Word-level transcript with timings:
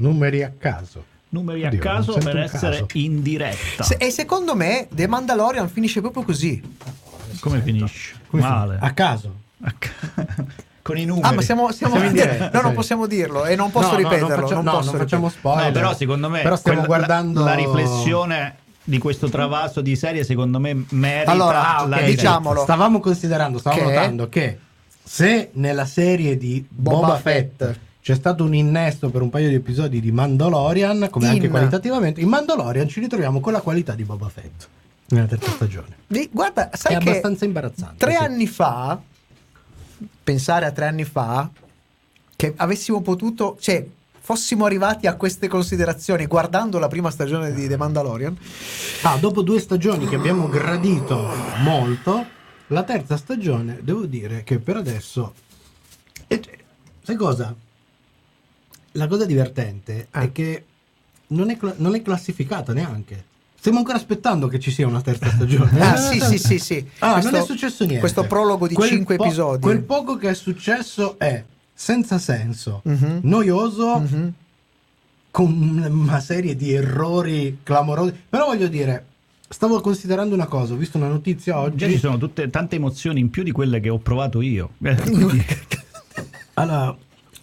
Numeri 0.00 0.42
a 0.42 0.52
caso. 0.58 1.02
Numeri 1.30 1.64
a 1.64 1.68
Oddio, 1.68 1.82
non 1.82 1.94
caso 1.96 2.12
per 2.18 2.36
essere 2.36 2.72
caso. 2.80 2.86
in 2.92 3.22
diretta. 3.22 3.82
Se- 3.82 3.96
e 3.98 4.10
secondo 4.10 4.54
me 4.54 4.88
The 4.92 5.06
Mandalorian 5.06 5.70
finisce 5.70 6.02
proprio 6.02 6.22
così. 6.22 6.62
Come 7.40 7.62
finisce? 7.62 8.14
Come 8.28 8.42
Male. 8.42 8.76
A 8.78 8.92
caso. 8.92 9.34
A 9.62 9.72
ca- 9.78 10.44
Con 10.82 10.98
i 10.98 11.04
numeri. 11.06 11.26
Ah, 11.26 11.32
ma 11.32 11.40
siamo, 11.40 11.72
siamo 11.72 11.94
Siamo 11.94 12.08
in 12.10 12.12
diretta, 12.14 12.50
No, 12.52 12.60
non 12.60 12.74
possiamo 12.74 13.06
dirlo 13.06 13.46
e 13.46 13.56
non 13.56 13.70
posso 13.70 13.86
No, 13.86 13.92
no, 13.92 13.98
ripeterlo. 13.98 14.28
non 14.28 14.38
facciamo, 14.40 14.62
no, 14.62 14.70
posso 14.72 14.90
non 14.90 15.00
facciamo 15.00 15.28
spoiler. 15.30 15.64
No, 15.66 15.72
però 15.72 15.94
secondo 15.96 16.28
me 16.28 16.42
Però 16.42 16.56
stiamo 16.56 16.78
quella- 16.84 17.00
la- 17.00 17.06
guardando 17.06 17.42
la, 17.44 17.54
riflessione 17.54 18.56
di 18.84 18.98
questo 18.98 19.28
travaso 19.30 19.80
di 19.80 19.96
serie 19.96 20.22
secondo 20.24 20.60
me 20.60 20.84
merita 20.90 21.30
Allora, 21.30 21.60
la 21.60 21.78
ok, 21.80 21.86
diretta. 21.88 22.06
diciamolo. 22.10 22.60
Stavamo 22.62 23.00
considerando, 23.00 23.58
stavamo 23.58 23.82
Che- 23.82 23.88
notando 23.94 24.28
che 24.28 24.58
se 25.02 25.48
nella 25.54 25.86
serie 25.86 26.36
di 26.36 26.64
Boba, 26.68 26.96
Boba 26.98 27.16
Fett, 27.18 27.64
Fett. 27.64 27.78
C'è 28.06 28.14
stato 28.14 28.44
un 28.44 28.54
innesto 28.54 29.10
per 29.10 29.20
un 29.20 29.30
paio 29.30 29.48
di 29.48 29.56
episodi 29.56 29.98
di 30.00 30.12
Mandalorian, 30.12 31.08
come 31.10 31.26
In- 31.26 31.32
anche 31.32 31.48
qualitativamente, 31.48 32.20
in 32.20 32.28
Mandalorian 32.28 32.86
ci 32.86 33.00
ritroviamo 33.00 33.40
con 33.40 33.52
la 33.52 33.60
qualità 33.60 33.94
di 33.96 34.04
Boba 34.04 34.28
Fett 34.28 34.68
nella 35.08 35.26
terza 35.26 35.50
stagione. 35.50 35.96
Di- 36.06 36.28
Guarda, 36.32 36.70
sai 36.72 36.94
È 36.94 36.98
che 36.98 37.08
abbastanza 37.08 37.44
imbarazzante. 37.46 37.96
tre 37.96 38.12
sì. 38.12 38.16
anni 38.18 38.46
fa, 38.46 39.00
pensare 40.22 40.66
a 40.66 40.70
tre 40.70 40.86
anni 40.86 41.02
fa, 41.02 41.50
che 42.36 42.52
avessimo 42.58 43.00
potuto, 43.00 43.56
cioè, 43.58 43.84
fossimo 44.20 44.66
arrivati 44.66 45.08
a 45.08 45.16
queste 45.16 45.48
considerazioni 45.48 46.26
guardando 46.26 46.78
la 46.78 46.86
prima 46.86 47.10
stagione 47.10 47.52
di 47.52 47.66
The 47.66 47.76
Mandalorian, 47.76 48.38
Ah, 49.02 49.16
dopo 49.16 49.42
due 49.42 49.58
stagioni 49.58 50.06
che 50.06 50.14
abbiamo 50.14 50.48
gradito 50.48 51.28
molto, 51.64 52.24
la 52.68 52.84
terza 52.84 53.16
stagione, 53.16 53.80
devo 53.82 54.06
dire 54.06 54.44
che 54.44 54.60
per 54.60 54.76
adesso... 54.76 55.34
e- 56.28 56.40
sai 57.02 57.16
cosa? 57.16 57.52
La 58.96 59.06
cosa 59.06 59.24
divertente 59.24 60.08
Ah. 60.10 60.22
è 60.22 60.32
che 60.32 60.64
non 61.28 61.50
è, 61.50 61.58
non 61.76 61.94
è 61.94 62.02
classificata 62.02 62.72
neanche. 62.72 63.24
Stiamo 63.58 63.78
ancora 63.78 63.96
aspettando 63.98 64.46
che 64.48 64.60
ci 64.60 64.70
sia 64.70 64.86
una 64.86 65.00
terza 65.00 65.28
stagione. 65.30 65.80
Ah, 65.80 65.96
sì, 65.96 66.20
sì, 66.20 66.38
sì, 66.38 66.58
sì. 66.58 66.86
Ah, 67.00 67.12
Questo- 67.14 67.30
non 67.32 67.40
è 67.40 67.44
successo 67.44 67.82
niente. 67.84 68.00
questo 68.00 68.24
prologo 68.24 68.68
di 68.68 68.74
Quel 68.74 68.88
cinque 68.88 69.16
po- 69.16 69.24
episodi. 69.24 69.60
Quel 69.62 69.82
poco 69.82 70.16
che 70.16 70.28
è 70.30 70.34
successo 70.34 71.18
è 71.18 71.42
senza 71.74 72.18
senso, 72.18 72.80
Mhm. 72.84 73.20
noioso, 73.22 73.98
Mhm. 73.98 74.32
con 75.30 75.88
una 75.90 76.20
serie 76.20 76.54
di 76.56 76.72
errori 76.72 77.58
clamorosi. 77.62 78.14
Però 78.28 78.46
voglio 78.46 78.68
dire, 78.68 79.04
stavo 79.48 79.80
considerando 79.80 80.34
una 80.34 80.46
cosa, 80.46 80.74
ho 80.74 80.76
visto 80.76 80.96
una 80.96 81.08
notizia 81.08 81.58
oggi. 81.58 81.76
Già 81.76 81.88
ci 81.88 81.98
sono 81.98 82.16
tutte, 82.18 82.48
tante 82.50 82.76
emozioni 82.76 83.18
in 83.20 83.30
più 83.30 83.42
di 83.42 83.50
quelle 83.50 83.80
che 83.80 83.88
ho 83.90 83.98
provato 83.98 84.40
io. 84.40 84.70
Allora, 86.58 86.96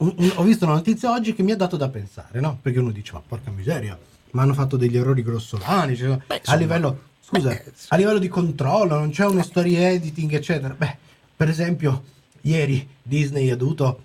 un- 0.04 0.14
un- 0.18 0.32
ho 0.36 0.44
visto 0.44 0.66
una 0.66 0.76
notizia 0.76 1.12
oggi 1.12 1.34
che 1.34 1.44
mi 1.44 1.52
ha 1.52 1.56
dato 1.56 1.78
da 1.78 1.90
pensare, 1.90 2.40
no? 2.40 2.58
Perché 2.62 2.80
uno 2.80 2.92
dice, 2.92 3.14
ma 3.14 3.22
porca 3.26 3.50
miseria, 3.52 3.98
ma 4.32 4.42
hanno 4.42 4.54
fatto 4.54 4.78
degli 4.78 4.98
errori 4.98 5.22
grossolani. 5.23 5.96
cioè, 5.96 6.18
Beh, 6.28 6.42
a 6.46 6.56
livello, 6.56 7.00
scusa, 7.22 7.50
beh, 7.50 7.64
a 7.90 7.96
livello 7.98 8.20
di 8.20 8.28
controllo, 8.28 8.98
non 8.98 9.09
c'è 9.12 9.26
uno 9.26 9.44
story 9.44 9.76
editing, 9.76 10.34
eccetera. 10.34 10.74
Beh, 10.78 10.98
per 11.36 11.50
esempio, 11.50 12.04
ieri 12.42 12.88
Disney 13.02 13.50
ha 13.50 13.56
dovuto 13.56 14.02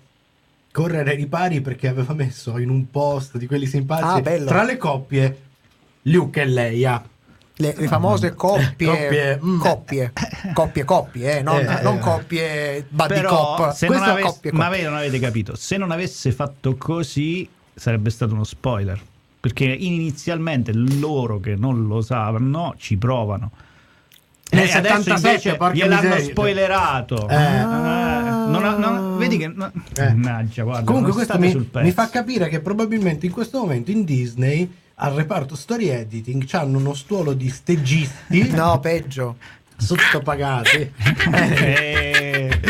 correre 0.71 1.11
ai 1.11 1.15
ripari 1.17 1.61
perché 1.61 1.87
aveva 1.87 2.13
messo 2.13 2.57
in 2.57 2.69
un 2.69 2.89
post 2.89 3.37
di 3.37 3.47
quelli 3.47 3.65
simpatici 3.65 4.29
Ah, 4.29 4.45
tra 4.45 4.63
le 4.63 4.77
coppie 4.77 5.41
Luke 6.03 6.41
e 6.41 6.45
Leia. 6.45 7.03
Le, 7.61 7.73
le 7.77 7.87
famose 7.87 8.33
coppie, 8.35 8.87
Coppie, 8.87 9.39
mm. 9.43 9.59
coppie, 9.59 10.13
coppie, 10.53 10.83
coppie, 10.85 11.37
eh, 11.39 11.41
non, 11.41 11.57
Eh, 11.59 11.81
non 11.81 11.97
eh. 11.97 11.99
coppie 11.99 12.85
buddy 12.87 13.13
Però, 13.15 13.55
cop. 13.55 13.71
se 13.73 13.87
non 13.87 14.01
avesse- 14.01 14.21
coppie, 14.27 14.51
ma 14.53 14.65
coppie. 14.67 14.81
voi 14.81 14.89
non 14.89 14.97
avete 14.97 15.19
capito, 15.19 15.55
se 15.57 15.75
non 15.77 15.91
avesse 15.91 16.31
fatto 16.31 16.75
così 16.77 17.47
sarebbe 17.75 18.09
stato 18.09 18.33
uno 18.33 18.43
spoiler. 18.45 18.99
Perché 19.41 19.63
inizialmente 19.65 20.71
loro 20.73 21.39
che 21.39 21.55
non 21.55 21.87
lo 21.87 22.01
sanno 22.01 22.75
ci 22.77 22.97
provano. 22.97 23.51
Nel 24.51 24.67
E 24.67 24.71
adesso 24.73 25.03
77, 25.03 25.49
invece 25.49 25.91
miseria. 25.95 26.23
spoilerato. 26.31 27.29
Eh. 27.29 27.35
Eh, 27.35 27.63
non 27.63 28.61
ha- 28.65 28.75
non- 28.77 29.17
vedi 29.17 29.37
che. 29.37 29.47
no- 29.47 29.71
Eh. 29.95 30.13
Mannaggia, 30.13 30.63
guarda. 30.63 30.83
Comunque 30.83 31.11
non 31.13 31.25
questo 31.25 31.39
mi, 31.39 31.83
mi 31.83 31.91
fa 31.91 32.09
capire 32.09 32.49
che 32.49 32.59
probabilmente 32.61 33.25
in 33.27 33.31
questo 33.31 33.59
momento 33.59 33.91
in 33.91 34.03
Disney 34.03 34.69
al 35.01 35.13
reparto 35.13 35.55
story 35.55 35.87
editing 35.89 36.45
hanno 36.51 36.77
uno 36.77 36.93
stuolo 36.93 37.33
di 37.33 37.49
stagisti 37.49 38.49
No, 38.51 38.79
peggio. 38.79 39.37
sottopagati. 39.77 40.91
Eh. 41.33 42.59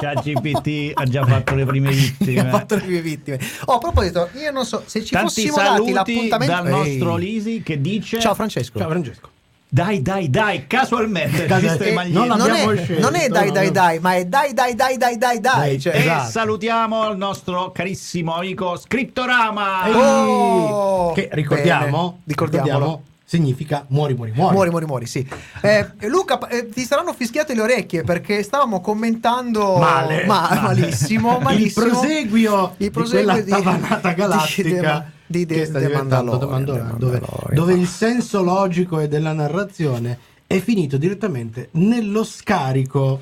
ChatGPT 0.00 0.92
ha 0.94 1.04
già 1.04 1.26
fatto 1.26 1.54
le 1.54 1.66
prime 1.66 1.90
vittime. 1.90 2.40
ha 2.40 2.48
fatto 2.48 2.76
le 2.76 2.86
mie 2.86 3.02
vittime. 3.02 3.38
Oh, 3.66 3.74
a 3.74 3.78
proposito, 3.78 4.30
io 4.40 4.50
non 4.50 4.64
so 4.64 4.82
se 4.86 5.04
ci 5.04 5.12
Tanti 5.12 5.46
fossimo 5.48 5.56
dati 5.56 5.92
l'appuntamento. 5.92 6.52
dal 6.54 6.68
nostro 6.68 7.18
Ehi. 7.18 7.24
Lisi 7.24 7.62
che 7.62 7.80
dice: 7.80 8.18
Ciao 8.18 8.34
Francesco. 8.34 8.78
Ciao 8.78 8.88
Francesco. 8.88 9.28
Dai, 9.72 10.02
dai, 10.02 10.28
dai, 10.28 10.66
casualmente. 10.66 11.44
Eh, 11.44 11.92
non 12.08 12.26
non, 12.26 12.40
abbiamo 12.40 12.72
è, 12.72 12.76
scelto, 12.76 13.00
non 13.02 13.14
è 13.14 13.28
dai 13.28 13.52
dai 13.52 13.70
dai, 13.70 14.00
ma 14.00 14.16
è 14.16 14.24
dai 14.24 14.52
dai 14.52 14.74
dai 14.74 14.96
dai 14.96 15.16
dai 15.16 15.38
dai. 15.40 15.80
Cioè, 15.80 15.94
E 15.94 15.98
Esatto. 16.00 16.28
salutiamo 16.30 17.08
il 17.10 17.16
nostro 17.16 17.70
carissimo 17.70 18.34
amico 18.34 18.76
Scriptorama. 18.76 19.86
Ehi, 19.86 19.94
Oh, 19.94 21.12
che 21.12 21.28
ricordiamo, 21.30 22.10
bene, 22.10 22.22
ricordiamolo. 22.26 23.02
significa 23.24 23.84
muori, 23.90 24.14
muori, 24.14 24.32
muori. 24.34 24.52
Muori, 24.54 24.70
muori, 24.70 24.86
muori, 24.86 25.06
sì. 25.06 25.24
Eh, 25.60 25.86
Luca, 26.08 26.48
eh, 26.48 26.68
ti 26.68 26.82
saranno 26.84 27.12
fischiate 27.12 27.54
le 27.54 27.60
orecchie 27.60 28.02
perché 28.02 28.42
stavamo 28.42 28.80
commentando 28.80 29.76
Male. 29.76 30.24
ma- 30.26 30.48
Male. 30.50 30.60
malissimo, 30.80 31.38
malissimo. 31.38 31.84
Il 31.86 31.90
proseguio, 31.92 32.74
Il 32.78 32.90
proseguio 32.90 33.34
di 33.34 33.42
quella 33.44 33.58
di- 33.60 33.64
tavanata 33.64 34.08
di- 34.10 34.14
galattica 34.16 35.06
di- 35.06 35.18
di- 35.30 35.46
Mandalorian, 35.46 36.38
The 36.40 36.46
Mandalorian, 36.46 36.92
The 36.92 36.98
dove, 36.98 37.20
Mandalorian. 37.20 37.54
dove 37.54 37.72
il 37.74 37.86
senso 37.86 38.42
logico 38.42 38.98
e 38.98 39.06
della 39.08 39.32
narrazione 39.32 40.18
è 40.46 40.58
finito 40.58 40.96
direttamente 40.96 41.68
nello 41.72 42.24
scarico 42.24 43.20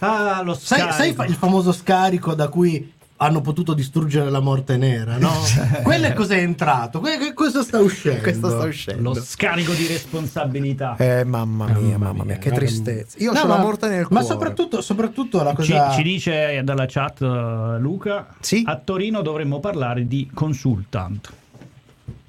Ah, 0.00 0.42
lo 0.42 0.54
Sai, 0.54 0.92
sai 0.92 1.14
il 1.28 1.34
famoso 1.36 1.70
scarico 1.70 2.34
da 2.34 2.48
cui 2.48 2.92
hanno 3.22 3.40
potuto 3.40 3.72
distruggere 3.74 4.30
la 4.30 4.40
morte 4.40 4.76
nera, 4.76 5.16
no? 5.16 5.30
Quello 5.82 6.06
è 6.06 6.12
cos'è 6.12 6.38
entrato, 6.38 7.00
que- 7.00 7.18
que- 7.18 7.32
questo 7.34 7.62
sta 7.62 7.78
uscendo. 7.78 8.20
Questo 8.22 8.50
sta 8.50 8.64
uscendo. 8.64 9.14
Lo 9.14 9.14
scarico 9.22 9.72
di 9.72 9.86
responsabilità. 9.86 10.96
Eh, 10.96 11.24
mamma 11.24 11.66
mia, 11.66 11.74
Mamma 11.96 11.96
mamma 11.98 12.12
mia, 12.12 12.24
mia, 12.24 12.38
che 12.38 12.50
tristezza. 12.50 13.16
Io 13.20 13.32
No, 13.32 13.40
ho 13.40 13.46
ma- 13.46 13.56
la 13.56 13.60
morte 13.62 13.88
nel 13.88 14.00
Ma 14.02 14.20
cuore. 14.20 14.24
soprattutto, 14.26 14.80
soprattutto 14.80 15.42
la 15.42 15.50
Ci, 15.50 15.72
cosa... 15.72 15.90
ci 15.92 16.02
dice 16.02 16.60
dalla 16.64 16.86
chat 16.88 17.20
uh, 17.20 17.78
Luca, 17.78 18.26
Sì? 18.40 18.62
a 18.66 18.76
Torino 18.76 19.22
dovremmo 19.22 19.60
parlare 19.60 20.06
di 20.06 20.28
consultant. 20.34 21.32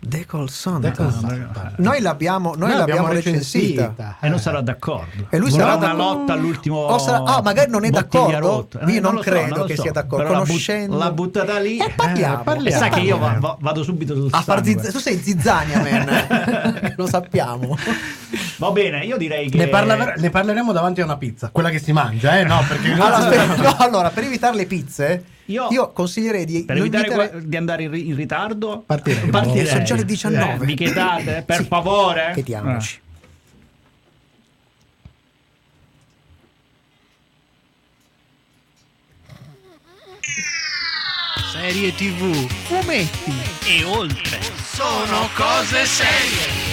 The 0.06 0.26
Call 0.26 0.48
Son. 0.50 0.82
The 0.82 0.92
Call 0.92 1.08
Ah, 1.08 1.12
Son. 1.12 1.74
Noi 1.78 2.02
l'abbiamo, 2.02 2.54
noi 2.56 2.76
l'abbiamo 2.76 3.08
recensita. 3.08 4.18
E 4.20 4.28
non 4.30 4.38
sarà 4.40 4.62
d'accordo. 4.62 5.28
E 5.30 5.38
lui 5.38 5.50
Sarà 5.50 5.64
sarà 5.64 5.76
una 5.78 5.88
d'accordo. 5.88 6.20
lotta 6.20 6.34
all'ultimo. 6.34 6.78
O 6.78 6.98
sarà- 6.98 7.24
ah, 7.24 7.42
magari 7.42 7.70
non 7.72 7.86
è 7.86 7.90
d'accordo? 7.90 8.38
rotta. 8.40 8.80
Io 8.88 9.00
non 9.02 9.16
so, 9.16 9.22
credo 9.22 9.56
lo 9.60 9.64
che 9.66 9.76
so. 9.76 9.82
sia 9.84 9.92
d'accordo. 9.92 10.18
Però 10.26 10.30
la 10.32 10.38
but- 10.40 10.48
Conoscendo- 10.48 10.98
l'ha 10.98 11.12
buttata 11.12 11.60
lì. 11.60 11.78
E 11.78 11.90
parliamo, 11.96 12.42
Eh, 12.42 12.44
parliamo. 12.44 12.76
E 12.76 12.80
sa 12.80 12.90
che 12.90 13.00
io 13.00 13.18
va- 13.18 13.38
va- 13.40 13.58
vado 13.60 13.84
subito 13.84 14.14
sul 14.16 14.28
A 14.32 14.42
far 14.42 14.64
zizz- 14.64 14.92
tu 14.92 15.00
sei 15.00 15.18
zizzania, 15.18 15.80
man. 15.82 16.94
Lo 16.98 17.08
sappiamo. 17.08 17.78
Va 18.58 18.72
bene, 18.72 19.06
io 19.06 19.18
direi 19.18 19.50
che. 19.50 19.58
Ne, 19.58 19.68
parla- 19.68 20.14
ne 20.18 20.30
parleremo 20.30 20.72
davanti 20.72 21.02
a 21.02 21.06
una 21.06 21.18
pizza, 21.18 21.50
quella 21.52 21.70
che 21.70 21.80
si 21.80 21.92
mangia, 21.92 22.40
eh? 22.40 22.44
No, 22.44 22.64
perché 22.68 22.92
Allora, 22.92 23.28
per, 23.28 23.58
no, 23.60 23.76
allora, 23.78 24.10
per 24.10 24.24
evitare 24.26 24.56
le 24.56 24.66
pizze, 24.66 25.24
Io- 25.48 25.68
io, 25.72 25.92
consiglierei 25.92 26.46
di 26.46 26.64
Per 26.64 26.78
evitare 26.78 27.10
qua- 27.10 27.28
di 27.28 27.58
andare 27.58 27.84
in, 27.84 27.92
ri- 27.92 28.08
in 28.08 28.16
ritardo, 28.16 28.84
Partiremo. 28.86 29.30
partirei. 29.30 29.68
Sono 29.68 29.84
già 29.84 29.96
le 29.96 30.06
19. 30.06 30.64
Eh, 30.64 30.66
mi 30.68 30.76
chietate, 30.76 31.44
per 31.46 31.58
Sì. 31.58 31.64
favore. 31.66 32.32
Chiediamoci. 32.34 33.02
Serie 41.52 41.92
TV 41.96 42.34
Fumetti. 42.66 43.34
e 43.66 43.84
oltre 43.84 44.40
sono 44.72 45.30
cose 45.36 45.86
serie. 45.86 46.73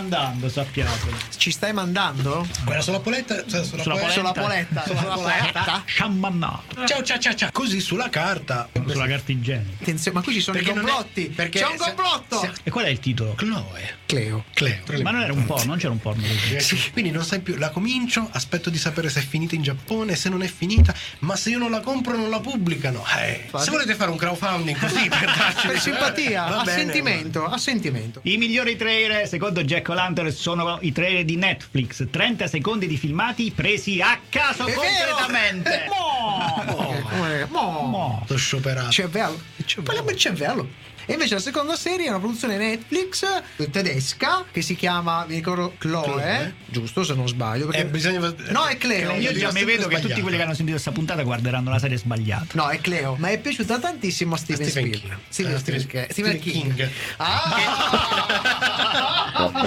Mandando, 0.00 0.48
sappiatelo. 0.48 1.16
Ci 1.36 1.50
stai 1.50 1.72
mandando? 1.72 2.46
Quella 2.64 2.80
sulla 2.80 3.00
poletta, 3.00 3.44
cioè 3.46 3.64
sulla 3.64 3.82
Sulla 3.82 3.94
poletta. 3.96 4.12
Sulla 4.18 4.32
Polenta. 4.32 4.80
poletta, 4.82 5.00
sulla 5.00 5.14
poletta. 5.14 5.82
Sciammannato. 5.84 6.86
Ciao 6.86 7.02
ciao 7.02 7.18
ciao 7.18 7.34
ciao. 7.34 7.48
Così 7.52 7.80
sulla 7.80 8.08
carta. 8.08 8.68
Sulla 8.86 9.06
carta 9.06 9.32
igienica. 9.32 9.76
Attenzione, 9.82 10.18
ma 10.18 10.22
qui 10.24 10.32
ci 10.34 10.40
sono 10.40 10.56
Perché 10.56 10.72
i 10.72 10.74
non 10.74 10.84
è- 10.84 10.88
complotti. 10.88 11.24
perché 11.28 11.58
C'è 11.60 11.66
un 11.66 11.76
complotto. 11.76 12.40
se- 12.40 12.52
E 12.62 12.70
qual 12.70 12.84
è 12.84 12.88
il 12.88 13.00
titolo? 13.00 13.34
Chloe. 13.34 13.96
Cleo. 14.06 14.44
Cleo. 14.54 14.82
Ma 15.02 15.10
non 15.10 15.22
era 15.22 15.32
un 15.32 15.44
po', 15.44 15.62
non 15.64 15.76
c'era 15.76 15.90
un 15.92 15.98
porno 16.00 16.22
così. 16.22 16.90
Quindi 16.92 17.10
non 17.10 17.24
sai 17.24 17.40
più, 17.40 17.56
la 17.56 17.70
comincio, 17.70 18.28
aspetto 18.32 18.70
di 18.70 18.78
sapere 18.78 19.10
se 19.10 19.20
è 19.20 19.22
finita 19.26 19.54
in 19.54 19.62
Giappone, 19.62 20.14
se 20.16 20.28
non 20.28 20.42
è 20.42 20.46
finita, 20.48 20.94
ma 21.20 21.36
se 21.36 21.50
io 21.50 21.58
non 21.58 21.70
la 21.70 21.80
compro 21.80 22.16
non 22.16 22.30
la 22.30 22.40
pubblicano. 22.40 23.04
Eh, 23.18 23.46
Fate- 23.48 23.64
se 23.64 23.70
volete 23.70 23.94
fare 23.94 24.10
un 24.10 24.16
crowdfunding 24.16 24.78
così 24.78 25.08
per 25.08 25.24
darci 25.36 25.66
Per 25.66 25.80
simpatia, 25.80 26.44
a 26.46 26.62
bene, 26.62 26.78
sentimento, 26.82 27.44
a 27.44 27.58
sentimento. 27.58 28.20
I 28.24 28.36
migliori 28.38 28.76
trailer, 28.76 29.26
secondo 29.28 29.62
Jack 29.62 29.87
O'Lantern, 29.92 30.30
sono 30.32 30.78
i 30.82 30.92
trailer 30.92 31.24
di 31.24 31.36
Netflix. 31.36 32.06
30 32.10 32.46
secondi 32.46 32.86
di 32.86 32.96
filmati 32.96 33.52
presi 33.54 34.00
a 34.00 34.18
caso 34.28 34.66
È 34.66 34.74
vero! 34.74 34.80
completamente. 35.16 35.86
Mo! 35.88 36.92
Eh, 36.92 37.02
come- 37.02 37.46
mo. 37.50 37.70
Mo! 37.82 38.22
Sto 38.24 38.36
scioperato. 38.36 38.90
cervello. 38.90 39.40
Parliamo 39.82 40.10
di 40.10 40.16
cervello. 40.16 40.68
E 41.10 41.14
invece 41.14 41.32
la 41.34 41.40
seconda 41.40 41.74
serie 41.74 42.04
è 42.06 42.10
una 42.10 42.18
produzione 42.18 42.58
Netflix 42.58 43.24
tedesca 43.70 44.44
che 44.52 44.60
si 44.60 44.76
chiama, 44.76 45.24
mi 45.26 45.36
ricordo, 45.36 45.72
Chloe, 45.78 46.02
Chloe. 46.04 46.54
giusto 46.66 47.02
se 47.02 47.14
non 47.14 47.26
sbaglio. 47.26 47.64
perché- 47.66 47.80
Eh, 47.80 47.86
bisogna- 47.86 48.34
No, 48.50 48.66
è 48.66 48.76
Cleo. 48.76 49.14
Io 49.16 49.32
già 49.32 49.50
mi 49.52 49.64
vedo 49.64 49.88
che 49.88 50.00
tutti 50.00 50.20
quelli 50.20 50.36
che 50.36 50.42
hanno 50.42 50.52
sentito 50.52 50.72
questa 50.72 50.92
puntata 50.92 51.22
guarderanno 51.22 51.70
la 51.70 51.78
serie 51.78 51.96
sbagliata. 51.96 52.48
No, 52.52 52.68
è 52.68 52.78
Cleo, 52.80 53.16
ma 53.18 53.28
è 53.30 53.38
piaciuta 53.40 53.78
tantissimo 53.78 54.34
a 54.34 54.38
Steven, 54.38 54.68
Stephen 54.68 54.90
Spielberg. 54.92 55.16
King. 55.18 55.28
Steven, 55.30 55.54
Eh, 55.54 55.58
Steven- 55.58 55.80
Stephen- 55.80 56.06
Stephen 56.10 56.40
Stephen 56.40 56.42
King. 56.52 56.74
King. 56.74 56.90
Ah! 57.16 57.56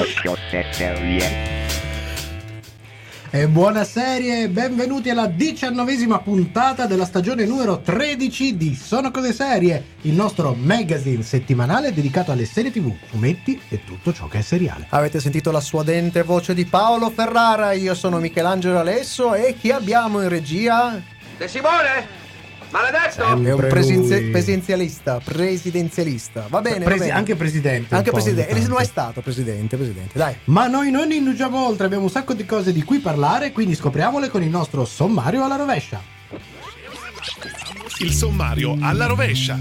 E 3.33 3.47
buona 3.47 3.85
serie, 3.85 4.49
benvenuti 4.49 5.09
alla 5.09 5.25
diciannovesima 5.25 6.19
puntata 6.19 6.85
della 6.85 7.05
stagione 7.05 7.45
numero 7.45 7.79
13 7.79 8.57
di 8.57 8.75
Sono 8.75 9.09
Cose 9.09 9.31
Serie, 9.31 9.85
il 10.01 10.11
nostro 10.11 10.53
magazine 10.53 11.23
settimanale 11.23 11.93
dedicato 11.93 12.33
alle 12.33 12.43
serie 12.43 12.71
tv, 12.71 12.93
fumetti 13.05 13.57
e 13.69 13.85
tutto 13.85 14.11
ciò 14.11 14.27
che 14.27 14.39
è 14.39 14.41
seriale. 14.41 14.87
Avete 14.89 15.21
sentito 15.21 15.49
la 15.49 15.61
suadente 15.61 16.23
voce 16.23 16.53
di 16.53 16.65
Paolo 16.65 17.09
Ferrara, 17.09 17.71
io 17.71 17.95
sono 17.95 18.19
Michelangelo 18.19 18.79
Alesso 18.79 19.33
e 19.33 19.55
chi 19.57 19.71
abbiamo 19.71 20.21
in 20.21 20.27
regia? 20.27 21.01
De 21.37 21.47
Simone? 21.47 22.20
Maledetto! 22.71 23.23
Sempre 23.25 23.49
È 23.49 23.53
un 23.53 23.59
lui. 23.59 23.69
presidenzialista, 24.29 25.19
presidenzialista. 25.23 26.45
Va 26.49 26.61
bene, 26.61 26.79
va 26.79 26.85
Presi- 26.85 26.99
bene. 27.05 27.11
anche 27.11 27.35
presidente. 27.35 27.95
Anche 27.95 28.11
presidente, 28.11 28.49
e 28.49 28.65
lo 28.67 28.77
è 28.77 28.83
stato 28.85 29.21
presidente, 29.21 29.75
presidente. 29.75 30.17
Dai. 30.17 30.35
Ma 30.45 30.67
noi 30.67 30.89
non 30.91 31.11
indugiamo 31.11 31.65
oltre, 31.65 31.85
abbiamo 31.85 32.03
un 32.03 32.09
sacco 32.09 32.33
di 32.33 32.45
cose 32.45 32.71
di 32.71 32.83
cui 32.83 32.99
parlare, 32.99 33.51
quindi 33.51 33.75
scopriamole 33.75 34.29
con 34.29 34.41
il 34.41 34.49
nostro 34.49 34.85
sommario 34.85 35.43
alla 35.43 35.57
rovescia. 35.57 36.01
Il 37.99 38.11
sommario 38.13 38.77
alla 38.79 39.05
rovescia. 39.05 39.57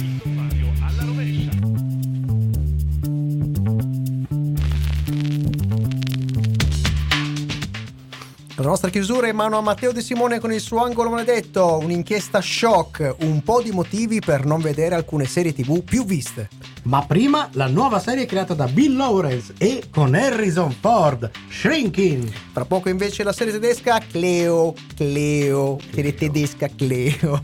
La 8.61 8.67
nostra 8.67 8.91
chiusura 8.91 9.27
è 9.27 9.31
in 9.31 9.37
mano 9.37 9.57
a 9.57 9.63
Matteo 9.63 9.91
De 9.91 10.03
Simone 10.03 10.39
con 10.39 10.53
il 10.53 10.61
suo 10.61 10.85
angolo 10.85 11.09
maledetto, 11.09 11.79
un'inchiesta 11.79 12.43
shock, 12.43 13.15
un 13.21 13.43
po' 13.43 13.63
di 13.63 13.71
motivi 13.71 14.21
per 14.21 14.45
non 14.45 14.61
vedere 14.61 14.95
alcune 14.95 15.25
serie 15.25 15.55
tv 15.55 15.83
più 15.83 16.05
viste. 16.05 16.51
Ma 16.83 17.03
prima 17.07 17.49
la 17.53 17.69
nuova 17.69 17.99
serie 18.01 18.27
creata 18.27 18.53
da 18.53 18.67
Bill 18.67 18.97
Lawrence 18.97 19.55
e 19.57 19.85
con 19.91 20.15
Harrison 20.15 20.77
Ford, 20.79 21.31
Shrinking. 21.49 22.31
Fra 22.53 22.67
poco 22.67 22.91
invece 22.91 23.23
la 23.23 23.33
serie 23.33 23.55
tedesca 23.55 23.99
Cleo, 23.99 24.75
Cleo, 24.95 25.79
serie 25.95 26.13
tedesca 26.13 26.69
Cleo. 26.69 27.43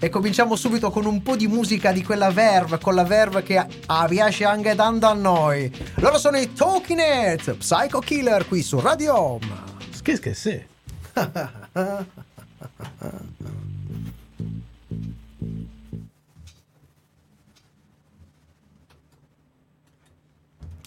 e 0.00 0.08
cominciamo 0.08 0.56
subito 0.56 0.90
con 0.90 1.04
un 1.04 1.20
po' 1.20 1.36
di 1.36 1.48
musica 1.48 1.92
di 1.92 2.02
quella 2.02 2.30
verve, 2.30 2.78
con 2.78 2.94
la 2.94 3.04
verve 3.04 3.42
che 3.42 3.58
ah, 3.58 4.06
piace 4.08 4.46
anche 4.46 4.74
tanto 4.74 5.04
a 5.04 5.12
noi. 5.12 5.70
Loro 5.96 6.16
sono 6.16 6.38
i 6.38 6.50
Talking 6.54 6.98
Heads, 6.98 7.56
Psycho 7.58 7.98
Killer 7.98 8.48
qui 8.48 8.62
su 8.62 8.80
Radio 8.80 9.14
Home. 9.14 9.69
Che 10.16 10.20
che 10.20 10.34
sì. 10.34 10.60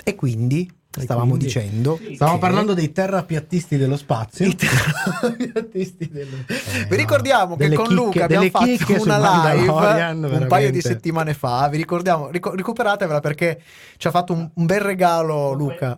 E 0.05 0.15
quindi, 0.15 0.69
E 0.97 1.01
stavamo 1.01 1.27
quindi- 1.29 1.45
dicendo... 1.45 1.97
Stavamo 2.15 2.37
che- 2.37 2.43
parlando 2.43 2.73
dei 2.73 2.91
terrapiattisti 2.91 3.77
dello 3.77 3.95
spazio. 3.95 4.45
I 4.45 4.55
terrapiattisti 4.55 6.09
dello- 6.09 6.35
Eh, 6.47 6.85
vi 6.89 6.95
ricordiamo 6.97 7.55
che 7.55 7.63
delle 7.63 7.75
con 7.75 7.85
chicche- 7.85 8.01
Luca 8.01 8.23
abbiamo 8.25 8.49
fatto 8.49 9.03
una 9.03 9.53
live 9.53 9.69
un 10.27 10.45
paio 10.49 10.71
di 10.71 10.81
settimane 10.81 11.33
fa. 11.33 11.69
Vi 11.69 11.77
ricordiamo, 11.77 12.29
rico- 12.29 12.53
recuperatevela 12.53 13.21
perché 13.21 13.61
ci 13.97 14.07
ha 14.07 14.11
fatto 14.11 14.33
un, 14.33 14.49
un 14.53 14.65
bel 14.65 14.81
regalo 14.81 15.53
Luca. 15.53 15.97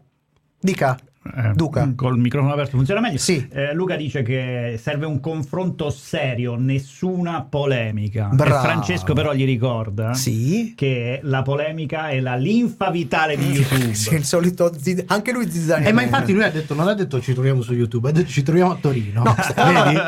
Dica, 0.59 0.97
Eh, 1.27 1.53
Duca. 1.55 1.91
Col 1.95 2.19
microfono 2.19 2.53
aperto 2.53 2.77
funziona 2.77 2.99
meglio. 3.01 3.17
Sì. 3.17 3.47
Eh, 3.51 3.73
Luca 3.73 3.95
dice 3.95 4.21
che 4.21 4.79
serve 4.79 5.07
un 5.07 5.19
confronto 5.19 5.89
serio, 5.89 6.55
nessuna 6.55 7.41
polemica. 7.41 8.29
E 8.31 8.35
Francesco 8.37 9.13
però 9.13 9.33
gli 9.33 9.43
ricorda 9.45 10.13
Sì. 10.13 10.73
che 10.75 11.19
la 11.23 11.41
polemica 11.41 12.09
è 12.09 12.19
la 12.19 12.35
linfa 12.35 12.91
vitale 12.91 13.37
di 13.37 13.45
YouTube. 13.49 13.93
Sì, 14.05 14.13
il 14.13 14.23
solito 14.23 14.71
zi- 14.77 15.03
anche 15.07 15.31
lui 15.31 15.49
zizzania. 15.49 15.87
Eh, 15.89 15.93
ma 15.93 16.03
infatti 16.03 16.31
lui 16.33 16.43
ha 16.43 16.51
detto, 16.51 16.73
non 16.75 16.87
ha 16.87 16.93
detto 16.93 17.19
ci 17.19 17.33
troviamo 17.33 17.61
su 17.61 17.73
YouTube, 17.73 18.09
ha 18.09 18.11
detto 18.11 18.29
ci 18.29 18.43
troviamo 18.43 18.71
a 18.71 18.77
Torino. 18.79 19.23
No, 19.23 19.35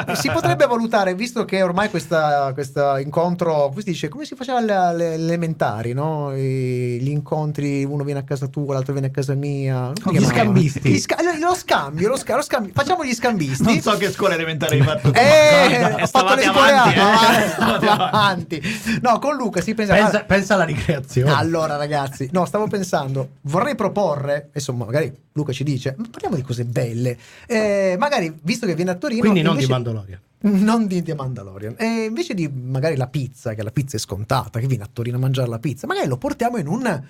si 0.16 0.30
potrebbe 0.30 0.66
valutare, 0.68 1.16
visto 1.16 1.46
che 1.46 1.64
ormai 1.64 1.90
questa- 1.90 2.52
questo 2.54 2.98
incontro, 2.98 3.70
come 3.70 3.82
si 3.82 3.90
dice, 3.90 4.08
come 4.08 4.26
si 4.26 4.36
faceva 4.36 4.60
alle, 4.60 4.74
alle 4.76 5.14
elementari, 5.16 5.94
no? 5.94 6.36
Gli 6.36 7.10
incontri, 7.10 7.84
uno 7.84 8.04
viene 8.04 8.20
a 8.20 8.24
casa 8.24 8.48
tua, 8.48 8.74
l'altro 8.76 8.94
viene 8.94 9.08
a 9.08 9.12
casa 9.12 9.34
mia. 9.34 9.92
Gli 10.12 10.20
scambisti. 10.24 10.90
Gli 10.92 10.98
sca- 11.08 11.38
lo 11.40 11.56
scambio, 11.56 12.10
lo, 12.10 12.18
sca- 12.18 12.36
lo 12.36 12.42
scambio. 12.42 12.72
Facciamo 12.74 13.06
gli 13.06 13.14
scambisti. 13.14 13.64
Non 13.64 13.80
so 13.82 13.96
che 13.98 14.12
scuola 14.12 14.34
elementare 14.36 14.76
hai 14.76 14.84
fatto. 14.84 15.12
tu, 15.12 15.18
Eh, 15.18 15.80
ma- 15.82 15.96
ho 16.04 16.08
fatto 16.08 16.36
le 16.36 16.44
scuole 16.44 16.72
avanti, 16.74 17.00
avanti, 17.00 17.86
eh. 17.86 17.90
Avanti. 17.90 18.62
No, 19.02 19.20
con 19.20 19.36
Luca 19.36 19.62
si 19.62 19.74
pensa. 19.74 19.94
pensa, 19.94 20.24
pensa 20.24 20.54
alla 20.56 20.66
ricreazione. 20.66 21.32
Allora, 21.32 21.76
ragazzi, 21.78 22.30
no, 22.34 22.46
stavo 22.46 22.68
pensando, 22.68 23.30
vorrei 23.42 23.76
proporre, 23.76 24.50
insomma, 24.54 24.86
magari 24.86 25.16
Luca 25.34 25.52
ci 25.54 25.64
dice, 25.64 25.96
ma 25.98 26.06
parliamo 26.12 26.36
di 26.36 26.42
cose 26.42 26.66
belle. 26.66 27.18
Eh, 27.46 27.96
magari, 27.98 28.38
visto 28.42 28.66
che 28.66 28.76
viene 28.76 28.92
a 28.92 28.96
Torino, 28.96 29.22
Quindi 29.22 29.42
non 29.42 29.56
di 29.56 29.64
invece- 29.64 29.72
Mandalorian. 29.72 30.20
non 30.40 30.88
di 30.88 31.02
The 31.04 31.16
Mandalorian. 31.16 31.76
E 31.78 31.86
invece 32.06 32.34
di 32.34 32.48
magari 32.50 32.96
la 32.96 33.08
pizza, 33.08 33.54
che 33.54 33.64
la 33.64 33.72
pizza 33.72 33.98
è 33.98 34.00
scontata, 34.00 34.60
che 34.60 34.68
viene 34.68 34.84
a 34.84 34.90
Torino 34.92 35.18
a 35.18 35.20
mangiare 35.20 35.48
la 35.48 35.60
pizza, 35.60 35.88
magari 35.88 36.08
lo 36.08 36.18
portiamo 36.18 36.58
in 36.58 36.68
un 36.68 37.02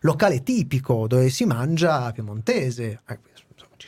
locale 0.00 0.42
tipico 0.42 1.06
dove 1.06 1.28
si 1.30 1.44
mangia 1.44 2.10
piemontese. 2.12 3.00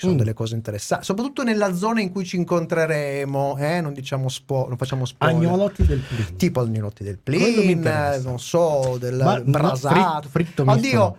Sono 0.02 0.14
Mm. 0.14 0.18
delle 0.18 0.32
cose 0.34 0.54
interessanti, 0.56 1.04
soprattutto 1.04 1.42
nella 1.44 1.74
zona 1.74 2.00
in 2.00 2.10
cui 2.10 2.24
ci 2.24 2.36
incontreremo, 2.36 3.56
eh, 3.58 3.80
non 3.80 3.92
diciamo 3.92 4.28
spo- 4.28 4.66
non 4.68 4.76
facciamo 4.76 5.04
spoiler. 5.04 5.36
Agnolotti 5.36 5.84
del 5.86 6.00
Plin. 6.00 6.36
Tipo 6.36 6.60
agnolotti 6.60 7.04
del 7.04 7.18
plin, 7.18 7.80
non 8.24 8.38
so, 8.40 8.96
del 8.98 9.16
Ma 9.16 9.40
brasato. 9.40 10.28
fritto- 10.28 10.62
fritto 10.64 10.64
Oddio, 10.70 11.16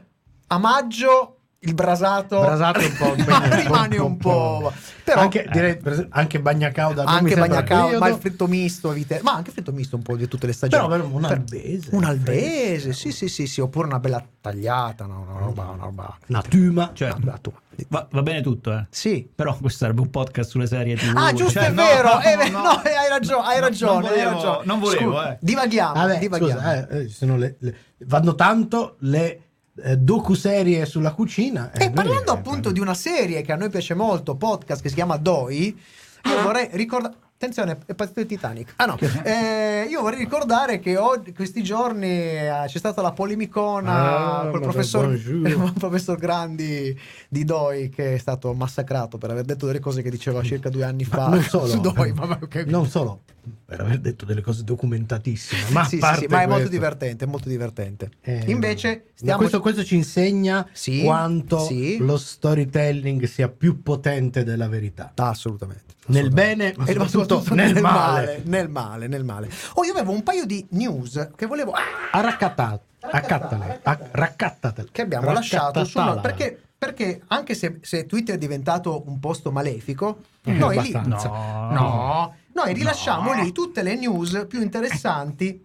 a 0.47 0.57
maggio 0.57 1.32
il 1.65 1.73
brasato, 1.73 2.39
Brasato 2.41 2.79
un 2.79 2.93
po' 2.97 3.13
impegnato, 3.15 3.55
rimane 3.61 3.97
un 3.97 4.17
po'. 4.17 4.71
Però, 5.03 5.19
anche, 5.21 5.43
eh, 5.43 5.49
direi, 5.51 5.79
anche 6.09 6.39
bagnacauda 6.39 7.03
anche 7.03 7.35
periodo. 7.35 7.97
ma 7.99 8.07
il 8.07 8.15
fritto 8.15 8.47
misto, 8.47 8.91
evite- 8.91 9.19
ma 9.21 9.33
anche 9.33 9.49
il 9.49 9.53
fritto 9.55 9.71
misto 9.73 9.95
un 9.97 10.01
po' 10.01 10.15
di 10.15 10.27
tutte 10.27 10.45
le 10.47 10.53
stagioni. 10.53 10.87
Però 10.87 10.95
per 11.01 11.05
un 11.11 11.23
albese. 11.25 11.89
un 11.91 12.03
albese, 12.05 12.93
sì, 12.93 13.11
sì, 13.11 13.27
sì, 13.27 13.45
sì, 13.47 13.59
oppure 13.61 13.87
una 13.87 13.99
bella 13.99 14.23
tagliata, 14.41 15.05
no, 15.05 15.25
una 15.29 15.39
roba, 15.39 15.63
una 15.65 15.83
roba. 15.83 16.17
Una 16.27 16.41
tuma. 16.41 16.91
Cioè, 16.93 17.13
una 17.21 17.37
tua. 17.41 17.53
va, 17.89 18.07
va 18.11 18.21
bene 18.21 18.41
tutto, 18.41 18.71
eh. 18.71 18.85
Sì. 18.89 19.29
Però 19.33 19.57
questo 19.57 19.79
sarebbe 19.79 20.01
un 20.01 20.09
podcast 20.09 20.49
sulle 20.49 20.67
serie 20.67 20.95
TV. 20.95 21.11
Ah, 21.15 21.33
giusto, 21.33 21.59
Cioè, 21.59 21.67
è 21.69 21.73
vero, 21.73 22.13
no, 22.13 22.21
eh, 22.21 22.49
no. 22.49 22.61
no, 22.61 22.83
eh, 22.83 22.93
hai 22.93 23.09
ragione, 23.09 23.45
hai 23.47 23.59
ragione, 23.59 23.91
non 23.93 24.01
volevo- 24.01 24.19
hai 24.29 24.33
ragione. 24.33 24.65
non 24.65 24.79
volevo, 24.79 25.11
Scusa, 25.11 25.31
eh. 25.33 25.37
Divaghiamo, 25.41 25.93
Vabbè, 25.93 26.19
divaghiamo. 26.19 26.59
scusa, 26.61 26.87
eh, 26.89 26.97
eh, 26.99 27.07
sono 27.09 27.37
le- 27.37 27.55
le- 27.59 27.75
vanno 28.05 28.35
tanto 28.35 28.95
le 28.99 29.42
eh, 29.81 29.97
docu-serie 29.97 30.85
sulla 30.85 31.13
cucina. 31.13 31.71
E 31.71 31.85
eh, 31.85 31.91
parlando 31.91 32.31
appunto 32.31 32.71
di 32.71 32.79
una 32.79 32.93
serie 32.93 33.41
che 33.41 33.51
a 33.51 33.55
noi 33.55 33.69
piace 33.69 33.93
molto, 33.93 34.35
podcast 34.35 34.81
che 34.81 34.89
si 34.89 34.95
chiama 34.95 35.17
Doi, 35.17 35.77
io 36.23 36.41
vorrei 36.41 36.69
ricordare. 36.71 37.22
Attenzione, 37.35 37.77
è 37.85 37.93
partito 37.93 38.19
il 38.21 38.25
Titanic. 38.27 38.73
Ah 38.77 38.85
no, 38.85 38.97
eh, 39.23 39.85
io 39.89 40.01
vorrei 40.01 40.19
ricordare 40.19 40.79
che 40.79 40.97
oggi, 40.97 41.33
questi 41.33 41.63
giorni 41.63 42.07
eh, 42.07 42.63
c'è 42.67 42.77
stata 42.77 43.01
la 43.01 43.11
polemicona 43.11 44.39
Ah, 44.39 44.49
col 44.49 44.59
ma 44.59 44.67
professor, 44.67 45.73
professor 45.77 46.17
Grandi 46.17 46.97
di 47.29 47.43
Doi 47.43 47.89
che 47.89 48.15
è 48.15 48.17
stato 48.17 48.53
massacrato 48.53 49.17
per 49.17 49.31
aver 49.31 49.43
detto 49.45 49.65
delle 49.65 49.79
cose 49.79 50.01
che 50.01 50.09
diceva 50.09 50.41
circa 50.43 50.69
due 50.69 50.83
anni 50.83 51.05
Ma 51.09 51.15
fa 51.17 51.27
non 51.29 51.41
solo, 51.43 51.67
su 51.67 51.79
Doi. 51.81 52.11
Vabbè, 52.11 52.43
ok. 52.43 52.55
non 52.67 52.87
solo 52.87 53.21
per 53.65 53.81
aver 53.81 53.99
detto 53.99 54.23
delle 54.23 54.41
cose 54.41 54.63
documentatissime, 54.63 55.71
ma, 55.71 55.83
sì, 55.83 55.99
sì, 55.99 56.13
sì, 56.19 56.27
ma 56.29 56.43
è 56.43 56.47
molto 56.47 56.69
divertente, 56.69 57.25
molto 57.25 57.49
divertente. 57.49 58.11
eh, 58.21 58.43
Invece, 58.47 58.87
ma 58.87 59.11
stiamo... 59.15 59.37
questo, 59.39 59.59
questo 59.59 59.83
ci 59.83 59.95
insegna 59.95 60.65
quanto 61.03 61.67
lo 61.99 62.17
storytelling 62.17 63.25
sia 63.25 63.49
più 63.49 63.81
potente 63.81 64.43
della 64.45 64.69
verità. 64.69 65.11
Assolutamente. 65.15 65.93
Nel 66.07 66.29
bene, 66.31 66.73
ma 66.77 66.85
E 66.85 66.93
soprattutto 66.93 67.43
nel 67.55 67.79
male. 67.81 68.41
Nel 68.45 68.69
male, 68.69 69.07
nel 69.07 69.23
male. 69.23 69.49
Oh, 69.75 69.83
io 69.85 69.91
avevo 69.93 70.11
un 70.11 70.23
paio 70.23 70.45
di 70.45 70.65
news 70.71 71.29
che 71.35 71.45
volevo... 71.45 71.71
ah, 71.71 71.81
Arraccattale, 72.11 72.81
accattale, 72.99 73.79
a- 73.83 73.99
raccattatele. 74.11 74.89
che 74.91 75.01
abbiamo 75.01 75.31
lasciato 75.31 75.83
su 75.85 75.99
perché, 76.21 76.61
perché 76.77 77.21
anche 77.27 77.53
se, 77.55 77.79
se 77.81 78.05
Twitter 78.05 78.35
è 78.35 78.37
diventato 78.37 79.03
un 79.07 79.19
posto 79.19 79.51
malefico, 79.51 80.17
Eh, 80.43 80.51
noi 80.51 80.81
lì 80.81 80.93
abbastanza. 80.93 81.29
No. 81.29 81.69
no, 81.71 82.35
noi 82.53 82.73
rilasciamo 82.73 83.33
lì 83.33 83.51
tutte 83.53 83.81
le 83.81 83.95
news 83.95 84.45
più 84.47 84.61
interessanti 84.61 85.63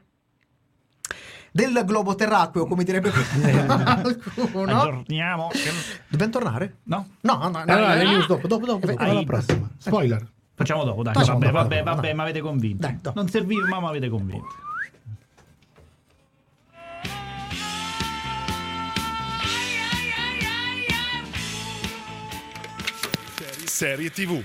del 1.53 1.83
globo 1.85 2.15
terracqueo, 2.15 2.67
come 2.67 2.85
direbbe 2.85 3.11
qualcuno. 4.35 4.81
Aggiorniamo. 4.81 5.51
Dobbiamo 6.09 6.33
tornare? 6.33 6.77
No? 6.85 7.09
No, 7.21 7.37
no, 7.37 7.49
no. 7.49 7.59
Allora, 7.67 8.03
no. 8.03 8.11
news 8.11 8.27
dopo, 8.27 8.47
dopo, 8.47 8.67
dopo, 8.67 8.87
dopo, 8.87 9.03
alla 9.03 9.23
prossima. 9.23 9.69
Spoiler. 9.77 10.27
Facciamo 10.55 10.85
dopo, 10.85 11.03
dai. 11.03 11.15
Facciamo 11.15 11.39
vabbè, 11.39 11.53
dopo, 11.53 11.63
vabbè, 11.63 11.83
dopo, 11.83 11.97
vabbè, 11.97 12.13
ma 12.15 12.23
avete 12.23 12.41
convinto. 12.41 12.87
Dai, 12.87 12.99
dopo. 13.01 13.19
non 13.21 13.29
serviva, 13.29 13.67
ma 13.69 13.81
mi 13.81 13.87
avete 13.87 14.09
convinto. 14.09 14.47
Serie 23.65 24.11
TV. 24.11 24.43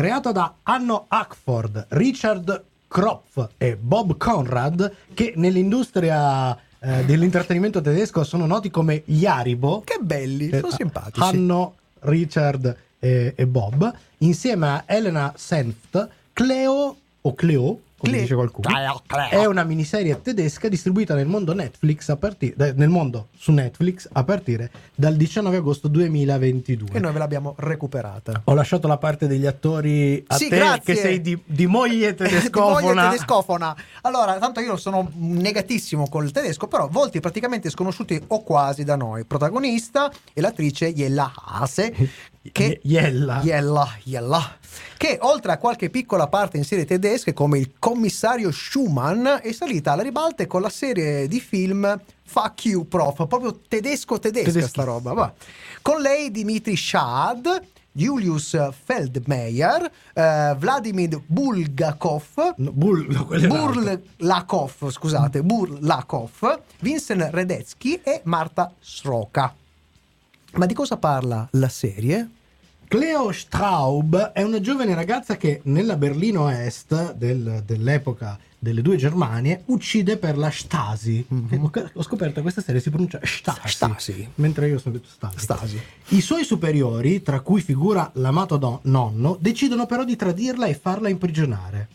Creato 0.00 0.32
da 0.32 0.54
Anno 0.62 1.04
Ackford, 1.08 1.88
Richard 1.90 2.64
Kropf 2.88 3.50
e 3.58 3.76
Bob 3.76 4.16
Conrad, 4.16 4.90
che 5.12 5.34
nell'industria 5.36 6.56
eh, 6.78 7.04
dell'intrattenimento 7.04 7.82
tedesco 7.82 8.24
sono 8.24 8.46
noti 8.46 8.70
come 8.70 9.02
gli 9.04 9.26
Aribo. 9.26 9.82
Che 9.84 9.98
belli, 10.00 10.48
Eh, 10.48 10.60
sono 10.60 10.72
simpatici. 10.72 11.20
Hanno, 11.20 11.74
Richard 11.98 12.74
e, 12.98 13.34
e 13.36 13.46
Bob, 13.46 13.92
insieme 14.18 14.68
a 14.68 14.84
Elena 14.86 15.34
Senft, 15.36 16.08
Cleo 16.32 16.96
o 17.20 17.34
Cleo, 17.34 17.80
come 18.00 18.12
Cle- 18.12 18.22
dice 18.22 18.34
qualcuno. 18.34 18.68
Cleo, 18.68 19.02
Cleo. 19.06 19.28
È 19.28 19.44
una 19.46 19.62
miniserie 19.62 20.20
tedesca 20.22 20.68
distribuita 20.68 21.14
nel 21.14 21.26
mondo 21.26 21.52
Netflix 21.52 22.08
a 22.08 22.16
partire 22.16 22.72
nel 22.74 22.88
mondo 22.88 23.28
su 23.36 23.52
Netflix 23.52 24.08
a 24.10 24.24
partire 24.24 24.70
dal 24.94 25.14
19 25.16 25.58
agosto 25.58 25.86
2022. 25.88 26.88
E 26.96 26.98
noi 27.00 27.12
ve 27.12 27.18
l'abbiamo 27.18 27.54
recuperata. 27.58 28.40
Ho 28.44 28.54
lasciato 28.54 28.88
la 28.88 28.96
parte 28.98 29.26
degli 29.26 29.46
attori 29.46 30.24
a 30.26 30.36
Sì, 30.36 30.48
te 30.48 30.56
grazie. 30.56 30.94
che 30.94 31.00
sei 31.00 31.20
di, 31.20 31.40
di 31.44 31.66
moglie 31.66 32.14
Di 32.14 32.14
moglie 32.14 32.14
tedescofona. 32.14 33.08
tedescofona. 33.10 33.76
Allora, 34.02 34.38
tanto 34.38 34.60
io 34.60 34.76
sono 34.76 35.10
negatissimo 35.14 36.08
col 36.08 36.30
tedesco, 36.30 36.66
però 36.68 36.88
volti 36.88 37.20
praticamente 37.20 37.68
sconosciuti 37.70 38.22
o 38.28 38.42
quasi 38.42 38.84
da 38.84 38.96
noi. 38.96 39.24
Protagonista 39.24 40.10
e 40.32 40.40
l'attrice 40.40 40.92
Jella 40.94 41.32
Hase, 41.34 41.92
che 42.52 42.80
Jella. 42.82 43.40
Jella, 43.42 43.88
Jella, 44.04 44.56
che 44.96 45.18
oltre 45.20 45.52
a 45.52 45.58
qualche 45.58 45.90
piccola 45.90 46.26
parte 46.28 46.56
in 46.56 46.64
serie 46.64 46.84
tedesche 46.84 47.32
come 47.32 47.58
il 47.58 47.72
commissario 47.78 48.50
Schumann 48.50 49.26
è 49.26 49.52
salita 49.52 49.92
alla 49.92 50.02
ribalta 50.02 50.46
con 50.46 50.60
la 50.62 50.68
serie 50.70 51.26
di 51.28 51.40
film 51.40 52.00
Fuck 52.24 52.64
You 52.66 52.86
Prof, 52.86 53.26
proprio 53.26 53.58
tedesco 53.66 54.18
tedesca 54.18 54.46
Tedeschi. 54.50 54.68
sta 54.70 54.84
roba, 54.84 55.12
va. 55.12 55.32
Con 55.82 56.00
lei 56.00 56.30
Dimitri 56.30 56.76
Schad, 56.76 57.60
Julius 57.92 58.56
Feldmeier, 58.84 59.90
eh, 60.14 60.54
Vladimir 60.56 61.20
Bulgakov, 61.26 62.54
No, 62.58 62.70
Bull, 62.70 63.06
no. 63.08 63.26
Burlakov, 63.48 64.90
scusate, 64.90 65.42
Burlakov, 65.42 66.60
Vincent 66.80 67.28
Redetsky 67.32 68.00
e 68.04 68.20
Marta 68.24 68.72
Sroka. 68.80 69.52
Ma 70.52 70.66
di 70.66 70.74
cosa 70.74 70.96
parla 70.98 71.48
la 71.52 71.68
serie? 71.68 72.28
Cleo 72.90 73.30
Straub 73.30 74.32
è 74.32 74.42
una 74.42 74.60
giovane 74.60 74.96
ragazza 74.96 75.36
che 75.36 75.60
nella 75.66 75.94
Berlino 75.94 76.48
Est 76.50 77.14
del- 77.14 77.62
dell'epoca 77.64 78.36
delle 78.58 78.82
due 78.82 78.96
Germanie 78.96 79.62
uccide 79.66 80.16
per 80.16 80.36
la 80.36 80.50
Stasi. 80.50 81.24
Che 81.48 81.60
Ho, 81.94 82.02
scoperto 82.02 82.34
che 82.34 82.40
questa 82.42 82.60
serie 82.60 82.80
si 82.80 82.90
pronuncia 82.90 83.20
Stasi, 83.22 83.68
Stasi. 83.68 84.28
mentre 84.34 84.66
io 84.66 84.80
sono 84.80 84.94
detto 84.96 85.06
Stasi. 85.08 85.38
Stasi. 85.38 85.80
I 86.08 86.20
suoi 86.20 86.42
superiori, 86.42 87.22
tra 87.22 87.38
cui 87.42 87.60
figura 87.60 88.10
l'amato 88.14 88.56
do- 88.56 88.80
nonno, 88.82 89.38
decidono 89.40 89.86
però 89.86 90.02
di 90.02 90.16
tradirla 90.16 90.66
e 90.66 90.74
farla 90.74 91.08
imprigionare. 91.08 91.86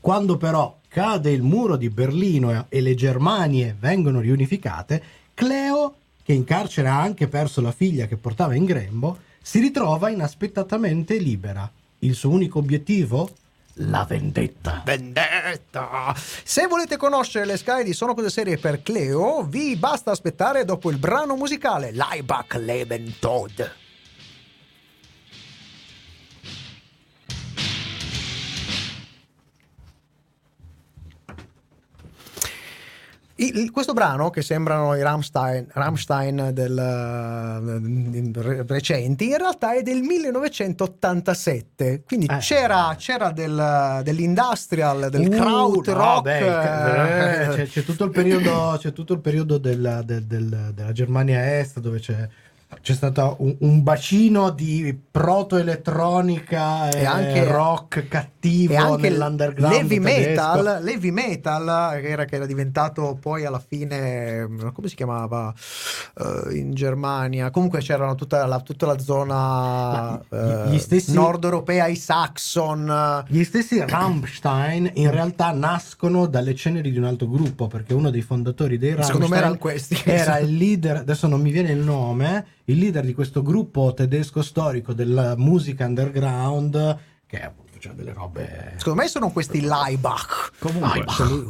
Quando 0.00 0.36
però 0.36 0.80
cade 0.88 1.30
il 1.30 1.42
muro 1.42 1.76
di 1.76 1.90
Berlino 1.90 2.66
e 2.68 2.80
le 2.80 2.96
Germanie 2.96 3.76
vengono 3.78 4.18
riunificate, 4.18 5.00
Cleo, 5.32 5.94
che 6.24 6.32
in 6.32 6.42
carcere 6.42 6.88
ha 6.88 7.00
anche 7.00 7.28
perso 7.28 7.60
la 7.60 7.70
figlia 7.70 8.06
che 8.06 8.16
portava 8.16 8.56
in 8.56 8.64
grembo, 8.64 9.26
si 9.48 9.60
ritrova 9.60 10.10
inaspettatamente 10.10 11.16
libera. 11.16 11.72
Il 12.00 12.14
suo 12.14 12.28
unico 12.28 12.58
obiettivo? 12.58 13.30
La 13.76 14.04
vendetta. 14.06 14.82
Vendetta! 14.84 16.14
Se 16.44 16.66
volete 16.66 16.98
conoscere 16.98 17.46
le 17.46 17.56
scale 17.56 17.82
di 17.82 17.94
Sono 17.94 18.12
Cose 18.12 18.28
Serie 18.28 18.58
per 18.58 18.82
Cleo, 18.82 19.44
vi 19.44 19.74
basta 19.76 20.10
aspettare 20.10 20.66
dopo 20.66 20.90
il 20.90 20.98
brano 20.98 21.34
musicale 21.34 21.92
Leibach 21.92 22.56
Leben 22.56 23.14
Tod. 23.18 23.87
Il- 33.40 33.70
questo 33.70 33.92
brano, 33.92 34.30
che 34.30 34.42
sembrano 34.42 34.96
i 34.96 35.02
Rammstein, 35.02 35.66
Rammstein 35.72 36.50
del, 36.52 36.74
re- 38.34 38.64
recenti, 38.66 39.28
in 39.28 39.36
realtà 39.36 39.74
è 39.76 39.82
del 39.82 40.00
1987. 40.02 42.02
Quindi 42.06 42.26
Eh. 42.26 42.38
c'era, 42.38 42.94
c'era 42.98 43.30
del- 43.30 44.00
dell'industrial, 44.02 45.08
del 45.10 45.28
Uh, 45.28 45.36
no, 45.36 45.72
rock. 45.84 46.22
beh, 46.22 47.42
eh, 47.44 47.48
c'è, 47.54 47.66
c'è 47.68 47.84
tutto 47.84 48.04
il 48.04 48.10
periodo, 48.10 48.74
c'è 48.78 48.92
tutto 48.92 49.12
il 49.12 49.20
periodo 49.20 49.58
della, 49.58 50.02
del- 50.02 50.24
del- 50.24 50.72
della 50.74 50.92
Germania 50.92 51.58
Est 51.60 51.78
dove 51.80 52.00
c'è, 52.00 52.28
c'è 52.82 52.92
stato 52.94 53.36
un, 53.40 53.56
un 53.60 53.82
bacino 53.82 54.50
di 54.50 54.96
proto-elettronica 55.10 56.90
e, 56.90 57.00
E 57.00 57.04
anche- 57.04 57.44
rock 57.44 58.08
cattivo 58.08 58.72
e 58.72 58.76
anche 58.76 59.08
nell'underground 59.08 59.88
tedesco. 59.88 60.00
metal, 60.02 60.78
l'heavy 60.82 61.10
metal 61.10 61.98
che 62.00 62.08
era, 62.08 62.24
che 62.24 62.36
era 62.36 62.46
diventato 62.46 63.16
poi 63.20 63.44
alla 63.44 63.58
fine 63.58 64.46
come 64.72 64.88
si 64.88 64.94
chiamava 64.94 65.52
Eh, 66.18 66.56
in 66.56 66.72
Germania 66.74 67.50
comunque 67.50 67.80
c'erano 67.80 68.14
tutta 68.14 68.44
la, 68.46 68.60
tutta 68.60 68.86
la 68.86 68.98
zona 68.98 69.34
Ma 70.30 70.64
gli 70.66 70.78
stessi- 70.78 71.12
nord 71.12 71.44
europea 71.44 71.86
i 71.86 71.96
Saxon 71.96 73.24
Gli 73.28 73.44
stessi 73.44 73.82
Rammstein 73.84 74.90
in 74.94 75.10
realtà 75.10 75.50
nascono 75.52 76.26
dalle 76.26 76.54
ceneri 76.54 76.90
di 76.90 76.98
un 76.98 77.04
altro 77.04 77.28
gruppo 77.28 77.66
perché 77.66 77.94
uno 77.94 78.10
dei 78.10 78.22
fondatori 78.22 78.78
dei 78.78 78.90
Rammstein 78.90 79.14
Secondo 79.14 79.34
me 79.34 79.40
erano 79.40 79.58
questi. 79.58 79.96
era 80.04 80.38
il 80.38 80.54
leader, 80.56 80.96
adesso 80.96 81.26
non 81.26 81.40
mi 81.40 81.50
viene 81.50 81.70
il 81.72 81.78
nome, 81.78 82.46
il 82.68 82.78
leader 82.78 83.04
di 83.04 83.14
questo 83.14 83.42
gruppo 83.42 83.92
tedesco 83.94 84.42
storico 84.42 84.92
della 84.92 85.36
musica 85.36 85.84
underground 85.86 86.98
che 87.26 87.42
appunto 87.42 87.72
faceva 87.72 87.94
delle 87.94 88.12
robe 88.12 88.74
secondo 88.76 89.00
me 89.02 89.08
sono 89.08 89.30
questi 89.30 89.60
Leibach 89.60 90.52
Comunque, 90.58 91.04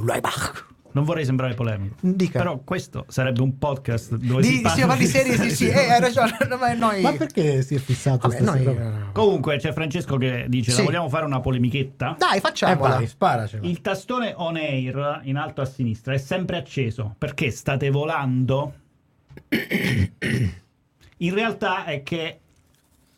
Leibach. 0.05 0.67
non 0.93 1.05
vorrei 1.05 1.25
sembrare 1.25 1.55
polemico. 1.55 1.95
Dica. 2.01 2.39
Però 2.39 2.61
questo 2.65 3.05
sarebbe 3.09 3.43
un 3.43 3.57
podcast 3.59 4.17
dove 4.17 4.43
di, 4.43 4.49
si 4.57 4.61
parla 4.63 4.97
di 4.97 5.07
serie 5.07 5.37
sì 5.37 5.51
sì 5.51 5.69
eh, 5.69 5.91
hai 5.93 6.01
ragione 6.01 6.37
ma 6.59 6.73
noi 6.75 7.03
Ma 7.03 7.13
perché 7.13 7.63
si 7.63 7.75
è 7.75 7.79
fissato 7.79 8.27
Vabbè, 8.29 8.41
noi- 8.43 8.63
stasera? 8.63 9.09
Comunque 9.13 9.59
c'è 9.59 9.73
Francesco 9.73 10.17
che 10.17 10.47
dice: 10.49 10.71
Sì. 10.73 10.79
"La 10.79 10.85
vogliamo 10.85 11.09
fare 11.09 11.25
una 11.25 11.41
polemichetta?" 11.41 12.17
dai 12.19 12.39
Eh 12.39 12.41
facciamola 12.41 12.97
vai, 12.97 13.07
sparacela. 13.07 13.67
Il 13.67 13.81
tastone 13.81 14.33
on 14.37 14.57
air 14.57 15.21
in 15.25 15.37
alto 15.37 15.61
a 15.61 15.65
sinistra 15.67 16.15
è 16.15 16.19
sempre 16.19 16.57
acceso 16.57 17.15
perché 17.19 17.51
state 17.51 17.91
volando. 17.91 18.73
In 21.19 21.35
realtà 21.35 21.85
è 21.85 22.03
che 22.03 22.39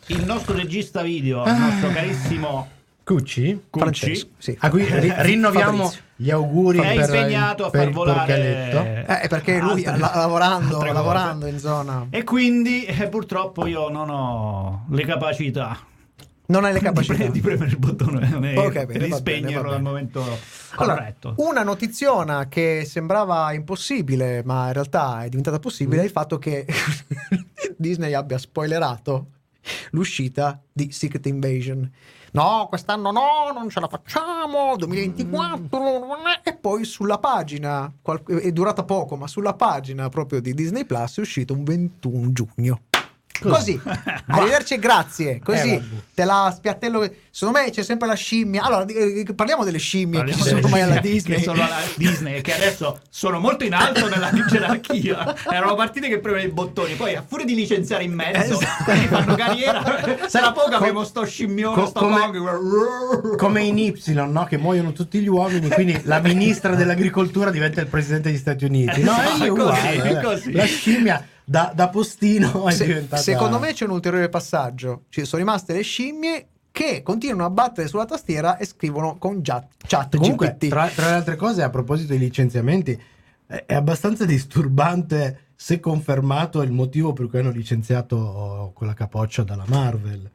il 0.06 0.24
nostro 0.24 0.54
regista 0.56 1.02
video, 1.02 1.44
il 1.44 1.52
nostro 1.52 1.90
carissimo 1.90 2.68
Cucci? 3.04 3.60
Francesco, 3.70 4.28
sì. 4.38 4.56
A 4.60 4.70
cui 4.70 4.84
ri- 4.84 5.12
rinnoviamo 5.16 5.76
Fabrizio. 5.84 6.02
gli 6.16 6.30
auguri 6.30 6.78
È 6.78 6.94
per, 6.94 7.04
impegnato 7.14 7.64
a 7.66 7.70
per 7.70 7.82
far 7.84 7.92
volare. 7.92 9.22
Eh, 9.22 9.28
perché 9.28 9.58
lui 9.58 9.84
altre- 9.84 9.98
la- 9.98 10.12
lavorando, 10.14 10.82
lavorando 10.84 11.46
in 11.46 11.58
zona 11.58 12.06
E 12.10 12.22
quindi 12.24 12.84
eh, 12.84 13.08
purtroppo 13.08 13.66
io 13.66 13.88
non 13.88 14.08
ho 14.10 14.86
le 14.90 15.04
capacità 15.04 15.78
non 16.46 16.64
hai 16.64 16.72
le 16.72 16.78
di, 16.78 16.84
capacità. 16.84 17.14
pre- 17.14 17.30
di 17.30 17.40
premere 17.40 17.70
il 17.70 17.78
bottone 17.78 18.52
e 18.52 18.58
Ok, 18.58 18.72
bene, 18.86 19.04
di 19.04 19.10
va 19.10 19.20
bene, 19.20 19.38
spegnerlo 19.40 19.72
al 19.72 19.82
momento 19.82 20.24
Allora, 20.76 20.96
corretto. 20.96 21.34
una 21.38 21.62
notiziona 21.62 22.48
che 22.48 22.84
sembrava 22.86 23.52
impossibile, 23.52 24.42
ma 24.44 24.68
in 24.68 24.72
realtà 24.72 25.24
è 25.24 25.28
diventata 25.28 25.58
possibile, 25.58 26.02
è 26.02 26.04
il 26.04 26.10
fatto 26.10 26.38
che 26.38 26.66
Disney 27.76 28.14
abbia 28.14 28.38
spoilerato 28.38 29.26
l'uscita 29.90 30.60
di 30.72 30.90
Secret 30.92 31.26
Invasion. 31.26 31.90
No, 32.32 32.66
quest'anno 32.68 33.10
no, 33.10 33.50
non 33.52 33.68
ce 33.68 33.80
la 33.80 33.88
facciamo, 33.88 34.76
2024. 34.76 36.08
E 36.44 36.54
poi 36.54 36.84
sulla 36.84 37.18
pagina, 37.18 37.92
è 38.40 38.52
durata 38.52 38.84
poco, 38.84 39.16
ma 39.16 39.26
sulla 39.26 39.54
pagina 39.54 40.08
proprio 40.08 40.40
di 40.40 40.54
Disney 40.54 40.84
Plus 40.84 41.18
è 41.18 41.20
uscito 41.20 41.54
un 41.54 41.64
21 41.64 42.32
giugno. 42.32 42.80
Così, 43.40 43.80
arrivederci 44.26 44.74
e 44.74 44.78
grazie. 44.78 45.40
Così 45.42 45.74
Eh, 45.74 45.82
te 46.14 46.24
la 46.24 46.52
spiattello. 46.54 47.08
Secondo 47.30 47.60
me 47.60 47.70
c'è 47.70 47.82
sempre 47.82 48.06
la 48.08 48.14
scimmia. 48.14 48.62
Allora, 48.62 48.84
eh, 48.86 49.24
parliamo 49.34 49.64
delle 49.64 49.78
scimmie 49.78 50.18
Parliamo 50.18 50.42
che 50.42 50.48
sono 50.48 50.64
ormai 50.64 50.82
alla 50.82 51.00
Disney. 51.00 51.36
che 51.36 51.42
sono 51.42 51.62
alla 51.62 51.78
Disney 51.94 52.40
che 52.40 52.54
adesso 52.54 53.00
sono 53.08 53.38
molto 53.38 53.64
in 53.64 53.72
alto 53.74 54.08
nella 54.08 54.30
gerarchia 54.48 55.36
erano 55.50 55.74
partite 55.74 56.08
che 56.08 56.18
premevano 56.18 56.48
i 56.50 56.52
bottoni 56.52 56.94
poi 56.94 57.14
a 57.14 57.24
furia 57.26 57.44
di 57.46 57.54
licenziare 57.54 58.02
in 58.04 58.12
mezzo 58.12 58.58
Esatto. 58.60 58.90
fanno 59.08 59.34
carriera 59.36 59.82
sarà 60.26 60.52
poco 60.52 60.70
co- 60.70 60.76
abbiamo 60.76 61.04
sto 61.04 61.24
scimmione 61.24 61.74
co- 61.74 61.86
sto 61.86 62.00
come-. 62.00 63.36
Come 63.36 63.62
in 63.62 63.78
Y, 63.78 63.94
no? 64.14 64.44
Che 64.44 64.56
muoiono 64.58 64.92
tutti 64.92 65.18
gli 65.20 65.28
uomini, 65.28 65.68
quindi 65.68 65.98
la 66.04 66.20
ministra 66.20 66.74
dell'agricoltura 66.74 67.50
diventa 67.50 67.80
il 67.80 67.86
presidente 67.86 68.30
degli 68.30 68.38
Stati 68.38 68.64
Uniti. 68.64 69.02
No, 69.02 69.12
Esatto, 69.12 69.42
è 69.42 69.46
è 69.46 69.48
così, 69.48 69.48
uguale, 69.50 70.10
eh. 70.18 70.22
così. 70.22 70.52
La 70.52 70.64
scimmia 70.64 71.26
da, 71.50 71.72
da 71.74 71.88
postino 71.88 72.66
è 72.68 72.70
Se- 72.70 72.86
diventata... 72.86 73.20
secondo 73.20 73.58
me 73.58 73.72
c'è 73.72 73.84
un 73.84 73.90
ulteriore 73.90 74.28
passaggio. 74.28 75.06
Ci 75.08 75.24
sono 75.24 75.42
rimaste 75.42 75.72
le 75.72 75.82
scimmie 75.82 76.46
che 76.70 77.02
continuano 77.02 77.44
a 77.44 77.50
battere 77.50 77.88
sulla 77.88 78.04
tastiera 78.04 78.56
e 78.56 78.64
scrivono 78.64 79.18
con 79.18 79.42
chat, 79.42 79.66
chat 79.84 80.16
Comunque, 80.16 80.56
tra, 80.56 80.86
tra 80.86 81.08
le 81.08 81.14
altre 81.14 81.34
cose, 81.34 81.64
a 81.64 81.70
proposito 81.70 82.10
dei 82.10 82.20
licenziamenti, 82.20 82.96
è, 83.46 83.64
è 83.66 83.74
abbastanza 83.74 84.24
disturbante 84.24 85.48
se 85.56 85.80
confermato 85.80 86.62
il 86.62 86.70
motivo 86.70 87.12
per 87.12 87.26
cui 87.26 87.40
hanno 87.40 87.50
licenziato 87.50 88.70
quella 88.72 88.94
capoccia 88.94 89.42
dalla 89.42 89.64
Marvel. 89.66 90.30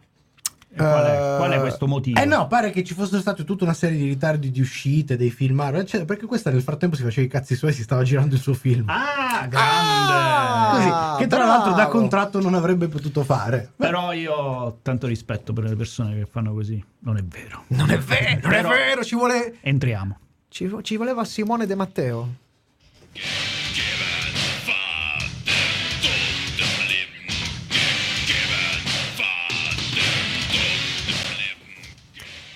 Qual, 0.78 1.06
è, 1.06 1.34
Eh, 1.34 1.38
qual 1.38 1.52
è 1.52 1.60
questo 1.60 1.88
motivo 1.88 2.20
Eh 2.20 2.26
no, 2.26 2.48
pare 2.48 2.72
che 2.72 2.84
ci 2.84 2.94
fossero 2.94 3.22
state 3.22 3.44
tutta 3.44 3.64
una 3.64 3.74
serie 3.74 3.98
di 3.98 4.08
ritardi 4.08 4.52
di 4.52 4.60
uscite 4.62 5.16
dei 5.18 5.30
film 5.32 5.56
Marvel, 5.56 5.82
eccetera, 5.82 6.06
perché 6.06 6.26
questa 6.26 6.50
nel 6.52 6.62
frattempo 6.62 6.96
si 6.96 7.04
faceva 7.04 7.26
i 7.26 7.30
cazzi 7.30 7.56
suoi 7.56 7.72
e 7.72 7.74
si 7.74 7.84
stava 7.84 8.04
girando 8.04 8.36
il 8.36 8.42
suo 8.42 8.54
film. 8.54 8.90
ah 8.90 9.46
grande 9.48 9.64
Ah! 9.64 10.72
Così, 10.76 11.24
che 11.24 11.28
tra 11.28 11.46
l'altro 11.46 11.72
da 11.72 11.76
bravo. 11.76 11.92
contratto 11.92 12.42
non 12.42 12.54
avrebbe 12.54 12.88
potuto 12.88 13.24
fare. 13.24 13.72
però 13.76 14.12
io 14.14 14.34
ho 14.34 14.78
tanto 14.82 15.08
rispetto 15.08 15.54
per 15.54 15.64
le 15.66 15.76
persone 15.76 16.16
che 16.16 16.26
fanno 16.26 16.54
così 16.54 16.84
non 17.00 17.18
è 17.18 17.24
vero 17.24 17.64
non 17.68 17.90
è 17.92 17.98
vero, 17.98 18.40
non 18.44 18.54
è 18.54 18.62
vero, 18.64 19.04
ci 19.04 19.16
vuole 19.16 19.56
entriamo 19.62 20.18
ci, 20.50 20.74
ci 20.82 20.96
voleva 20.96 21.24
Simone 21.26 21.66
De 21.66 21.76
Matteo. 21.76 22.30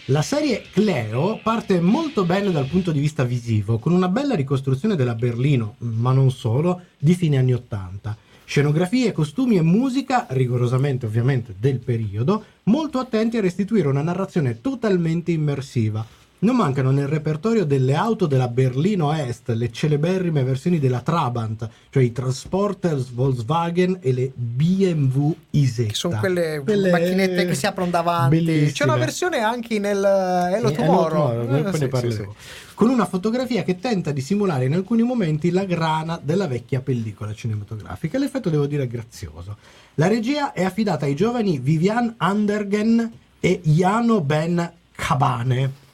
La 0.09 0.23
serie 0.23 0.63
Cleo 0.73 1.39
parte 1.43 1.79
molto 1.79 2.25
bene 2.25 2.49
dal 2.49 2.65
punto 2.65 2.91
di 2.91 2.99
vista 2.99 3.23
visivo, 3.23 3.77
con 3.77 3.93
una 3.93 4.07
bella 4.07 4.33
ricostruzione 4.33 4.95
della 4.95 5.13
Berlino, 5.13 5.75
ma 5.79 6.11
non 6.13 6.31
solo, 6.31 6.81
di 6.97 7.13
fine 7.13 7.37
anni 7.37 7.53
Ottanta. 7.53 8.17
Scenografie, 8.43 9.11
costumi 9.11 9.57
e 9.57 9.61
musica, 9.61 10.25
rigorosamente 10.31 11.05
ovviamente 11.05 11.53
del 11.59 11.77
periodo, 11.77 12.43
molto 12.63 12.97
attenti 12.97 13.37
a 13.37 13.41
restituire 13.41 13.87
una 13.87 14.01
narrazione 14.01 14.61
totalmente 14.61 15.31
immersiva. 15.31 16.03
Non 16.41 16.55
mancano 16.55 16.91
nel 16.91 17.07
repertorio 17.09 17.65
delle 17.65 17.95
auto 17.95 18.25
della 18.25 18.47
Berlino 18.47 19.11
Est, 19.13 19.49
le 19.49 19.69
celeberrime 19.73 20.41
versioni 20.43 20.79
della 20.79 21.01
Trabant, 21.01 21.67
cioè 21.89 22.01
i 22.01 22.13
Transporters 22.13 23.09
Volkswagen 23.11 23.97
e 23.99 24.13
le 24.13 24.31
BMW 24.33 25.33
Isetta. 25.49 25.89
Che 25.89 25.95
sono 25.95 26.17
quelle, 26.17 26.61
Quelle- 26.63 26.91
macchinette 26.91 27.45
che 27.45 27.55
si 27.55 27.65
aprono 27.65 27.91
davanti. 27.91 28.37
C'è 28.37 28.43
Bellissime. 28.45 28.89
una 28.89 28.97
versione 28.99 29.39
anche 29.39 29.79
nel 29.79 29.97
Hello 29.97 30.69
Eh, 30.69 30.73
Tomorrow. 30.75 31.29
Hello 31.31 31.45
Tomorrow, 31.45 31.55
Eh, 31.55 31.57
sì, 31.57 31.63
ne 31.71 31.77
sì, 31.77 31.87
parleremo. 31.89 32.35
sì. 32.37 32.47
Con 32.73 32.89
una 32.89 33.05
fotografia 33.05 33.63
che 33.63 33.77
tenta 33.77 34.11
di 34.11 34.21
simulare 34.21 34.63
in 34.63 34.73
alcuni 34.75 35.01
momenti 35.03 35.51
la 35.51 35.65
grana 35.65 36.17
della 36.23 36.47
vecchia 36.47 36.79
pellicola 36.79 37.33
cinematografica. 37.33 38.17
L'effetto, 38.17 38.49
devo 38.49 38.65
dire, 38.65 38.83
è 38.83 38.87
grazioso. 38.87 39.57
La 39.95 40.07
regia 40.07 40.53
è 40.53 40.63
affidata 40.63 41.03
ai 41.03 41.15
giovani 41.15 41.59
Vivian 41.59 42.13
Andergen 42.15 43.11
e 43.41 43.59
Jano 43.61 44.21
Ben 44.21 44.71
Cabane, 44.95 45.87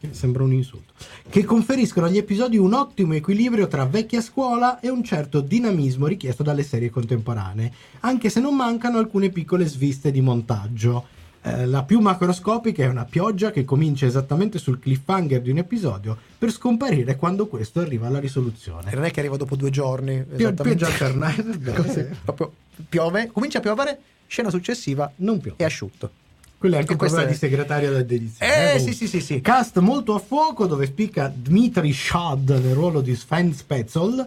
che 0.00 0.08
sembra 0.12 0.42
un 0.44 0.52
insulto, 0.52 0.92
che 1.28 1.44
conferiscono 1.44 2.06
agli 2.06 2.18
episodi 2.18 2.56
un 2.56 2.72
ottimo 2.72 3.14
equilibrio 3.14 3.66
tra 3.66 3.84
vecchia 3.84 4.20
scuola 4.20 4.78
e 4.80 4.88
un 4.88 5.02
certo 5.02 5.40
dinamismo 5.40 6.06
richiesto 6.06 6.42
dalle 6.42 6.62
serie 6.62 6.90
contemporanee, 6.90 7.72
anche 8.00 8.30
se 8.30 8.40
non 8.40 8.54
mancano 8.54 8.98
alcune 8.98 9.30
piccole 9.30 9.66
sviste 9.66 10.10
di 10.10 10.20
montaggio. 10.20 11.16
Eh, 11.42 11.66
la 11.66 11.84
più 11.84 12.00
macroscopica 12.00 12.82
è 12.82 12.88
una 12.88 13.04
pioggia 13.04 13.52
che 13.52 13.64
comincia 13.64 14.06
esattamente 14.06 14.58
sul 14.58 14.80
cliffhanger 14.80 15.40
di 15.40 15.50
un 15.50 15.58
episodio 15.58 16.16
per 16.36 16.50
scomparire 16.50 17.14
quando 17.16 17.46
questo 17.46 17.78
arriva 17.80 18.08
alla 18.08 18.18
risoluzione. 18.18 18.92
Non 18.92 19.04
è 19.04 19.10
che 19.12 19.20
arriva 19.20 19.36
dopo 19.36 19.54
due 19.54 19.70
giorni. 19.70 20.22
Pio- 20.24 20.52
pioggia 20.52 20.86
alternata. 20.86 21.42
Così, 21.80 22.06
proprio 22.24 22.52
piove, 22.88 23.30
comincia 23.32 23.58
a 23.58 23.60
piovere, 23.60 24.00
scena 24.26 24.50
successiva 24.50 25.10
Non 25.16 25.40
più. 25.40 25.54
è 25.56 25.64
asciutto. 25.64 26.10
Quello 26.58 26.74
è 26.74 26.78
anche 26.78 26.96
è- 26.96 27.26
di 27.26 27.34
segretaria 27.34 27.90
da 27.90 28.02
dedizione. 28.02 28.52
Eh, 28.52 28.72
comunque. 28.72 28.92
sì, 28.92 28.92
sì, 28.92 29.06
sì, 29.06 29.20
sì. 29.20 29.40
Cast 29.40 29.78
molto 29.78 30.14
a 30.14 30.18
fuoco 30.18 30.66
dove 30.66 30.86
spicca 30.86 31.32
Dmitry 31.34 31.92
Shad 31.92 32.48
nel 32.50 32.74
ruolo 32.74 33.00
di 33.00 33.14
Sven 33.14 33.54
Spetzel 33.54 34.26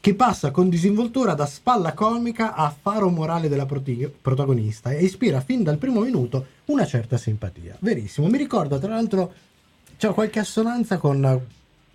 che 0.00 0.14
passa 0.14 0.50
con 0.50 0.68
disinvoltura 0.68 1.34
da 1.34 1.46
spalla 1.46 1.92
comica 1.92 2.54
a 2.54 2.74
faro 2.80 3.10
morale 3.10 3.48
della 3.48 3.66
proti- 3.66 4.10
protagonista 4.20 4.90
e 4.90 5.04
ispira 5.04 5.40
fin 5.40 5.62
dal 5.62 5.78
primo 5.78 6.00
minuto 6.00 6.46
una 6.66 6.86
certa 6.86 7.16
simpatia. 7.16 7.76
Verissimo, 7.80 8.28
mi 8.28 8.38
ricorda 8.38 8.78
tra 8.78 8.94
l'altro 8.94 9.32
c'è 9.96 10.12
qualche 10.12 10.38
assonanza 10.40 10.98
con 10.98 11.46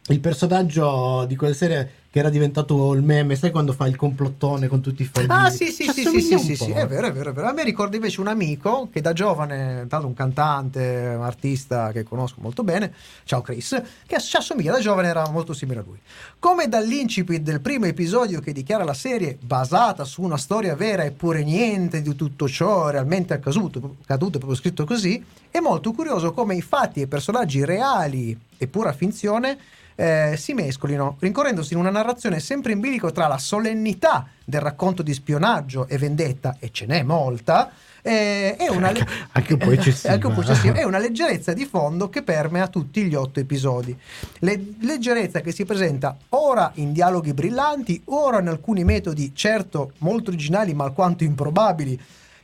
il 0.07 0.19
personaggio 0.19 1.25
di 1.25 1.35
quella 1.35 1.53
serie 1.53 1.91
che 2.13 2.19
era 2.19 2.29
diventato 2.29 2.93
il 2.93 3.01
meme, 3.01 3.35
sai 3.35 3.49
quando 3.49 3.73
fa 3.73 3.87
il 3.87 3.95
complottone 3.95 4.67
con 4.67 4.81
tutti 4.81 5.01
i 5.01 5.05
fogli? 5.11 5.25
Ah, 5.29 5.49
sì, 5.49 5.71
sì, 5.71 5.85
sì, 5.85 6.03
sì, 6.05 6.21
sì, 6.21 6.37
sì, 6.37 6.55
sì, 6.55 6.69
è 6.69 6.85
vero, 6.85 7.07
è 7.07 7.11
vero, 7.11 7.31
è 7.31 7.33
vero. 7.33 7.47
A 7.47 7.53
me 7.53 7.63
ricorda 7.63 7.95
invece 7.95 8.21
un 8.21 8.27
amico 8.27 8.87
che 8.91 9.01
da 9.01 9.13
giovane, 9.13 9.87
tanto 9.89 10.05
un 10.05 10.13
cantante, 10.13 11.15
un 11.17 11.23
artista 11.23 11.91
che 11.91 12.03
conosco 12.03 12.35
molto 12.39 12.63
bene, 12.63 12.93
ciao 13.23 13.41
Chris, 13.41 13.81
che 14.05 14.19
ci 14.19 14.37
assomiglia 14.37 14.73
da 14.73 14.79
giovane, 14.79 15.07
era 15.07 15.27
molto 15.31 15.53
simile 15.53 15.79
a 15.79 15.83
lui. 15.83 15.97
Come 16.37 16.69
dall'incipit 16.69 17.41
del 17.41 17.61
primo 17.61 17.87
episodio 17.87 18.41
che 18.41 18.51
dichiara 18.51 18.83
la 18.83 18.93
serie 18.93 19.39
basata 19.41 20.05
su 20.05 20.21
una 20.21 20.37
storia 20.37 20.75
vera 20.75 21.05
eppure 21.05 21.43
niente 21.43 22.03
di 22.03 22.15
tutto 22.15 22.47
ciò 22.47 22.91
realmente 22.91 23.33
accaduto, 23.33 23.95
accaduto 24.03 24.37
proprio 24.37 24.59
scritto 24.59 24.85
così, 24.85 25.25
è 25.49 25.59
molto 25.59 25.91
curioso 25.93 26.31
come 26.31 26.53
i 26.53 26.61
fatti 26.61 26.99
e 26.99 27.05
i 27.05 27.07
personaggi 27.07 27.65
reali 27.65 28.39
e 28.55 28.67
pura 28.67 28.93
finzione 28.93 29.57
eh, 29.95 30.35
si 30.37 30.53
mescolino, 30.53 31.17
rincorrendosi 31.19 31.73
in 31.73 31.79
una 31.79 31.89
narrazione 31.89 32.02
sempre 32.39 32.71
in 32.73 32.79
bilico 32.79 33.11
tra 33.11 33.27
la 33.27 33.37
solennità 33.37 34.27
del 34.43 34.61
racconto 34.61 35.01
di 35.03 35.13
spionaggio 35.13 35.87
e 35.87 35.97
vendetta, 35.97 36.57
e 36.59 36.69
ce 36.71 36.85
n'è 36.85 37.01
molta, 37.03 37.71
eh, 38.01 38.57
e 38.59 38.69
una, 38.69 38.89
Anche- 38.89 39.05
anche 39.31 39.53
eccessiva. 39.71 40.13
anche 40.13 40.27
un 40.27 40.33
e 40.81 40.83
una 40.83 40.97
leggerezza 40.97 41.53
di 41.53 41.65
fondo 41.65 42.09
che 42.09 42.21
permea 42.21 42.67
tutti 42.67 43.03
gli 43.05 43.15
otto 43.15 43.39
episodi. 43.39 43.97
Le- 44.39 44.73
leggerezza 44.81 45.39
che 45.39 45.53
si 45.53 45.63
presenta 45.63 46.17
ora 46.29 46.71
in 46.75 46.91
dialoghi 46.91 47.33
brillanti, 47.33 48.01
ora 48.05 48.41
in 48.41 48.49
alcuni 48.49 48.83
metodi 48.83 49.31
certo 49.33 49.93
molto 49.99 50.31
originali 50.31 50.73
ma 50.73 50.83
alquanto 50.83 51.23
improbabili, 51.23 51.97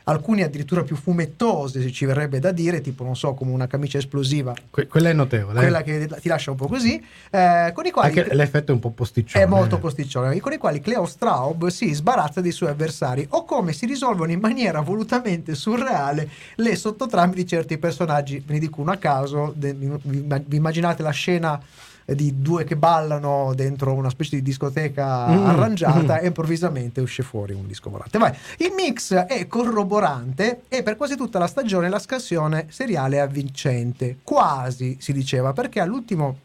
alcuni 0.10 0.44
addirittura 0.44 0.84
più 0.84 0.96
fumettosi, 0.96 1.82
se 1.82 1.92
ci 1.92 2.06
verrebbe 2.06 2.40
da 2.40 2.52
dire, 2.52 2.82
tipo 2.82 3.04
non 3.04 3.16
so, 3.16 3.34
come 3.34 3.52
una 3.52 3.68
camicia 3.68 3.98
esplosiva, 3.98 4.54
Que- 4.70 4.88
quella 4.88 5.10
è 5.10 5.14
notevole. 5.14 5.58
eh. 5.60 5.62
quella 5.62 5.82
che 5.84 6.08
ti 6.20 6.28
lascia 6.28 6.52
un 6.52 6.58
po' 6.58 6.68
così, 6.68 7.04
eh, 7.30 7.72
con 7.74 7.86
i 7.86 7.92
quali 7.92 8.08
Anche 8.20 8.34
l'effetto 8.34 8.72
è 8.72 8.74
un 8.74 8.80
po' 8.82 8.92
posticcione. 8.92 9.44
è 9.44 9.48
molto 9.48 9.78
posticcione, 9.80 10.40
con 10.40 10.52
i 10.54 10.58
quali 10.58 10.80
Cleo 10.82 11.06
Straub 11.06 11.68
si 11.68 11.94
sbarazza 11.94 12.42
dei 12.42 12.52
suoi 12.52 12.70
avversari 12.70 13.26
o 13.30 13.46
come 13.46 13.74
si 13.74 13.86
risolvono 13.86 14.32
in 14.32 14.40
maniera 14.40 14.82
volutamente 14.82 15.56
surreale 15.56 16.30
le 16.56 16.76
sottotrame 16.76 17.34
di 17.36 17.46
certi 17.48 17.78
personaggi. 17.78 18.44
Ve 18.46 18.54
ne 18.54 18.60
dico 18.60 18.82
uno 18.82 18.92
a 18.92 18.98
caso, 18.98 19.54
de- 19.56 19.74
vi 19.74 20.56
immaginate 20.56 21.04
la 21.04 21.12
scena 21.12 21.58
eh, 21.60 21.62
di 22.16 22.42
due 22.42 22.64
che 22.64 22.76
ballano 22.76 23.54
dentro 23.56 23.94
una 23.94 24.10
specie 24.10 24.36
di 24.38 24.42
discoteca 24.42 25.28
Mm. 25.28 25.46
arrangiata 25.46 26.20
Mm. 26.20 26.24
e 26.24 26.28
improvvisamente 26.28 27.02
usce 27.02 27.24
fuori 27.24 27.54
un 27.54 27.68
disco 27.68 27.90
volante. 27.90 28.18
Vai. 28.18 28.34
Il 28.58 28.74
mix 28.76 29.14
è 29.14 29.48
corroborante 29.48 30.62
e 30.68 30.84
per 30.84 30.96
quasi 30.98 31.16
tutta 31.16 31.40
la 31.40 31.48
stagione 31.48 31.90
la 31.90 32.00
scansione 32.00 32.68
seriale 32.70 33.18
è 33.18 33.20
avvincente. 33.20 34.18
Quasi 34.24 34.98
si 35.00 35.14
diceva 35.14 35.54
perché 35.54 35.80
all'ultimo 35.80 36.38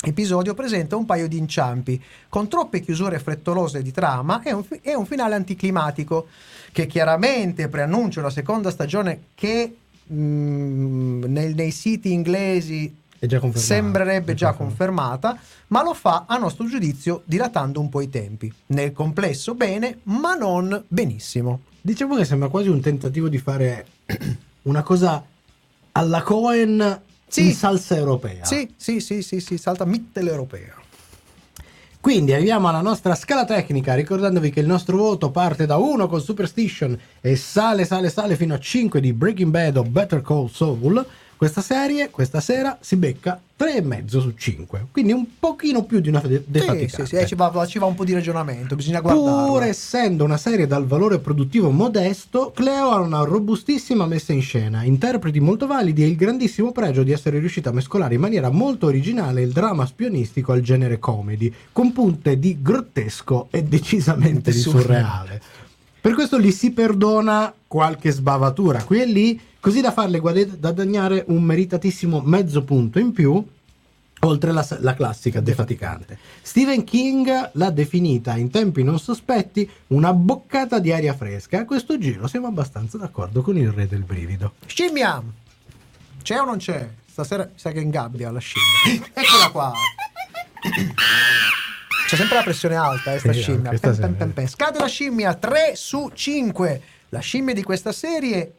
episodio 0.00 0.54
presenta 0.54 0.94
un 0.94 1.04
paio 1.04 1.26
di 1.26 1.38
inciampi 1.38 2.00
con 2.28 2.46
troppe 2.48 2.80
chiusure 2.80 3.18
frettolose 3.18 3.82
di 3.82 3.90
trama 3.90 4.42
e 4.42 4.52
un, 4.52 4.62
fi- 4.62 4.78
e 4.80 4.94
un 4.94 5.06
finale 5.06 5.34
anticlimatico 5.34 6.28
che 6.70 6.86
chiaramente 6.86 7.66
preannuncia 7.68 8.20
una 8.20 8.30
seconda 8.30 8.70
stagione 8.70 9.22
che 9.34 9.76
mm, 10.12 11.24
nel- 11.24 11.54
nei 11.54 11.70
siti 11.72 12.12
inglesi 12.12 12.94
già 13.26 13.40
sembrerebbe 13.54 14.34
già 14.34 14.52
confermata, 14.52 15.38
ma 15.68 15.82
lo 15.82 15.94
fa 15.94 16.24
a 16.28 16.36
nostro 16.36 16.66
giudizio 16.66 17.22
dilatando 17.24 17.80
un 17.80 17.88
po' 17.88 18.00
i 18.00 18.08
tempi. 18.08 18.52
Nel 18.66 18.92
complesso 18.92 19.54
bene, 19.54 19.98
ma 20.04 20.34
non 20.34 20.84
benissimo. 20.86 21.60
Diciamo 21.80 22.16
che 22.16 22.24
sembra 22.24 22.48
quasi 22.48 22.68
un 22.68 22.80
tentativo 22.80 23.28
di 23.28 23.38
fare 23.38 23.86
una 24.62 24.82
cosa 24.82 25.24
alla 25.92 26.22
Cohen 26.22 27.00
Sì. 27.26 27.46
in 27.46 27.52
salsa 27.54 27.96
europea. 27.96 28.44
Sì, 28.44 28.72
sì, 28.76 29.00
sì, 29.00 29.22
sì, 29.22 29.40
sì, 29.40 29.58
salta 29.58 29.84
mitteleuropea. 29.84 30.76
Quindi 32.00 32.32
arriviamo 32.32 32.68
alla 32.68 32.80
nostra 32.80 33.14
scala 33.16 33.44
tecnica, 33.44 33.94
ricordandovi 33.94 34.50
che 34.50 34.60
il 34.60 34.66
nostro 34.66 34.96
voto 34.96 35.30
parte 35.30 35.66
da 35.66 35.76
1 35.76 36.06
con 36.06 36.20
Superstition 36.22 36.98
e 37.20 37.34
sale, 37.36 37.84
sale, 37.84 38.08
sale 38.08 38.36
fino 38.36 38.54
a 38.54 38.58
5 38.58 39.00
di 39.00 39.12
Breaking 39.12 39.50
Bad 39.50 39.76
o 39.76 39.82
Better 39.82 40.22
Call 40.22 40.48
Saul. 40.48 41.04
Questa 41.38 41.60
serie, 41.60 42.10
questa 42.10 42.40
sera, 42.40 42.76
si 42.80 42.96
becca 42.96 43.40
3,5 43.56 44.06
su 44.18 44.34
5. 44.36 44.86
Quindi 44.90 45.12
un 45.12 45.24
pochino 45.38 45.84
più 45.84 46.00
di 46.00 46.08
una 46.08 46.18
de- 46.18 46.38
Sì, 46.38 46.44
defaticante. 46.48 46.88
sì, 46.88 47.06
sì, 47.06 47.14
eh, 47.14 47.26
ci, 47.26 47.36
va, 47.36 47.64
ci 47.64 47.78
va 47.78 47.86
un 47.86 47.94
po' 47.94 48.04
di 48.04 48.12
ragionamento, 48.12 48.74
bisogna 48.74 49.00
guardarla. 49.00 49.46
Pur 49.46 49.62
essendo 49.62 50.24
una 50.24 50.36
serie 50.36 50.66
dal 50.66 50.84
valore 50.84 51.20
produttivo 51.20 51.70
modesto, 51.70 52.50
Cleo 52.52 52.90
ha 52.90 52.98
una 52.98 53.22
robustissima 53.22 54.04
messa 54.06 54.32
in 54.32 54.42
scena, 54.42 54.82
interpreti 54.82 55.38
molto 55.38 55.68
validi 55.68 56.02
e 56.02 56.08
il 56.08 56.16
grandissimo 56.16 56.72
pregio 56.72 57.04
di 57.04 57.12
essere 57.12 57.38
riuscita 57.38 57.70
a 57.70 57.72
mescolare 57.72 58.14
in 58.14 58.20
maniera 58.20 58.50
molto 58.50 58.86
originale 58.86 59.40
il 59.40 59.52
dramma 59.52 59.86
spionistico 59.86 60.50
al 60.50 60.60
genere 60.60 60.98
comedy, 60.98 61.54
con 61.70 61.92
punte 61.92 62.36
di 62.40 62.58
grottesco 62.60 63.46
e 63.52 63.62
decisamente 63.62 64.50
di 64.50 64.58
surreale. 64.58 65.40
Per 66.00 66.14
questo 66.14 66.40
gli 66.40 66.50
si 66.50 66.72
perdona 66.72 67.52
qualche 67.66 68.10
sbavatura 68.10 68.82
qui 68.82 69.02
e 69.02 69.06
lì, 69.06 69.40
così 69.68 69.82
da 69.82 69.92
farle 69.92 70.18
guad- 70.18 70.58
guadagnare 70.58 71.24
un 71.28 71.42
meritatissimo 71.42 72.22
mezzo 72.24 72.64
punto 72.64 72.98
in 72.98 73.12
più, 73.12 73.46
oltre 74.20 74.50
la, 74.50 74.66
la 74.80 74.94
classica 74.94 75.40
defaticante. 75.40 76.18
Stephen 76.40 76.84
King 76.84 77.50
l'ha 77.52 77.68
definita 77.68 78.34
in 78.38 78.48
tempi 78.50 78.82
non 78.82 78.98
sospetti 78.98 79.68
una 79.88 80.14
boccata 80.14 80.78
di 80.78 80.90
aria 80.90 81.12
fresca. 81.12 81.60
A 81.60 81.64
questo 81.66 81.98
giro 81.98 82.26
siamo 82.28 82.46
abbastanza 82.46 82.96
d'accordo 82.96 83.42
con 83.42 83.58
il 83.58 83.70
re 83.70 83.86
del 83.86 84.04
brivido. 84.04 84.54
Scimmia! 84.64 85.22
C'è 86.22 86.40
o 86.40 86.46
non 86.46 86.56
c'è? 86.56 86.88
Stasera 87.06 87.44
mi 87.44 87.58
sa 87.58 87.70
che 87.70 87.80
è 87.80 87.82
in 87.82 87.90
gabbia 87.90 88.30
la 88.30 88.38
scimmia. 88.38 89.06
Eccola 89.12 89.50
qua. 89.52 89.72
C'è 92.06 92.16
sempre 92.16 92.36
la 92.36 92.42
pressione 92.42 92.74
alta, 92.74 93.12
eh, 93.12 93.18
sta 93.18 93.34
Sì, 93.34 93.42
scimmia. 93.42 93.78
Pem, 93.78 93.96
pem, 93.98 94.14
pem, 94.14 94.30
pem. 94.30 94.46
Scade 94.46 94.78
la 94.78 94.86
scimmia 94.86 95.34
3 95.34 95.72
su 95.74 96.10
5. 96.14 96.82
La 97.10 97.20
scimmia 97.20 97.52
di 97.52 97.62
questa 97.62 97.92
serie 97.92 98.54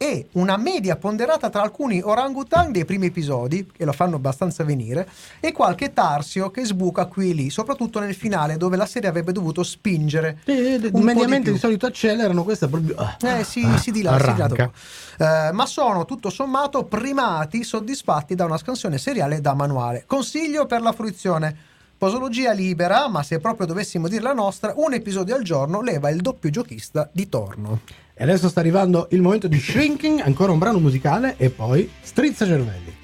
è 0.00 0.24
una 0.32 0.56
media 0.56 0.96
ponderata 0.96 1.50
tra 1.50 1.60
alcuni 1.60 2.00
orangutan 2.00 2.72
dei 2.72 2.86
primi 2.86 3.08
episodi, 3.08 3.70
che 3.70 3.84
lo 3.84 3.92
fanno 3.92 4.16
abbastanza 4.16 4.64
venire, 4.64 5.06
e 5.40 5.52
qualche 5.52 5.92
tarsio 5.92 6.50
che 6.50 6.64
sbuca 6.64 7.04
qui 7.04 7.32
e 7.32 7.34
lì, 7.34 7.50
soprattutto 7.50 8.00
nel 8.00 8.14
finale 8.14 8.56
dove 8.56 8.78
la 8.78 8.86
serie 8.86 9.10
avrebbe 9.10 9.32
dovuto 9.32 9.62
spingere. 9.62 10.38
un 10.46 10.90
po' 10.90 10.98
di 11.00 11.04
mediamente 11.04 11.52
di, 11.52 11.58
solito 11.58 11.84
accelerano, 11.84 12.44
questa 12.44 12.66
proprio... 12.66 12.94
ah, 12.96 13.18
Eh 13.20 13.44
sì, 13.44 13.62
ah, 13.62 13.76
si 13.76 13.92
si 13.92 14.02
un 14.54 14.70
po'. 14.70 15.22
Eh, 15.22 15.52
ma 15.52 15.66
sono 15.66 16.06
tutto 16.06 16.30
sommato 16.30 16.84
primati 16.84 17.62
soddisfatti 17.62 18.34
da 18.34 18.46
una 18.46 18.56
scansione 18.56 18.96
seriale 18.96 19.42
da 19.42 19.52
manuale. 19.52 20.04
Consiglio 20.06 20.64
per 20.64 20.80
la 20.80 20.92
fruizione. 20.92 21.68
Posologia 22.00 22.52
libera, 22.52 23.08
ma 23.08 23.22
se 23.22 23.40
proprio 23.40 23.66
dovessimo 23.66 24.08
dire 24.08 24.22
la 24.22 24.32
nostra, 24.32 24.72
un 24.76 24.94
episodio 24.94 25.34
al 25.34 25.42
giorno 25.42 25.82
leva 25.82 26.08
il 26.08 26.22
doppio 26.22 26.48
giochista 26.48 27.10
di 27.12 27.28
torno. 27.28 27.80
E 28.14 28.22
adesso 28.22 28.48
sta 28.48 28.60
arrivando 28.60 29.08
il 29.10 29.20
momento 29.20 29.48
di 29.48 29.60
Shrinking, 29.60 30.20
ancora 30.20 30.50
un 30.50 30.58
brano 30.58 30.78
musicale 30.78 31.34
e 31.36 31.50
poi 31.50 31.90
Strizza 32.00 32.46
Cervelli. 32.46 32.99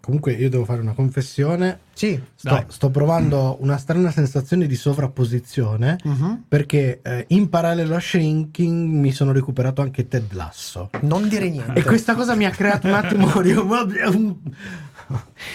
Comunque 0.00 0.32
io 0.32 0.48
devo 0.48 0.64
fare 0.64 0.80
una 0.80 0.92
confessione. 0.94 1.80
Sì. 1.92 2.20
Sto, 2.34 2.64
sto 2.68 2.90
provando 2.90 3.58
una 3.60 3.76
strana 3.76 4.10
sensazione 4.10 4.66
di 4.66 4.74
sovrapposizione 4.74 5.98
Mhm. 6.02 6.44
perché 6.48 7.00
eh, 7.02 7.26
in 7.28 7.48
parallelo 7.50 7.94
a 7.94 8.00
Shrinking 8.00 8.90
mi 8.90 9.12
sono 9.12 9.30
recuperato 9.32 9.82
anche 9.82 10.08
Ted 10.08 10.32
Lasso. 10.32 10.90
Non 11.02 11.28
dire 11.28 11.50
niente. 11.50 11.78
E 11.78 11.82
questa 11.84 12.14
cosa 12.14 12.34
mi 12.34 12.46
ha 12.46 12.50
creato 12.50 12.86
un 12.86 12.94
attimo. 12.94 13.28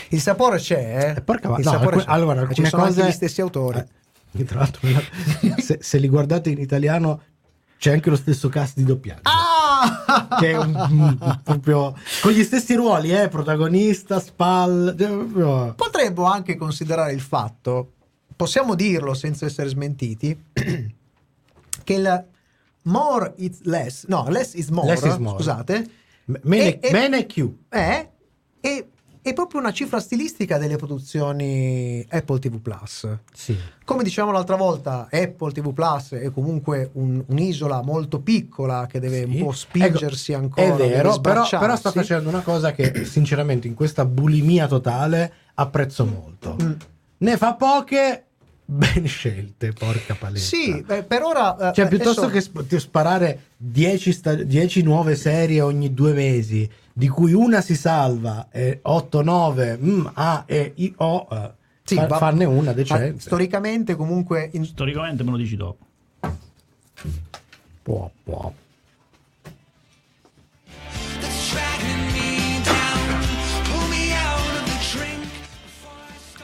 Il 0.10 0.20
sapore 0.22 0.58
c'è, 0.58 1.14
eh? 1.16 1.18
Eh, 1.18 1.22
porca 1.22 1.50
va- 1.50 1.58
Il 1.58 1.64
no, 1.66 1.72
sapore 1.72 1.86
alcune- 1.88 2.04
c'è. 2.06 2.12
allora, 2.12 2.40
alcune 2.42 2.56
ci 2.56 2.66
sono 2.66 2.84
cose- 2.84 3.00
anche 3.00 3.12
gli 3.12 3.16
stessi 3.16 3.42
autori. 3.42 3.84
Eh, 4.38 4.44
tra 4.44 4.60
l'altro, 4.60 4.82
se, 5.58 5.78
se 5.82 5.98
li 5.98 6.08
guardate 6.10 6.50
in 6.50 6.60
italiano 6.60 7.22
c'è 7.78 7.92
anche 7.94 8.10
lo 8.10 8.16
stesso 8.16 8.50
cast 8.50 8.76
di 8.78 8.84
doppiaggio. 8.84 9.22
Ah! 9.24 9.45
Che 10.40 10.52
è 10.52 10.58
un- 10.58 10.76
un- 10.76 11.40
proprio 11.44 11.96
con 12.22 12.32
gli 12.32 12.44
stessi 12.44 12.76
ruoli, 12.76 13.12
eh, 13.12 13.28
protagonista, 13.30 14.20
spal. 14.20 14.96
cioè, 14.98 15.74
Potremmo 15.76 16.26
anche 16.26 16.56
considerare 16.56 17.14
il 17.14 17.22
fatto, 17.22 17.94
possiamo 18.36 18.76
dirlo 18.76 19.14
senza 19.14 19.46
essere 19.46 19.70
smentiti, 19.70 20.38
che 21.84 21.94
il 21.94 22.26
more 22.84 23.34
is 23.38 23.62
less, 23.64 24.06
no, 24.08 24.26
less 24.30 24.54
is 24.54 24.70
more, 24.70 24.88
Less 24.88 25.04
is 25.04 25.18
more. 25.18 25.38
scusate, 25.38 25.90
M- 26.26 26.34
Mene, 26.44 26.80
E- 26.80 26.88
e- 26.88 26.92
Mene 26.92 27.26
Q. 27.26 27.50
è, 27.70 28.10
è, 28.60 28.86
è 29.28 29.34
proprio 29.34 29.60
una 29.60 29.74
cifra 29.74 30.00
stilistica 30.00 30.60
delle 30.60 30.76
produzioni 30.76 32.06
Apple 32.10 32.38
TV 32.38 32.60
Plus. 32.60 33.08
Sì. 33.34 33.58
Come 33.84 34.04
dicevamo 34.04 34.32
l'altra 34.32 34.56
volta, 34.56 35.08
Apple 35.12 35.52
TV 35.52 35.74
Plus 35.74 36.12
è 36.12 36.30
comunque 36.32 36.92
un- 36.94 37.24
un'isola 37.26 37.82
molto 37.82 38.20
piccola 38.20 38.86
che 38.88 39.00
deve 39.00 39.26
Sì. 39.28 39.40
un 39.40 39.46
po' 39.46 39.52
spingersi 39.52 40.32
Ecco, 40.34 40.42
ancora. 40.42 40.68
È 40.68 40.76
vero, 40.90 41.20
però, 41.22 41.48
però 41.50 41.76
sta 41.76 41.90
facendo 41.92 42.30
una 42.30 42.42
cosa 42.42 42.72
che 42.72 43.04
sinceramente 43.06 43.68
in 43.68 43.74
questa 43.74 44.06
bulimia 44.06 44.68
totale 44.68 45.34
apprezzo 45.56 46.06
molto. 46.06 46.56
Mm. 46.62 46.72
Ne 47.18 47.38
fa 47.38 47.56
poche 47.56 48.26
ben 48.64 49.08
scelte, 49.08 49.72
porca 49.74 50.14
paletta. 50.14 50.46
Sì, 50.46 50.84
beh, 50.86 51.02
per 51.04 51.24
ora... 51.24 51.70
eh, 51.70 51.74
Cioè, 51.74 51.88
piuttosto 51.88 52.26
adesso- 52.26 52.52
che 52.54 52.64
sp- 52.64 52.78
sparare 52.78 53.40
10 53.58 54.82
nuove 54.84 55.16
serie 55.16 55.62
ogni 55.62 55.94
due 55.96 56.14
mesi, 56.14 56.70
di 56.98 57.10
cui 57.10 57.34
una 57.34 57.60
si 57.60 57.76
salva, 57.76 58.48
e 58.52 58.80
8-9 58.82 59.78
mm, 59.82 60.08
A 60.14 60.44
e 60.46 60.72
I 60.76 60.94
O, 60.98 61.28
eh, 61.30 61.52
Sì, 61.84 61.96
fa- 61.96 62.08
va- 62.08 62.18
farne 62.18 62.46
una 62.46 62.72
decente. 62.72 63.20
storicamente 63.20 63.96
comunque 63.96 64.50
in- 64.54 64.64
Storicamente 64.66 65.22
me 65.24 65.32
lo 65.32 65.38
dici 65.38 65.58
dopo. 65.58 65.84
Può, 67.84 68.10
può. 68.24 68.52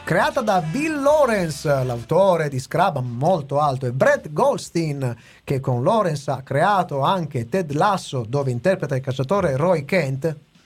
Creata 0.04 0.42
da 0.42 0.62
Bill 0.62 1.02
Lawrence, 1.02 1.68
l'autore 1.84 2.50
di 2.50 2.60
Scrub 2.60 3.00
molto 3.00 3.60
alto, 3.60 3.86
e 3.86 3.92
Brett 3.92 4.32
Goldstein, 4.32 5.16
che 5.44 5.60
con 5.60 5.84
Lawrence 5.84 6.30
ha 6.30 6.42
creato 6.42 7.02
anche 7.02 7.48
Ted 7.48 7.72
Lasso, 7.74 8.26
dove 8.28 8.52
interpreta 8.52 8.96
il 8.96 9.02
cacciatore 9.02 9.56
Roy 9.56 9.86
Kent. 9.86 10.36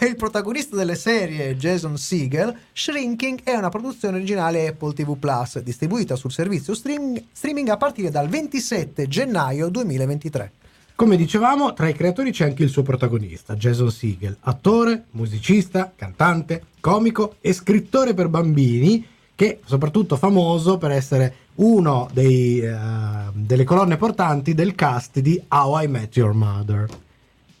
il 0.00 0.16
protagonista 0.16 0.74
delle 0.76 0.96
serie 0.96 1.56
Jason 1.56 1.96
Segel, 1.96 2.56
Shrinking 2.72 3.42
è 3.44 3.54
una 3.54 3.68
produzione 3.68 4.16
originale 4.16 4.66
Apple 4.66 4.92
TV 4.92 5.16
Plus, 5.16 5.60
distribuita 5.60 6.16
sul 6.16 6.32
servizio 6.32 6.74
stream- 6.74 7.22
streaming 7.32 7.68
a 7.68 7.76
partire 7.76 8.10
dal 8.10 8.28
27 8.28 9.06
gennaio 9.06 9.68
2023. 9.68 10.52
Come 10.96 11.18
dicevamo, 11.18 11.74
tra 11.74 11.88
i 11.88 11.92
creatori 11.92 12.32
c'è 12.32 12.46
anche 12.46 12.62
il 12.62 12.70
suo 12.70 12.82
protagonista, 12.82 13.54
Jason 13.54 13.90
Segel, 13.90 14.34
attore, 14.40 15.04
musicista, 15.10 15.92
cantante, 15.94 16.68
comico 16.80 17.34
e 17.42 17.52
scrittore 17.52 18.14
per 18.14 18.28
bambini, 18.28 19.06
che 19.34 19.60
soprattutto 19.66 20.16
famoso 20.16 20.78
per 20.78 20.92
essere 20.92 21.34
uno 21.56 22.08
dei, 22.14 22.60
eh, 22.60 22.74
delle 23.34 23.64
colonne 23.64 23.98
portanti 23.98 24.54
del 24.54 24.74
cast 24.74 25.18
di 25.18 25.38
How 25.48 25.82
I 25.82 25.86
Met 25.86 26.16
Your 26.16 26.32
Mother. 26.32 26.88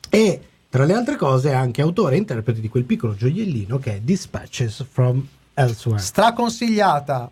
E 0.08 0.40
tra 0.70 0.84
le 0.86 0.94
altre 0.94 1.16
cose 1.16 1.50
è 1.50 1.54
anche 1.54 1.82
autore 1.82 2.14
e 2.14 2.18
interprete 2.18 2.62
di 2.62 2.70
quel 2.70 2.84
piccolo 2.84 3.14
gioiellino 3.14 3.78
che 3.78 3.96
è 3.96 4.00
Dispatches 4.00 4.82
from 4.90 5.22
Elsewhere. 5.52 6.00
Straconsigliata, 6.00 7.30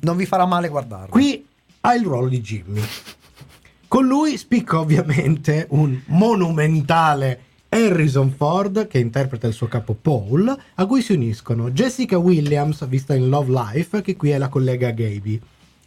non 0.00 0.16
vi 0.16 0.24
farà 0.24 0.46
male 0.46 0.68
guardarla. 0.68 1.08
Qui 1.08 1.46
ha 1.80 1.94
il 1.94 2.04
ruolo 2.04 2.28
di 2.28 2.40
Jimmy. 2.40 2.82
Con 3.92 4.06
lui 4.06 4.38
spicca 4.38 4.78
ovviamente 4.78 5.66
un 5.72 6.00
monumentale 6.06 7.40
Harrison 7.68 8.32
Ford 8.34 8.86
che 8.86 8.98
interpreta 8.98 9.46
il 9.46 9.52
suo 9.52 9.68
capo 9.68 9.92
Paul, 9.92 10.56
a 10.76 10.86
cui 10.86 11.02
si 11.02 11.12
uniscono 11.12 11.70
Jessica 11.72 12.16
Williams, 12.16 12.86
vista 12.86 13.14
in 13.14 13.28
Love 13.28 13.52
Life, 13.52 14.00
che 14.00 14.16
qui 14.16 14.30
è 14.30 14.38
la 14.38 14.48
collega 14.48 14.92
Gaby, 14.92 15.38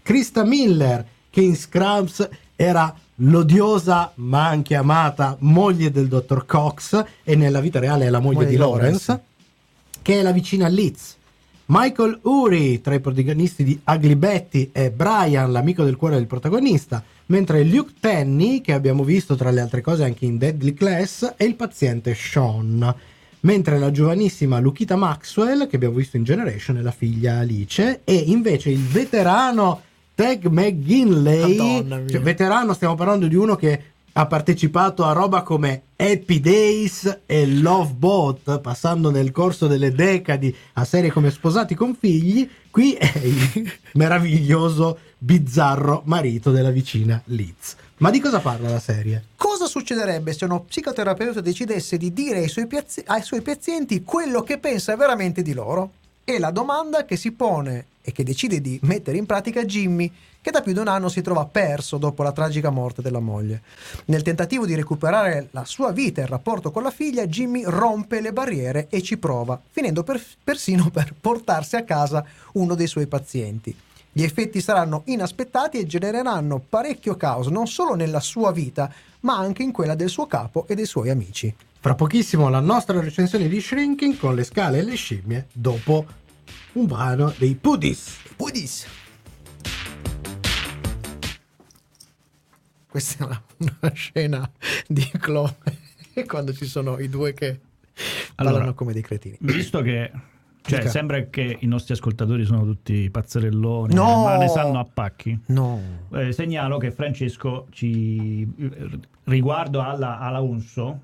Krista 0.03 0.43
Miller, 0.43 1.03
che 1.31 1.41
in 1.41 1.55
Scrubs 1.55 2.29
era 2.55 2.95
l'odiosa 3.15 4.11
ma 4.17 4.49
anche 4.49 4.75
amata 4.75 5.35
moglie 5.39 5.89
del 5.89 6.07
dottor 6.07 6.45
Cox 6.45 7.03
e 7.23 7.35
nella 7.35 7.59
vita 7.59 7.79
reale 7.79 8.05
è 8.05 8.09
la 8.11 8.19
moglie, 8.19 8.35
Moglie 8.35 8.49
di 8.49 8.55
Lawrence, 8.57 9.05
Lawrence. 9.07 9.99
che 10.03 10.19
è 10.19 10.21
la 10.21 10.31
vicina 10.31 10.67
Liz. 10.67 11.15
Michael 11.67 12.19
Uri, 12.21 12.79
tra 12.79 12.93
i 12.93 12.99
protagonisti 12.99 13.63
di 13.63 13.79
Ugly 13.83 14.15
Betty, 14.15 14.69
e 14.71 14.91
Brian, 14.91 15.51
l'amico 15.51 15.83
del 15.83 15.95
cuore 15.95 16.15
del 16.15 16.27
protagonista, 16.27 17.03
mentre 17.27 17.63
Luke 17.63 17.93
Tenny, 17.99 18.61
che 18.61 18.71
abbiamo 18.73 19.03
visto 19.03 19.35
tra 19.35 19.49
le 19.49 19.61
altre 19.61 19.81
cose 19.81 20.03
anche 20.03 20.25
in 20.25 20.37
Deadly 20.37 20.75
Class, 20.75 21.33
è 21.35 21.43
il 21.43 21.55
paziente 21.55 22.13
Sean. 22.13 22.93
Mentre 23.39 23.79
la 23.79 23.89
giovanissima 23.89 24.59
Lukita 24.59 24.95
Maxwell, 24.95 25.67
che 25.67 25.75
abbiamo 25.75 25.95
visto 25.95 26.17
in 26.17 26.23
Generation, 26.23 26.77
è 26.77 26.81
la 26.81 26.91
figlia 26.91 27.39
Alice, 27.39 28.01
e 28.03 28.13
invece 28.13 28.69
il 28.69 28.83
veterano 28.83 29.81
Tag 30.13 30.45
McGinley, 30.45 31.57
cioè, 32.07 32.21
veterano 32.21 32.73
stiamo 32.73 32.93
parlando 32.95 33.27
di 33.27 33.35
uno 33.35 33.55
che 33.55 33.81
ha 34.17 34.27
partecipato 34.27 35.03
a 35.03 35.11
roba 35.11 35.41
come 35.41 35.87
Happy 35.97 36.39
Days 36.39 37.23
e 37.25 37.45
Love 37.45 37.91
Boat, 37.95 38.59
passando 38.61 39.11
nel 39.11 39.31
corso 39.31 39.67
delle 39.67 39.91
decadi 39.91 40.55
a 40.73 40.85
serie 40.85 41.11
come 41.11 41.31
Sposati 41.31 41.75
con 41.75 41.95
figli, 41.95 42.49
qui 42.71 42.93
è 42.93 43.11
il 43.17 43.69
meraviglioso, 43.95 44.99
bizzarro 45.17 46.03
marito 46.05 46.51
della 46.51 46.69
vicina 46.69 47.21
Liz. 47.25 47.75
Ma 47.97 48.09
di 48.09 48.21
cosa 48.21 48.39
parla 48.39 48.69
la 48.69 48.79
serie? 48.79 49.25
Cosa 49.35 49.65
succederebbe 49.65 50.31
se 50.31 50.45
uno 50.45 50.61
psicoterapeuta 50.61 51.41
decidesse 51.41 51.97
di 51.97 52.13
dire 52.13 52.39
ai 52.39 52.49
suoi, 52.49 52.67
piaz- 52.67 53.03
ai 53.05 53.21
suoi 53.21 53.41
pazienti 53.41 54.03
quello 54.03 54.43
che 54.43 54.59
pensa 54.59 54.95
veramente 54.95 55.41
di 55.41 55.51
loro? 55.51 55.91
È 56.23 56.37
la 56.37 56.51
domanda 56.51 57.03
che 57.03 57.17
si 57.17 57.33
pone 57.33 57.85
e 58.05 58.11
che 58.11 58.23
decide 58.23 58.61
di 58.61 58.79
mettere 58.83 59.17
in 59.17 59.25
pratica 59.25 59.65
Jimmy, 59.65 60.11
che 60.39 60.51
da 60.51 60.61
più 60.61 60.73
di 60.73 60.79
un 60.79 60.87
anno 60.87 61.09
si 61.09 61.23
trova 61.23 61.45
perso 61.45 61.97
dopo 61.97 62.21
la 62.21 62.31
tragica 62.31 62.69
morte 62.69 63.01
della 63.01 63.19
moglie. 63.19 63.63
Nel 64.05 64.21
tentativo 64.21 64.67
di 64.67 64.75
recuperare 64.75 65.47
la 65.51 65.65
sua 65.65 65.91
vita 65.91 66.21
e 66.21 66.25
il 66.25 66.29
rapporto 66.29 66.69
con 66.69 66.83
la 66.83 66.91
figlia, 66.91 67.25
Jimmy 67.25 67.63
rompe 67.65 68.21
le 68.21 68.31
barriere 68.31 68.85
e 68.89 69.01
ci 69.01 69.17
prova, 69.17 69.59
finendo 69.71 70.03
per- 70.03 70.23
persino 70.43 70.91
per 70.93 71.15
portarsi 71.19 71.75
a 71.77 71.83
casa 71.83 72.23
uno 72.53 72.75
dei 72.75 72.87
suoi 72.87 73.07
pazienti. 73.07 73.75
Gli 74.11 74.23
effetti 74.23 74.61
saranno 74.61 75.01
inaspettati 75.05 75.79
e 75.79 75.87
genereranno 75.87 76.63
parecchio 76.69 77.17
caos 77.17 77.47
non 77.47 77.67
solo 77.67 77.95
nella 77.95 78.19
sua 78.19 78.51
vita, 78.51 78.89
ma 79.21 79.37
anche 79.37 79.63
in 79.63 79.71
quella 79.71 79.95
del 79.95 80.09
suo 80.09 80.27
capo 80.27 80.67
e 80.67 80.75
dei 80.75 80.85
suoi 80.85 81.09
amici. 81.09 81.53
Fra 81.79 81.95
pochissimo 81.95 82.49
la 82.49 82.61
nostra 82.61 82.99
recensione 82.99 83.47
di 83.47 83.59
Shrinking 83.59 84.17
con 84.17 84.35
le 84.35 84.43
scale 84.43 84.77
e 84.77 84.83
le 84.83 84.95
scimmie 84.95 85.47
dopo 85.51 86.05
un 86.75 86.85
brano 86.87 87.33
dei 87.37 87.55
Pudis. 87.55 88.17
Pudis. 88.35 88.85
Questa 92.89 93.23
è 93.23 93.27
una, 93.27 93.41
una 93.57 93.91
scena 93.93 94.49
di 94.87 95.09
Chloe 95.19 95.53
quando 96.27 96.53
ci 96.53 96.65
sono 96.65 96.97
i 96.99 97.09
due 97.09 97.33
che 97.33 97.59
parlano 98.35 98.57
Allora, 98.57 98.73
come 98.73 98.93
dei 98.93 99.01
cretini. 99.01 99.37
Visto 99.41 99.81
che 99.81 100.11
cioè, 100.61 100.79
Dica. 100.79 100.89
sembra 100.89 101.21
che 101.25 101.57
i 101.59 101.67
nostri 101.67 101.93
ascoltatori 101.93 102.43
sono 102.43 102.63
tutti 102.63 103.09
pazzerelloni, 103.09 103.93
No! 103.93 104.23
ma 104.23 104.37
ne 104.37 104.47
sanno 104.49 104.79
a 104.79 104.85
pacchi. 104.91 105.37
No. 105.47 105.79
Eh, 106.13 106.31
segnalo 106.33 106.77
che 106.77 106.91
Francesco 106.91 107.67
ci 107.69 108.47
riguardo 109.25 109.81
alla 109.81 110.19
Alonso, 110.19 110.99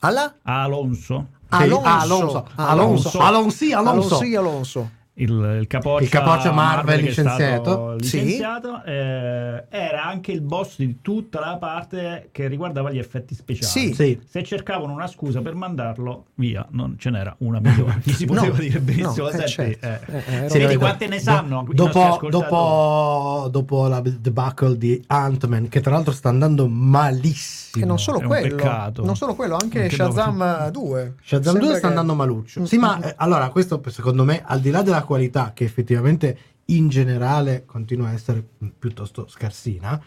Alla? 0.00 0.36
Alonso, 0.42 1.28
Alonso. 1.48 1.82
Alonso. 1.84 2.46
Alonso. 2.54 3.18
Alonsi, 3.20 3.72
Alonso. 3.72 4.16
Alonso. 4.16 4.38
Alonso. 4.38 4.90
Il, 5.16 5.58
il 5.60 5.66
capoccia, 5.68 6.02
Il 6.02 6.08
capoccia 6.10 6.50
Marvel 6.50 7.04
è 7.06 7.12
stato 7.12 7.28
licenziato. 7.28 7.96
Sì. 8.02 8.20
licenziato, 8.20 8.82
eh, 8.84 9.64
era 9.68 10.04
anche 10.04 10.32
il 10.32 10.40
boss 10.40 10.76
di 10.78 10.98
tutta 11.00 11.38
la 11.40 11.56
parte 11.56 12.28
che 12.32 12.48
riguardava 12.48 12.90
gli 12.90 12.98
effetti 12.98 13.34
speciali. 13.34 13.70
Sì. 13.70 13.94
Sì. 13.94 14.20
Se 14.28 14.42
cercavano 14.42 14.92
una 14.92 15.06
scusa 15.06 15.40
per 15.40 15.54
mandarlo 15.54 16.26
via, 16.34 16.66
non 16.70 16.96
ce 16.98 17.10
n'era 17.10 17.34
una 17.38 17.60
migliore. 17.60 18.00
Gli 18.04 18.12
si 18.12 18.24
poteva 18.26 18.46
No, 18.48 18.52
dire 18.54 18.80
benissimo. 18.80 19.12
no, 19.24 19.28
eh, 19.28 19.32
senti, 19.48 19.78
certo. 19.78 19.86
eh, 19.86 20.22
Eh, 20.26 20.44
eh, 20.46 20.48
vedi 20.58 20.76
quante 20.76 21.06
ne 21.06 21.18
sanno? 21.20 21.64
do- 21.68 21.72
dopo, 21.88 22.28
dopo, 22.28 23.48
dopo 23.50 23.86
la 23.86 24.00
debacle 24.00 24.76
di 24.76 25.02
Ant-Man, 25.06 25.68
che 25.68 25.80
tra 25.80 25.92
l'altro 25.92 26.12
sta 26.12 26.28
andando 26.28 26.66
malissimo. 26.68 27.84
E 27.84 27.86
non 27.86 27.98
solo 27.98 28.20
quello, 28.20 28.92
non 28.96 29.16
solo 29.16 29.34
quello, 29.34 29.56
anche, 29.60 29.82
Anche 29.82 29.94
Shazam 29.96 30.70
2. 30.70 31.14
Shazam 31.22 31.52
2 31.54 31.60
Sembra 31.60 31.68
sta 31.70 31.80
che- 31.80 31.86
andando 31.86 32.14
maluccio. 32.14 32.66
Sì, 32.66 32.78
ma 32.78 33.00
eh, 33.00 33.14
allora 33.16 33.48
questo 33.48 33.80
secondo 33.88 34.24
me, 34.24 34.42
al 34.44 34.60
di 34.60 34.70
là 34.70 34.82
della 34.82 35.02
qualità, 35.04 35.52
che 35.54 35.64
effettivamente 35.64 36.38
in 36.66 36.88
generale 36.88 37.64
continua 37.66 38.08
a 38.08 38.12
essere 38.12 38.42
piuttosto 38.78 39.26
scarsina, 39.28 40.00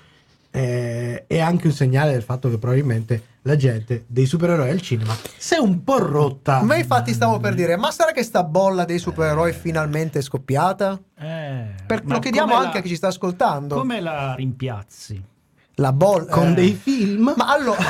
eh, 0.50 1.26
è 1.28 1.40
anche 1.40 1.68
un 1.68 1.74
segnale 1.74 2.12
del 2.14 2.24
fatto 2.24 2.50
che 2.50 2.58
probabilmente 2.58 3.36
la 3.44 3.56
gente 3.56 4.06
dei 4.08 4.26
supereroi 4.26 4.70
al 4.70 4.82
cinema 4.82 5.16
si 5.38 5.54
è 5.54 5.58
un 5.58 5.84
po' 5.84 6.00
rotta. 6.00 6.62
Ma 6.64 6.76
infatti 6.76 7.14
stavo 7.14 7.40
per 7.40 7.54
dire, 7.54 7.78
ma 7.78 7.92
sarà 7.92 8.12
che 8.12 8.24
sta 8.24 8.44
bolla 8.44 8.84
dei 8.84 8.98
supereroi 8.98 9.54
finalmente 9.54 10.20
è 10.20 10.22
scoppiata? 10.22 11.00
Eh, 11.18 11.66
Per- 11.86 12.04
lo 12.06 12.20
chiediamo 12.20 12.56
anche 12.56 12.74
la- 12.74 12.80
a 12.80 12.82
chi 12.82 12.90
ci 12.90 12.96
sta 12.96 13.08
ascoltando. 13.08 13.76
Come 13.76 14.02
la 14.02 14.34
rimpiazzi? 14.36 15.24
La 15.76 15.94
bolla 15.94 16.26
con 16.32 16.48
eh. 16.50 16.54
dei 16.56 16.74
film. 16.74 17.34
Ma 17.38 17.54
allora 17.54 17.84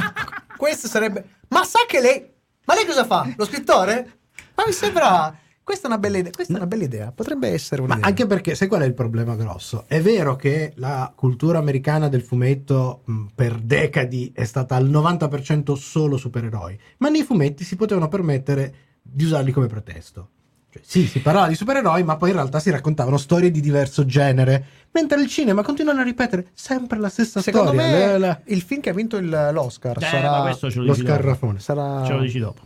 questo 0.56 0.88
sarebbe 0.88 1.34
Ma 1.48 1.64
sa 1.64 1.80
che 1.86 2.00
lei 2.00 2.26
Ma 2.64 2.74
lei 2.74 2.86
cosa 2.86 3.04
fa? 3.04 3.30
Lo 3.36 3.44
scrittore? 3.44 4.18
Ma 4.54 4.64
mi 4.66 4.72
sembra 4.72 5.36
questa 5.66 5.88
è 5.88 5.90
una 5.90 5.98
bella 5.98 6.18
idea, 6.18 6.30
questa 6.32 6.52
è 6.52 6.56
una 6.58 6.66
bella 6.68 6.84
idea, 6.84 7.10
potrebbe 7.12 7.48
essere 7.48 7.82
Ma 7.82 7.88
un'idea. 7.94 8.06
anche 8.08 8.26
perché, 8.26 8.54
sai 8.54 8.68
qual 8.68 8.82
è 8.82 8.84
il 8.86 8.94
problema 8.94 9.34
grosso? 9.34 9.82
È 9.88 10.00
vero 10.00 10.36
che 10.36 10.72
la 10.76 11.12
cultura 11.12 11.58
americana 11.58 12.06
del 12.08 12.22
fumetto 12.22 13.00
mh, 13.04 13.24
per 13.34 13.58
decadi 13.58 14.30
è 14.32 14.44
stata 14.44 14.76
al 14.76 14.88
90% 14.88 15.72
solo 15.72 16.16
supereroi, 16.16 16.78
ma 16.98 17.08
nei 17.08 17.24
fumetti 17.24 17.64
si 17.64 17.74
potevano 17.74 18.06
permettere 18.06 18.74
di 19.02 19.24
usarli 19.24 19.50
come 19.50 19.66
pretesto. 19.66 20.28
Cioè, 20.70 20.82
sì, 20.84 21.08
si 21.08 21.18
parlava 21.18 21.48
di 21.48 21.56
supereroi, 21.56 22.04
ma 22.04 22.16
poi 22.16 22.28
in 22.30 22.36
realtà 22.36 22.60
si 22.60 22.70
raccontavano 22.70 23.16
storie 23.16 23.50
di 23.50 23.60
diverso 23.60 24.04
genere, 24.06 24.64
mentre 24.92 25.20
il 25.20 25.26
cinema 25.26 25.62
continuano 25.64 25.98
a 25.98 26.04
ripetere 26.04 26.46
sempre 26.54 26.98
la 27.00 27.08
stessa 27.08 27.40
Secondo 27.42 27.72
storia. 27.72 27.86
me 27.88 28.06
la- 28.06 28.18
la- 28.18 28.40
il 28.44 28.62
film 28.62 28.80
che 28.80 28.90
ha 28.90 28.94
vinto 28.94 29.16
il- 29.16 29.50
l'Oscar 29.52 29.96
Eh, 29.96 30.00
ma 30.00 30.06
sarà 30.06 30.40
questo 30.42 30.70
ce 30.70 30.78
lo 30.78 30.84
lo 30.84 30.92
dici 30.92 31.04
dopo. 31.04 31.16
scarrafone. 31.18 31.58
sarà 31.58 32.04
Ce 32.06 32.12
lo 32.12 32.20
dici 32.20 32.38
dopo. 32.38 32.60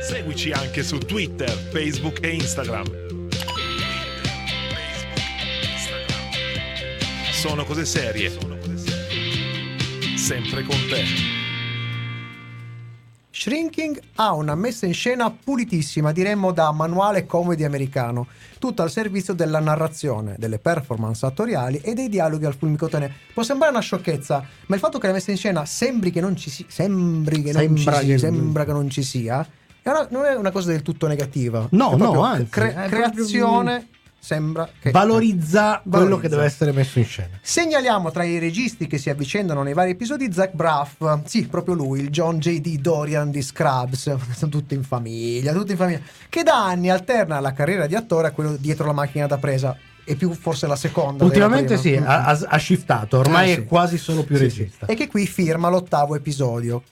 Seguici 0.00 0.50
anche 0.52 0.82
su 0.82 0.98
Twitter, 0.98 1.50
Facebook 1.50 2.18
e 2.22 2.30
Instagram. 2.30 3.08
Sono 7.32 7.64
cose 7.64 7.84
serie. 7.84 8.30
Sempre 10.16 10.62
con 10.62 10.76
te. 10.88 11.39
Shrinking 13.40 13.98
ha 14.16 14.34
una 14.34 14.54
messa 14.54 14.84
in 14.84 14.92
scena 14.92 15.30
pulitissima, 15.30 16.12
diremmo 16.12 16.52
da 16.52 16.72
manuale 16.72 17.24
comedy 17.24 17.64
americano, 17.64 18.26
tutto 18.58 18.82
al 18.82 18.90
servizio 18.90 19.32
della 19.32 19.60
narrazione, 19.60 20.34
delle 20.38 20.58
performance 20.58 21.24
attoriali 21.24 21.78
e 21.82 21.94
dei 21.94 22.10
dialoghi 22.10 22.44
al 22.44 22.54
fulmicotone. 22.54 23.10
Può 23.32 23.42
sembrare 23.42 23.72
una 23.72 23.80
sciocchezza, 23.80 24.44
ma 24.66 24.74
il 24.74 24.80
fatto 24.82 24.98
che 24.98 25.06
la 25.06 25.14
messa 25.14 25.30
in 25.30 25.38
scena 25.38 25.64
sembri 25.64 26.10
che 26.10 26.20
non 26.20 26.36
ci 26.36 26.50
sia, 26.50 26.66
sembri 26.68 27.40
che 27.42 27.52
non 27.52 27.62
Sembra 27.62 27.92
ci 28.00 28.04
sia, 28.04 28.12
che- 28.12 28.18
sembra 28.18 28.64
che 28.66 28.72
non 28.72 28.90
ci 28.90 29.02
sia, 29.02 29.48
è 29.80 29.88
una- 29.88 30.06
non 30.10 30.24
è 30.26 30.34
una 30.36 30.50
cosa 30.50 30.72
del 30.72 30.82
tutto 30.82 31.06
negativa. 31.06 31.66
No, 31.70 31.92
È 31.92 31.96
proprio 31.96 32.20
no, 32.20 32.26
anzi, 32.26 32.46
cre- 32.50 32.72
proprio- 32.74 32.98
creazione 32.98 33.88
sembra 34.22 34.68
che 34.78 34.90
Valorizza 34.90 35.80
quello 35.82 36.04
Valorizza. 36.04 36.20
che 36.20 36.28
deve 36.28 36.44
essere 36.44 36.72
messo 36.72 36.98
in 36.98 37.04
scena. 37.06 37.38
Segnaliamo 37.40 38.10
tra 38.10 38.22
i 38.22 38.38
registi 38.38 38.86
che 38.86 38.98
si 38.98 39.08
avvicendano 39.10 39.62
nei 39.62 39.72
vari 39.72 39.92
episodi 39.92 40.30
Zach 40.32 40.52
Braff, 40.52 41.02
sì, 41.24 41.46
proprio 41.46 41.74
lui, 41.74 42.00
il 42.00 42.10
John 42.10 42.38
J.D. 42.38 42.78
Dorian 42.80 43.30
di 43.30 43.42
Scrubs, 43.42 44.14
sono 44.36 44.50
tutti 44.50 44.74
in 44.74 44.82
famiglia, 44.84 45.52
tutti 45.52 45.72
in 45.72 45.76
famiglia, 45.78 46.00
che 46.28 46.42
da 46.42 46.64
anni 46.66 46.90
alterna 46.90 47.40
la 47.40 47.52
carriera 47.52 47.86
di 47.86 47.94
attore 47.96 48.28
a 48.28 48.30
quello 48.32 48.56
dietro 48.56 48.86
la 48.86 48.92
macchina 48.92 49.26
da 49.26 49.38
presa, 49.38 49.76
e 50.04 50.16
più 50.16 50.32
forse 50.34 50.66
la 50.66 50.76
seconda. 50.76 51.24
Ultimamente 51.24 51.76
della 51.76 51.80
sì, 51.80 51.94
ha, 51.96 52.24
ha- 52.26 52.58
shiftato, 52.58 53.18
ormai 53.18 53.50
Eh, 53.50 53.54
sì. 53.54 53.60
è 53.60 53.64
quasi 53.64 53.96
solo 53.98 54.22
più 54.24 54.36
Sì, 54.36 54.42
regista. 54.42 54.86
sì. 54.86 54.92
E 54.92 54.94
che 54.96 55.06
qui 55.06 55.26
firma 55.26 55.68
l'ottavo 55.68 56.14
episodio. 56.16 56.82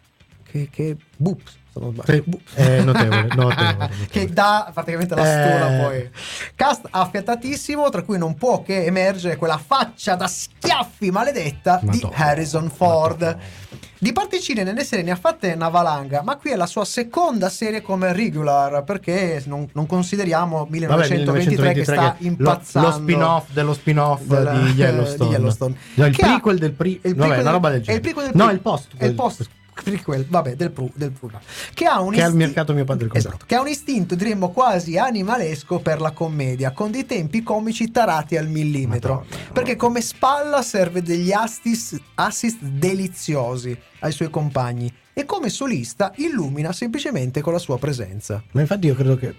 Che, 0.51 0.69
che 0.73 0.97
boop, 1.17 1.41
se 1.79 1.85
non 1.85 1.93
sbaglio. 1.93 2.25
È 2.55 2.81
notevole, 2.83 3.23
notevole, 3.23 3.55
notevole. 3.55 3.91
che 4.11 4.27
dà 4.33 4.71
praticamente 4.73 5.15
la 5.15 5.23
Eh. 5.23 5.49
stura 5.49 5.87
poi. 5.89 6.11
Cast 6.55 6.87
affiatatissimo, 6.91 7.89
tra 7.91 8.03
cui 8.03 8.19
non 8.19 8.35
può 8.35 8.63
che 8.63 8.85
emergere 8.85 9.37
quella 9.37 9.59
faccia 9.59 10.15
da 10.15 10.27
schiaffi 10.27 11.11
maledetta 11.11 11.79
di 11.83 12.01
Madonna, 12.03 12.17
Harrison 12.17 12.71
Ford. 12.71 13.21
Madonna. 13.23 13.67
Di 14.01 14.13
particine 14.13 14.63
nelle 14.63 14.85
serie 14.85 15.05
ne 15.05 15.11
ha 15.11 15.17
fatte 15.17 15.53
una 15.53 15.71
valanga, 15.71 16.23
ma 16.23 16.37
qui 16.37 16.51
è 16.51 16.55
la 16.57 16.67
sua 16.67 16.85
seconda 16.85 17.49
serie 17.49 17.83
come 17.83 18.13
regular, 18.13 18.85
perché 18.85 19.43
non, 19.47 19.69
non 19.73 19.87
consideriamo 19.87 20.69
1923, 20.71 21.73
che 21.73 21.83
sta 21.83 22.15
che- 22.17 22.23
lo- 22.23 22.29
impazzando. 22.29 22.89
Lo, 22.91 22.95
spin-off 22.95 23.45
dello 23.51 23.75
spin-off 23.75 24.21
Della- 24.23 24.53
di 24.61 24.71
Yellowstone. 24.71 25.29
di 25.29 25.35
Yellowstone. 25.35 25.75
No, 25.95 26.07
il 26.07 26.15
Che 26.17 26.23
ha- 26.25 26.29
prequel 26.29 26.59
del 26.59 26.73
pre- 26.75 26.89
il 26.91 27.01
vabbè, 27.03 27.13
prequel 27.17 27.33
una 27.33 27.43
del- 27.43 27.53
roba 27.53 27.71
del 27.71 27.81
è 27.81 27.83
genere. 27.83 27.97
il 27.97 28.01
prequel 28.15 28.27
del 28.31 28.37
No, 28.37 28.45
pre- 28.45 28.55
il 28.55 28.61
post. 28.61 28.89
è 28.97 29.05
il 29.05 29.15
post 29.15 29.49
prequel, 29.83 30.27
vabbè, 30.29 30.57
del, 30.57 30.71
pru, 30.71 30.91
del 30.95 31.11
prequel. 31.11 31.41
Che 31.75 31.85
ha 31.85 32.01
un 32.01 32.13
Che 32.13 32.21
isti- 32.21 32.37
mercato 32.37 32.73
mio 32.73 32.85
padre 32.85 33.09
comprato. 33.09 33.29
Esatto, 33.29 33.45
che 33.47 33.55
ha 33.55 33.61
un 33.61 33.69
istinto, 33.69 34.15
diremmo 34.15 34.51
quasi 34.51 34.99
animalesco 34.99 35.79
per 35.81 36.01
la 36.01 36.13
commedia, 36.13 36.73
con 36.73 36.91
dei 36.91 37.07
tempi 37.07 37.43
comici 37.43 37.91
tarati 37.91 38.37
al 38.37 38.49
millimetro. 38.49 39.25
Madonna, 39.29 39.53
perché 39.53 39.77
come 39.77 40.01
spalla 40.01 40.63
serve 40.63 41.03
degli 41.03 41.33
assist, 41.33 42.01
assist 42.15 42.61
deliziosi 42.61 43.77
ai 44.01 44.13
suoi 44.13 44.31
compagni 44.31 44.93
e 45.13 45.25
come 45.25 45.49
solista 45.49 46.13
illumina 46.17 46.73
semplicemente 46.73 47.41
con 47.41 47.53
la 47.53 47.59
sua 47.59 47.77
presenza. 47.79 48.41
Ma 48.53 48.61
infatti 48.61 48.87
io 48.87 48.95
credo 48.95 49.17
che 49.17 49.35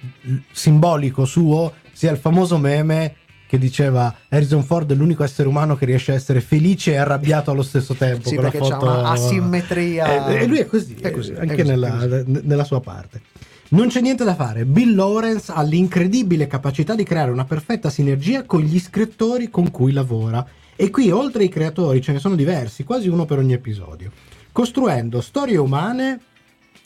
simbolico 0.52 1.24
suo 1.24 1.74
sia 1.94 2.12
il 2.12 2.18
famoso 2.18 2.58
meme 2.58 3.16
che 3.50 3.58
diceva 3.58 4.14
Harrison 4.30 4.64
Ford 4.64 4.92
è 4.92 4.96
l'unico 4.96 5.24
essere 5.24 5.48
umano 5.48 5.76
che 5.76 5.86
riesce 5.86 6.12
a 6.12 6.16
essere 6.16 6.40
felice 6.40 6.92
e 6.92 6.98
arrabbiato 6.98 7.50
allo 7.50 7.64
stesso 7.64 7.96
tempo. 7.96 8.30
Sì, 8.30 8.36
perché 8.36 8.60
foto- 8.60 8.86
una 8.86 9.10
asimmetria- 9.10 10.28
E, 10.28 10.44
e 10.44 10.46
lui 10.46 10.60
è 10.60 10.68
così, 10.68 10.94
È 10.94 11.10
così, 11.10 11.32
eh, 11.32 11.40
anche 11.40 11.54
è 11.54 11.58
così, 11.58 11.68
nella, 11.68 11.88
è 12.04 12.08
così. 12.24 12.42
nella 12.44 12.64
sua 12.64 12.80
parte. 12.80 13.22
Non 13.70 13.88
c'è 13.88 14.02
niente 14.02 14.24
da 14.24 14.36
fare. 14.36 14.66
Bill 14.66 14.94
Lawrence 14.94 15.52
ha 15.52 15.64
l'incredibile 15.64 16.46
capacità 16.46 16.94
di 16.94 17.04
creare 17.04 17.32
una 17.32 17.46
perfetta 17.46 17.90
sinergia 17.90 18.44
con 18.44 18.62
gli 18.62 18.80
scrittori 18.80 19.50
con 19.50 19.72
cui 19.72 19.94
lavora. 19.94 20.46
E 20.76 20.92
qui, 20.92 21.10
oltre 21.10 21.42
ai 21.42 21.50
creatori, 21.50 22.02
ce 22.04 22.12
ne 22.12 22.20
sono 22.20 22.36
diversi, 22.36 22.84
quasi 22.84 23.08
uno 23.08 23.26
per 23.26 23.40
ogni 23.40 23.54
episodio, 23.54 24.12
costruendo 24.52 25.22
storie 25.22 25.58
umane 25.58 26.20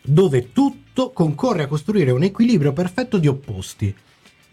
dove 0.02 0.54
tutto 0.54 1.12
concorre 1.12 1.64
a 1.64 1.68
costruire 1.68 2.12
un 2.12 2.24
equilibrio 2.24 2.72
perfetto 2.72 3.18
di 3.18 3.28
opposti. 3.28 3.94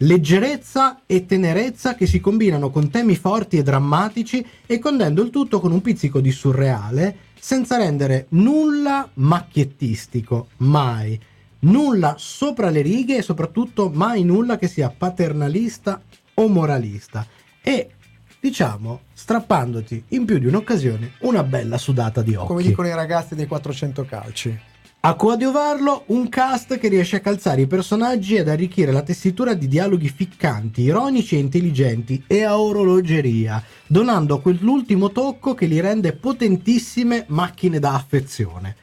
Leggerezza 0.03 1.01
e 1.05 1.27
tenerezza 1.27 1.93
che 1.93 2.07
si 2.07 2.19
combinano 2.19 2.71
con 2.71 2.89
temi 2.89 3.15
forti 3.15 3.57
e 3.57 3.63
drammatici 3.63 4.43
e 4.65 4.79
condendo 4.79 5.21
il 5.21 5.29
tutto 5.29 5.59
con 5.59 5.71
un 5.71 5.81
pizzico 5.81 6.19
di 6.19 6.31
surreale, 6.31 7.15
senza 7.39 7.77
rendere 7.77 8.25
nulla 8.29 9.07
macchiettistico, 9.13 10.47
mai. 10.57 11.19
Nulla 11.59 12.15
sopra 12.17 12.71
le 12.71 12.81
righe 12.81 13.17
e 13.17 13.21
soprattutto 13.21 13.91
mai 13.93 14.23
nulla 14.23 14.57
che 14.57 14.67
sia 14.67 14.89
paternalista 14.89 16.01
o 16.33 16.47
moralista. 16.47 17.27
E 17.61 17.91
diciamo, 18.39 19.01
strappandoti 19.13 20.05
in 20.09 20.25
più 20.25 20.39
di 20.39 20.47
un'occasione 20.47 21.11
una 21.19 21.43
bella 21.43 21.77
sudata 21.77 22.23
di 22.23 22.33
occhi. 22.33 22.47
Come 22.47 22.63
dicono 22.63 22.87
i 22.87 22.95
ragazzi 22.95 23.35
dei 23.35 23.45
400 23.45 24.05
calci. 24.05 24.59
A 25.03 25.15
coadiuvarlo 25.15 26.03
un 26.07 26.29
cast 26.29 26.77
che 26.77 26.87
riesce 26.87 27.15
a 27.15 27.21
calzare 27.21 27.61
i 27.61 27.65
personaggi 27.65 28.35
ed 28.35 28.47
arricchire 28.47 28.91
la 28.91 29.01
tessitura 29.01 29.55
di 29.55 29.67
dialoghi 29.67 30.07
ficcanti, 30.09 30.83
ironici 30.83 31.35
e 31.35 31.39
intelligenti 31.39 32.23
e 32.27 32.43
a 32.43 32.59
orologeria, 32.59 33.63
donando 33.87 34.41
quell'ultimo 34.41 35.09
tocco 35.09 35.55
che 35.55 35.65
li 35.65 35.79
rende 35.79 36.13
potentissime 36.13 37.25
macchine 37.29 37.79
da 37.79 37.95
affezione. 37.95 38.75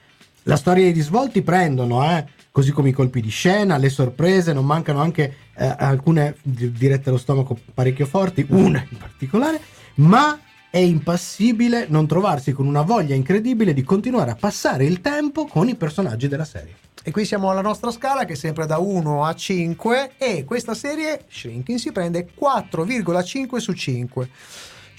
La 0.43 0.57
storia 0.57 0.87
e 0.87 0.89
i 0.89 0.93
risvolti 0.93 1.43
prendono, 1.43 2.03
eh, 2.11 2.27
così 2.51 2.73
come 2.73 2.89
i 2.89 2.93
colpi 2.93 3.21
di 3.21 3.31
scena, 3.31 3.77
le 3.77 3.89
sorprese, 3.89 4.53
non 4.53 4.67
mancano 4.67 5.01
anche 5.01 5.37
eh, 5.57 5.73
alcune 5.79 6.35
di- 6.43 6.73
dirette 6.73 7.11
allo 7.11 7.19
stomaco 7.19 7.57
parecchio 7.73 8.07
forti, 8.07 8.45
una 8.49 8.85
in 8.91 8.99
particolare, 8.99 9.61
ma 9.95 10.37
è 10.71 10.79
impassibile 10.79 11.87
non 11.89 12.07
trovarsi 12.07 12.53
con 12.53 12.67
una 12.67 12.83
voglia 12.83 13.15
incredibile 13.15 13.73
di 13.73 13.83
continuare 13.83 14.33
a 14.33 14.37
passare 14.37 14.85
il 14.85 15.01
tempo 15.01 15.47
con 15.47 15.69
i 15.69 15.77
personaggi 15.77 16.29
della 16.29 16.45
serie. 16.45 16.77
E 17.03 17.11
qui 17.11 17.25
siamo 17.25 17.51
alla 17.51 17.63
nostra 17.63 17.91
scala 17.91 18.25
che 18.25 18.35
è 18.35 18.37
sempre 18.37 18.67
da 18.67 18.79
1 18.79 19.25
a 19.25 19.35
5 19.35 20.13
e 20.19 20.45
questa 20.45 20.75
serie 20.75 21.25
Shrinking 21.31 21.79
si 21.79 21.91
prende 21.91 22.29
4,5 22.39 23.57
su 23.57 23.73
5. 23.73 24.29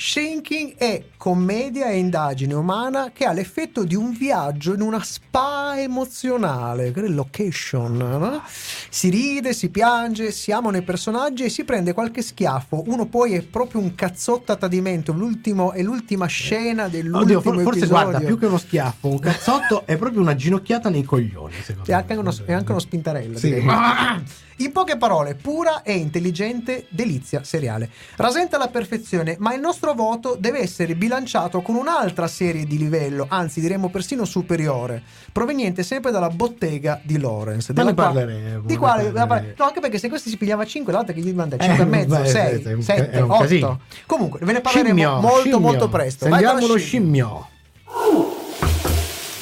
Shrinking 0.02 0.76
è 0.78 1.04
commedia 1.18 1.88
e 1.90 1.98
indagine 1.98 2.54
umana 2.54 3.12
che 3.14 3.26
ha 3.26 3.34
l'effetto 3.34 3.84
di 3.84 3.96
un 3.96 4.14
viaggio 4.14 4.74
in 4.74 4.80
una 4.80 5.04
spa 5.04 5.74
emozionale, 5.78 6.94
che 6.94 7.04
è 7.04 7.08
location. 7.10 7.98
no? 7.98 8.42
Si 8.90 9.10
ride, 9.10 9.52
si 9.52 9.68
piange, 9.68 10.32
si 10.32 10.54
amano 10.54 10.78
i 10.78 10.84
personaggi 10.84 11.44
e 11.44 11.50
si 11.50 11.66
prende 11.66 11.92
qualche 11.92 12.22
schiaffo. 12.22 12.82
Uno 12.88 13.08
poi 13.08 13.34
è 13.34 13.42
proprio 13.42 13.82
un 13.82 13.94
cazzotto 13.94 14.54
a 14.54 14.56
tradimento. 14.56 15.12
L'ultimo, 15.12 15.74
è 15.74 15.82
l'ultima 15.82 16.28
scena 16.28 16.88
dell'ultimo 16.88 17.20
Oddio, 17.40 17.42
for- 17.42 17.62
forse 17.62 17.80
episodio. 17.80 18.04
guarda, 18.10 18.26
più 18.26 18.40
che 18.40 18.46
uno 18.46 18.58
schiaffo, 18.58 19.08
un 19.10 19.20
cazzotto 19.20 19.86
è 19.86 19.98
proprio 19.98 20.22
una 20.22 20.36
ginocchiata 20.36 20.90
nei 20.90 21.04
coglioni, 21.04 21.56
secondo 21.62 21.90
E 21.90 21.94
me. 21.94 22.00
anche 22.00 22.14
uno, 22.16 22.34
e 22.46 22.54
anche 22.54 22.72
uno 22.72 22.80
spintarello. 22.80 23.38
Sì. 23.38 23.62
In 24.62 24.74
poche 24.74 24.98
parole, 24.98 25.36
pura 25.36 25.84
e 25.84 25.93
intelligente 25.93 26.86
delizia 26.89 27.43
seriale. 27.45 27.89
Rasenta 28.17 28.58
alla 28.58 28.67
perfezione, 28.67 29.38
ma 29.39 29.54
il 29.54 29.62
nostro 29.62 29.93
voto 29.93 30.36
deve 30.38 30.60
essere 30.60 30.95
bilanciato 30.95 31.62
con 31.62 31.76
un'altra 31.76 32.28
serie 32.28 32.65
di 32.65 32.78
livello, 32.78 33.26
anzi 33.30 33.62
diremmo 33.62 33.89
persino 33.89 34.26
superiore, 34.26 35.02
proveniente 35.32 35.82
sempre 35.84 36.12
dalla 36.12 36.30
bottega 36.30 37.00
di 37.04 37.17
Lawrence. 37.17 37.72
Ma 37.74 37.84
ne 37.84 37.93
qua- 37.93 38.04
parleremo, 38.06 38.62
Di 38.65 38.76
quale, 38.76 39.10
parleremo. 39.12 39.54
no, 39.58 39.65
anche 39.65 39.80
perché 39.80 39.98
se 39.98 40.10
questo 40.10 40.28
si 40.30 40.36
pigliava 40.36 40.65
5, 40.65 40.91
l'altra 40.91 41.13
che 41.13 41.22
gli 41.22 41.32
manda 41.32 41.56
Eh, 41.56 41.63
5 41.63 41.84
e 41.84 41.88
mezzo, 41.88 42.19
beh, 42.19 42.28
6, 42.28 42.62
è 42.63 42.74
un- 42.74 42.82
7, 42.82 43.10
è 43.12 43.22
un 43.22 43.32
8. 43.32 43.41
casino. 43.41 43.80
Comunque, 44.06 44.39
ve 44.43 44.52
ne 44.52 44.60
parleremo 44.60 44.93
Scimmio, 44.93 45.19
molto 45.22 45.39
scimmio. 45.39 45.60
molto 45.60 45.88
presto. 45.89 46.28
La 46.28 46.39
lo 46.39 46.78
scimmia. 46.78 46.78
scimmio. 46.78 47.48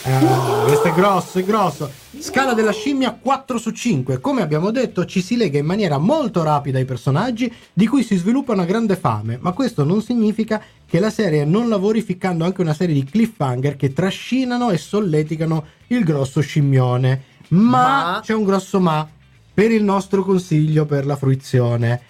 Ah, 0.10 0.64
questo 0.66 0.88
è 0.88 0.94
grosso, 0.94 1.40
è 1.40 1.44
grosso. 1.44 1.92
Scala 2.18 2.54
della 2.54 2.72
scimmia 2.72 3.12
4 3.12 3.58
su 3.58 3.72
5. 3.72 4.22
Come 4.22 4.42
abbiamo 4.42 4.72
detto, 4.72 5.04
ci 5.06 5.22
si 5.22 5.36
lega 5.36 5.60
in 5.60 5.66
maniera 5.66 5.98
molto 5.98 6.44
rapida 6.44 6.78
ai 6.78 6.86
personaggi 6.86 7.54
di 7.74 7.88
cui 7.88 8.04
si 8.04 8.16
sviluppa 8.16 8.54
una 8.54 8.64
grande 8.64 8.96
fame, 8.96 9.38
ma 9.42 9.52
questo 9.52 9.84
non 9.84 10.02
significa 10.02 10.62
che 10.86 11.02
la 11.02 11.10
serie 11.10 11.44
non 11.44 11.68
lavori 11.68 12.02
ficcando 12.02 12.46
anche 12.46 12.62
una 12.62 12.74
serie 12.74 12.96
di 12.96 13.04
cliffhanger 13.04 13.76
che 13.76 13.92
trascinano 13.92 14.70
e 14.70 14.78
solleticano 14.78 15.66
il 15.88 16.06
grosso 16.06 16.40
scimmione. 16.40 17.24
Ma, 17.50 17.60
Ma- 17.60 18.22
c'è 18.24 18.34
un 18.34 18.46
grosso 18.46 18.80
ma 18.80 19.06
per 19.54 19.72
il 19.72 19.84
nostro 19.84 20.24
consiglio 20.24 20.86
per 20.86 21.06
la 21.06 21.18
fruizione. 21.18 22.02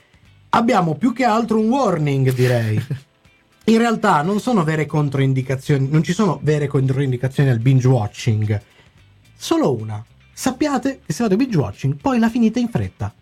Abbiamo 0.49 0.93
più 0.95 1.13
che 1.13 1.23
altro 1.23 1.59
un 1.59 1.67
warning, 1.67 2.31
direi. 2.31 2.79
In 3.69 3.79
realtà 3.79 4.21
non 4.21 4.39
sono 4.39 4.63
vere 4.63 4.85
controindicazioni, 4.85 5.89
non 5.89 6.01
ci 6.01 6.13
sono 6.13 6.39
vere 6.41 6.67
controindicazioni 6.67 7.49
al 7.49 7.59
binge 7.59 7.87
watching. 7.89 8.61
Solo 9.35 9.75
una. 9.75 10.03
Sappiate 10.31 11.01
che 11.05 11.11
se 11.11 11.23
fate 11.23 11.35
binge 11.35 11.57
watching, 11.57 11.95
poi 11.95 12.17
la 12.17 12.29
finite 12.29 12.61
in 12.61 12.69
fretta. 12.69 13.13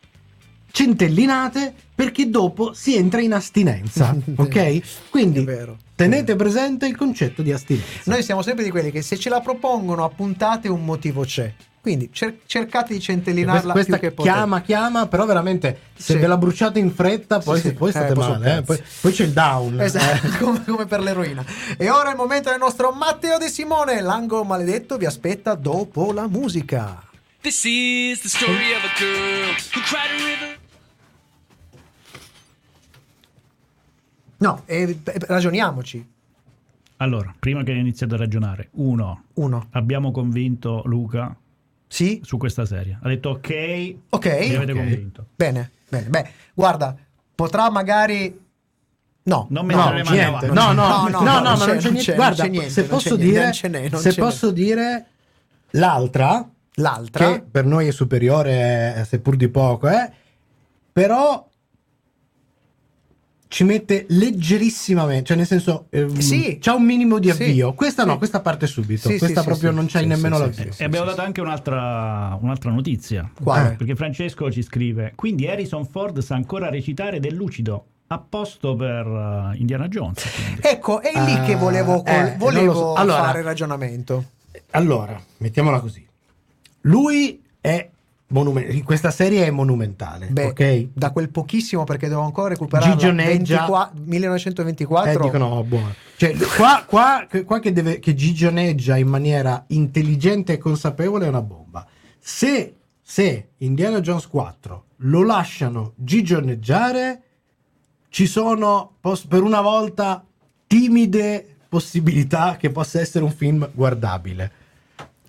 Centellinate 0.69 1.73
perché 1.95 2.29
dopo 2.29 2.73
si 2.73 2.95
entra 2.95 3.21
in 3.21 3.33
astinenza, 3.33 4.15
ok? 4.35 5.09
Quindi 5.09 5.47
tenete 5.95 6.35
presente 6.35 6.85
il 6.85 6.95
concetto 6.95 7.41
di 7.41 7.51
astinenza. 7.51 8.01
Noi 8.03 8.21
siamo 8.21 8.43
sempre 8.43 8.63
di 8.63 8.69
quelli 8.69 8.91
che 8.91 9.01
se 9.01 9.17
ce 9.17 9.29
la 9.29 9.41
propongono 9.41 10.03
a 10.03 10.09
puntate 10.09 10.67
un 10.67 10.85
motivo 10.85 11.23
c'è. 11.23 11.51
Quindi 11.85 12.09
cer- 12.11 12.39
cercate 12.47 12.87
di 12.87 12.93
Questa, 12.95 13.11
centellinarla 13.13 13.71
questa 13.73 13.99
più 13.99 14.07
che 14.09 14.15
potete. 14.15 14.33
chiama, 14.35 14.61
chiama, 14.61 15.05
però 15.07 15.27
veramente 15.27 15.79
se 15.93 16.13
Sì. 16.13 16.17
ve 16.19 16.25
la 16.25 16.35
bruciate 16.35 16.79
in 16.79 16.91
fretta, 16.91 17.37
poi, 17.37 17.59
Sì, 17.59 17.67
sì. 17.67 17.73
poi 17.75 17.91
state 17.91 18.11
Eh, 18.11 18.13
poi 18.15 18.23
sono 18.23 18.39
male. 18.39 18.57
eh. 18.57 18.61
Poi, 18.63 18.81
poi 19.01 19.11
c'è 19.11 19.23
il 19.25 19.31
down. 19.33 19.79
Esatto, 19.81 20.25
eh. 20.25 20.29
come, 20.41 20.63
come 20.65 20.85
per 20.87 21.01
l'eroina. 21.01 21.45
E 21.77 21.87
ora 21.91 22.07
è 22.07 22.11
il 22.13 22.17
momento 22.17 22.49
del 22.49 22.57
nostro 22.57 22.91
Matteo 22.91 23.37
De 23.37 23.49
Simone. 23.49 24.01
L'angolo 24.01 24.43
maledetto 24.43 24.97
vi 24.97 25.05
aspetta 25.05 25.53
dopo 25.53 26.11
la 26.11 26.27
musica. 26.27 27.03
This 27.41 27.63
is 27.65 28.21
the 28.21 28.29
story 28.29 28.73
of 28.73 28.83
a 28.83 28.97
girl 28.97 29.49
who 29.75 29.81
cried 29.81 30.09
a 30.09 30.25
river. 30.25 30.57
No, 34.37 34.63
eh, 34.65 34.81
eh, 35.03 35.13
ragioniamoci. 35.27 36.13
Allora, 36.97 37.31
prima 37.37 37.61
che 37.61 37.73
iniziate 37.73 38.15
a 38.15 38.17
ragionare, 38.17 38.69
uno, 38.71 39.25
Uno. 39.35 39.67
abbiamo 39.73 40.09
convinto 40.11 40.81
Luca 40.85 41.35
Sì? 41.95 42.19
su 42.25 42.35
questa 42.37 42.65
serie. 42.65 42.99
Ha 43.01 43.07
detto 43.07 43.29
ok, 43.29 43.95
Ok. 44.09 44.25
mi 44.25 44.55
avete 44.55 44.71
ok. 44.73 44.77
convinto. 44.77 45.25
Bene, 45.33 45.71
bene. 45.87 46.09
Beh, 46.09 46.29
guarda, 46.53 46.93
potrà 47.33 47.69
magari... 47.71 48.37
No, 49.23 49.47
Non 49.49 49.65
no, 49.65 49.75
mettere 49.75 49.95
le 49.97 50.03
mani 50.03 50.17
niente. 50.17 50.45
avanti. 50.45 50.47
No, 50.47 50.71
no, 50.73 50.87
No, 50.87 51.07
no, 51.07 51.07
no, 51.07 51.19
no, 51.23 51.23
no, 51.23 51.41
ma 51.41 51.41
non 51.41 51.57
c'è- 51.57 51.65
non 51.67 51.77
c'è 51.77 51.83
non 51.83 51.93
niente. 51.93 52.13
Guarda, 52.15 52.43
non 52.43 52.45
c'è 52.45 52.49
niente, 52.51 52.69
se 52.69 52.81
non 52.81 52.89
posso 52.89 53.15
dire, 53.15 53.45
n'è, 53.69 53.89
se 53.97 54.13
posso 54.15 54.51
dire 54.51 55.05
l'altra, 55.71 56.49
L'altra... 56.75 57.31
che 57.31 57.41
per 57.49 57.65
noi 57.65 57.87
è 57.87 57.91
superiore, 57.91 58.95
eh, 58.97 59.05
seppur 59.05 59.37
di 59.37 59.47
poco, 59.47 59.87
eh, 59.87 60.11
però 60.91 61.47
ci 63.55 63.63
mette 63.63 64.05
leggerissimamente, 64.09 65.27
cioè 65.27 65.37
nel 65.37 65.45
senso 65.45 65.85
ehm, 65.89 66.17
Sì. 66.17 66.57
c'ha 66.59 66.73
un 66.73 66.83
minimo 66.83 67.19
di 67.19 67.31
Sì. 67.31 67.43
avvio. 67.43 67.73
Questa 67.73 68.03
no, 68.03 68.11
Sì. 68.11 68.17
questa 68.17 68.41
parte 68.41 68.67
subito. 68.67 69.07
Sì, 69.07 69.17
questa 69.17 69.39
sì, 69.39 69.45
proprio 69.47 69.69
sì, 69.69 69.75
non 69.77 69.85
c'hai 69.87 70.01
sì, 70.01 70.07
nemmeno 70.09 70.35
sì, 70.35 70.41
l'avvio. 70.41 70.71
sì, 70.73 70.81
E 70.81 70.85
abbiamo 70.85 71.05
dato 71.05 71.21
anche 71.21 71.39
un'altra, 71.39 72.37
un'altra 72.41 72.71
notizia. 72.71 73.31
Quale? 73.41 73.75
Perché 73.77 73.95
Francesco 73.95 74.51
ci 74.51 74.61
scrive: 74.61 75.13
Quindi 75.15 75.47
Harrison 75.47 75.85
Ford 75.85 76.19
sa 76.19 76.35
ancora 76.35 76.69
recitare 76.69 77.21
del 77.21 77.33
lucido 77.33 77.85
a 78.07 78.19
posto 78.19 78.75
per 78.75 79.05
eh, 79.53 79.57
Indiana 79.57 79.87
Jones. 79.87 80.21
quindi. 80.35 80.59
Ecco, 80.61 80.99
è 81.01 81.11
lì 81.13 81.45
che 81.45 81.53
Ah, 81.53 81.57
volevo, 81.57 82.03
col- 82.03 82.13
eh, 82.13 82.35
volevo 82.37 82.73
so. 82.73 82.93
Allora- 82.95 83.23
fare 83.23 83.39
il 83.39 83.45
ragionamento. 83.45 84.25
Allora, 84.71 85.17
mettiamola 85.37 85.79
così. 85.79 86.05
Lui 86.81 87.41
è 87.61 87.89
monumentale, 88.27 88.81
questa 88.83 89.11
serie 89.11 89.45
è 89.45 89.51
monumentale, 89.51 90.27
Beh, 90.27 90.45
ok? 90.45 90.87
da 90.93 91.11
quel 91.11 91.29
pochissimo 91.29 91.83
perché 91.83 92.07
devo 92.07 92.21
ancora 92.21 92.49
recuperare 92.49 92.91
Gigio 92.91 93.11
Neggia. 93.11 93.91
1924. 93.93 95.11
Eh, 95.11 95.23
dicono 95.23 95.45
oh, 95.45 95.63
buono. 95.63 95.93
Cioè, 96.15 96.35
qua, 96.55 96.83
qua, 96.87 97.27
qua 97.45 97.59
che, 97.59 97.71
deve, 97.71 97.99
che 97.99 98.15
gigioneggia 98.15 98.97
in 98.97 99.07
maniera 99.07 99.63
intelligente 99.67 100.53
e 100.53 100.57
consapevole 100.57 101.25
è 101.25 101.29
una 101.29 101.41
bomba. 101.41 101.85
Se, 102.17 102.75
se 103.01 103.49
Indiana 103.57 103.99
Jones 103.99 104.27
4 104.27 104.83
lo 104.97 105.23
lasciano 105.23 105.93
gigioneggiare, 105.95 107.21
ci 108.09 108.25
sono 108.27 108.95
pos- 108.99 109.25
per 109.25 109.43
una 109.43 109.61
volta 109.61 110.25
timide 110.67 111.57
possibilità 111.67 112.55
che 112.57 112.69
possa 112.71 112.99
essere 112.99 113.23
un 113.23 113.31
film 113.31 113.69
guardabile. 113.73 114.51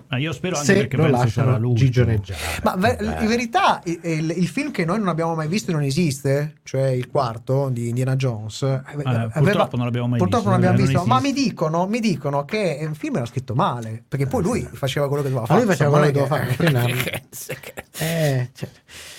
Ma 0.08 0.18
io 0.18 0.32
spero 0.32 0.54
anche 0.56 0.66
Se 0.66 0.74
perché 0.74 0.96
lo 0.96 1.08
lasciano 1.08 1.58
lui. 1.58 1.74
gigioneggiare. 1.74 2.40
Ma 2.62 2.76
ve- 2.76 2.96
Eh. 2.96 3.22
in 3.22 3.26
verità 3.26 3.80
il, 3.84 3.98
il- 4.02 4.34
il 4.36 4.48
film 4.48 4.70
che 4.70 4.84
noi 4.84 4.98
non 4.98 5.08
abbiamo 5.08 5.34
mai 5.34 5.48
visto 5.48 5.70
e 5.70 5.74
non 5.74 5.82
esiste, 5.82 6.56
cioè 6.62 6.88
il 6.88 7.08
quarto 7.08 7.68
di 7.70 7.88
Indiana 7.88 8.14
Jones, 8.16 8.62
eh, 8.62 8.80
aveva- 8.84 9.28
purtroppo 9.32 9.76
non 9.76 9.84
l'abbiamo 9.86 10.08
mai 10.08 10.18
purtroppo 10.18 10.50
visto, 10.50 10.50
non 10.50 10.52
l'abbiamo 10.52 10.76
non 10.76 10.86
visto, 10.86 11.06
ma 11.06 11.20
mi 11.20 11.32
dicono, 11.32 11.86
mi 11.86 12.00
dicono 12.00 12.44
che 12.44 12.78
il 12.88 12.94
film 12.96 13.16
era 13.16 13.26
scritto 13.26 13.54
male, 13.54 14.02
perché 14.06 14.26
poi 14.26 14.42
lui 14.42 14.68
faceva 14.72 15.08
quello 15.08 15.22
che 15.22 15.28
doveva 15.30 15.46
Ma 15.46 15.46
fare. 15.54 15.60
lui 15.64 15.70
faceva 15.74 15.90
quello 15.90 16.06
che 16.06 16.12
doveva 16.12 16.36
fare, 16.36 17.22
Eh, 17.98 18.50
cioè. 18.54 18.68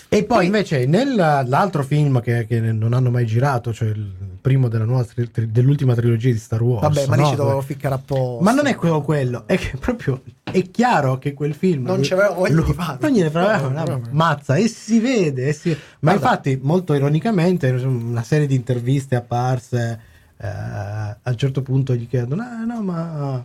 E 0.09 0.23
poi 0.23 0.45
invece 0.45 0.85
nell'altro 0.85 1.83
film 1.83 2.21
che, 2.21 2.45
che 2.47 2.59
non 2.61 2.93
hanno 2.93 3.09
mai 3.11 3.25
girato, 3.25 3.73
cioè 3.73 3.89
il 3.89 4.36
primo 4.47 4.69
della 4.69 4.85
nuova 4.85 5.03
tri- 5.03 5.29
tri- 5.29 5.51
dell'ultima 5.51 5.93
trilogia 5.93 6.31
di 6.31 6.37
Star 6.37 6.61
Wars. 6.63 6.81
Vabbè, 6.81 7.07
ma 7.07 7.15
lì 7.15 7.21
no? 7.23 7.29
ci 7.29 7.35
dovevo 7.35 7.61
ficcare 7.61 7.95
apposta. 7.95 8.43
Ma 8.43 8.53
non 8.53 8.65
è 8.67 8.75
quello 8.75 9.01
quello, 9.01 9.43
è 9.45 9.57
che 9.57 9.75
proprio 9.77 10.21
è 10.43 10.71
chiaro 10.71 11.17
che 11.17 11.33
quel 11.33 11.53
film 11.53 11.83
Non 11.85 11.99
c'aveva 12.01 12.29
voglia 12.29 12.55
lo- 12.55 12.63
di 12.63 12.73
farlo. 12.73 12.97
Non 13.07 13.11
gliene 13.11 13.29
fregava 13.29 13.57
No, 13.61 13.67
una 13.67 13.83
no, 13.83 13.97
no. 13.97 14.07
mazza 14.11 14.55
e 14.55 14.67
si 14.69 14.99
vede, 14.99 15.47
e 15.49 15.53
si- 15.53 15.69
ma 15.69 16.11
Guarda. 16.11 16.19
infatti 16.21 16.59
molto 16.61 16.93
ironicamente 16.93 17.69
una 17.69 18.23
serie 18.23 18.47
di 18.47 18.55
interviste 18.55 19.15
apparse 19.15 19.99
eh, 20.37 20.47
a 20.47 21.17
un 21.23 21.35
certo 21.37 21.61
punto 21.61 21.93
gli 21.95 22.07
chiedono 22.07 22.41
"Ah, 22.43 22.63
no 22.63 22.81
ma 22.83 23.43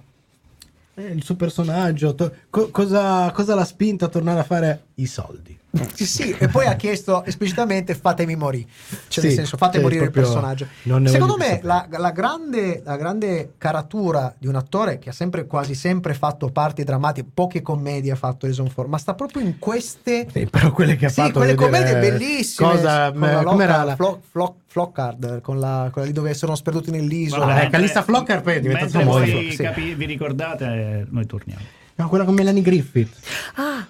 eh, 0.95 1.03
il 1.07 1.25
suo 1.25 1.37
personaggio 1.37 2.15
to- 2.15 2.31
co- 2.51 2.69
cosa, 2.71 3.31
cosa 3.33 3.55
l'ha 3.55 3.65
spinto 3.65 4.05
a 4.05 4.09
tornare 4.09 4.41
a 4.41 4.45
fare 4.45 4.83
i 5.03 5.07
soldi 5.07 5.59
Sì, 5.95 6.07
sì, 6.07 6.37
e 6.39 6.49
poi 6.49 6.67
ha 6.67 6.75
chiesto 6.75 7.25
esplicitamente 7.25 7.95
fatemi 7.95 8.37
morire, 8.37 8.67
cioè 9.09 9.25
nel 9.25 9.33
Sì, 9.33 9.39
senso 9.39 9.57
fate 9.57 9.81
morire 9.81 10.05
il 10.05 10.11
personaggio. 10.11 10.67
Secondo 11.05 11.37
me 11.39 11.61
la, 11.63 11.87
la 11.91 12.11
grande, 12.11 12.83
la 12.85 12.97
grande 12.97 13.55
caratura 13.59 14.35
di 14.39 14.47
un 14.47 14.55
attore 14.57 14.99
che 14.99 15.09
ha 15.09 15.13
sempre 15.13 15.47
quasi 15.47 15.75
sempre 15.75 16.13
fatto 16.15 16.51
parti 16.51 16.85
drammatiche, 16.85 17.27
poche 17.33 17.63
commedie 17.63 18.13
ha 18.13 18.17
fatto 18.17 18.45
Harrison 18.45 18.69
Ford, 18.69 18.89
ma 18.89 18.99
sta 18.99 19.15
proprio 19.15 19.43
in 19.43 19.59
queste 19.59 20.27
Sì, 20.31 20.47
però 20.47 20.71
quelle 20.73 20.95
che 20.97 21.07
ha 21.07 21.09
sì, 21.09 21.23
fatto 21.23 21.39
quelle 21.39 21.55
commedie 21.55 21.99
bellissime 21.99 22.69
cosa 22.69 23.09
eh, 23.09 23.43
com'era 23.45 23.83
la, 23.83 23.95
Flock, 23.97 24.21
Flock, 24.31 24.55
Flockard, 24.67 25.41
con 25.41 25.59
la, 25.59 25.89
quella 25.91 26.07
lì 26.07 26.13
dove 26.13 26.35
sono 26.35 26.55
sperduti 26.55 26.91
nell'isola. 26.91 27.47
Vabbè, 27.47 27.71
Calista 27.71 28.03
Flocker 28.03 28.43
poi 28.43 28.55
è 28.57 28.61
diventato 28.61 28.91
famoso, 28.91 29.19
voi 29.33 29.53
sì. 29.53 29.63
capi- 29.63 29.95
vi 29.95 30.05
ricordate, 30.05 30.65
eh, 30.67 31.07
noi 31.09 31.25
torniamo. 31.27 31.63
no, 31.95 32.09
quella 32.09 32.25
con 32.25 32.35
Melanie 32.35 32.63
Griffith 32.63 33.15
Ah, 33.55 33.87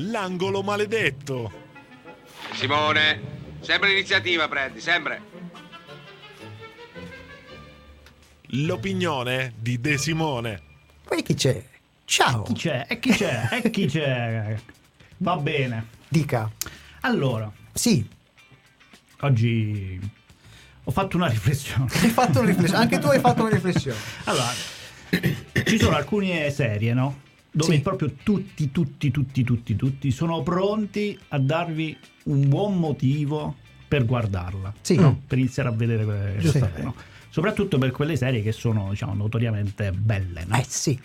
L'angolo 0.00 0.62
maledetto. 0.62 1.50
Simone, 2.52 3.20
sempre 3.60 3.88
l'iniziativa 3.90 4.48
prendi, 4.48 4.80
sempre. 4.80 5.22
L'opinione 8.52 9.52
di 9.58 9.80
De 9.80 9.98
Simone. 9.98 10.62
poi 11.04 11.22
chi 11.22 11.34
c'è? 11.34 11.62
Ciao, 12.04 12.42
Chi 12.44 12.54
c'è? 12.54 12.86
E 12.88 12.98
chi 13.00 13.10
c'è? 13.10 13.48
E 13.62 13.70
chi 13.70 13.86
c'è? 13.86 14.56
Va 15.18 15.36
bene. 15.36 15.86
dica. 16.08 16.50
Allora, 17.02 17.50
Sì, 17.74 18.08
oggi 19.20 20.00
ho 20.88 20.90
fatto 20.90 21.18
una 21.18 21.26
riflessione. 21.28 21.86
hai 22.00 22.08
fatto 22.08 22.38
una 22.38 22.48
riflessione, 22.48 22.82
anche 22.82 22.98
tu 22.98 23.08
hai 23.08 23.20
fatto 23.20 23.42
una 23.42 23.50
riflessione. 23.50 23.98
Allora, 24.24 24.48
ci 25.66 25.78
sono 25.78 25.94
alcune 25.96 26.50
serie, 26.50 26.94
no? 26.94 27.20
Dove 27.50 27.74
Sì. 27.74 27.80
proprio 27.80 28.12
tutti, 28.22 28.70
tutti, 28.72 29.10
tutti, 29.10 29.44
tutti, 29.44 29.76
tutti 29.76 30.10
sono 30.10 30.42
pronti 30.42 31.18
a 31.28 31.38
darvi 31.38 31.94
un 32.24 32.48
buon 32.48 32.78
motivo 32.78 33.56
per 33.86 34.06
guardarla. 34.06 34.72
Sì. 34.80 34.94
no? 34.94 35.20
Per 35.26 35.36
iniziare 35.36 35.68
a 35.68 35.72
vedere 35.72 36.04
quelle 36.04 36.40
serie, 36.40 36.82
no? 36.82 36.94
Soprattutto 37.28 37.76
per 37.76 37.90
quelle 37.90 38.16
serie 38.16 38.42
che 38.42 38.52
sono, 38.52 38.88
diciamo, 38.88 39.12
notoriamente 39.12 39.92
belle, 39.92 40.44
no? 40.46 40.56
Eh 40.56 40.64
sì. 40.66 40.98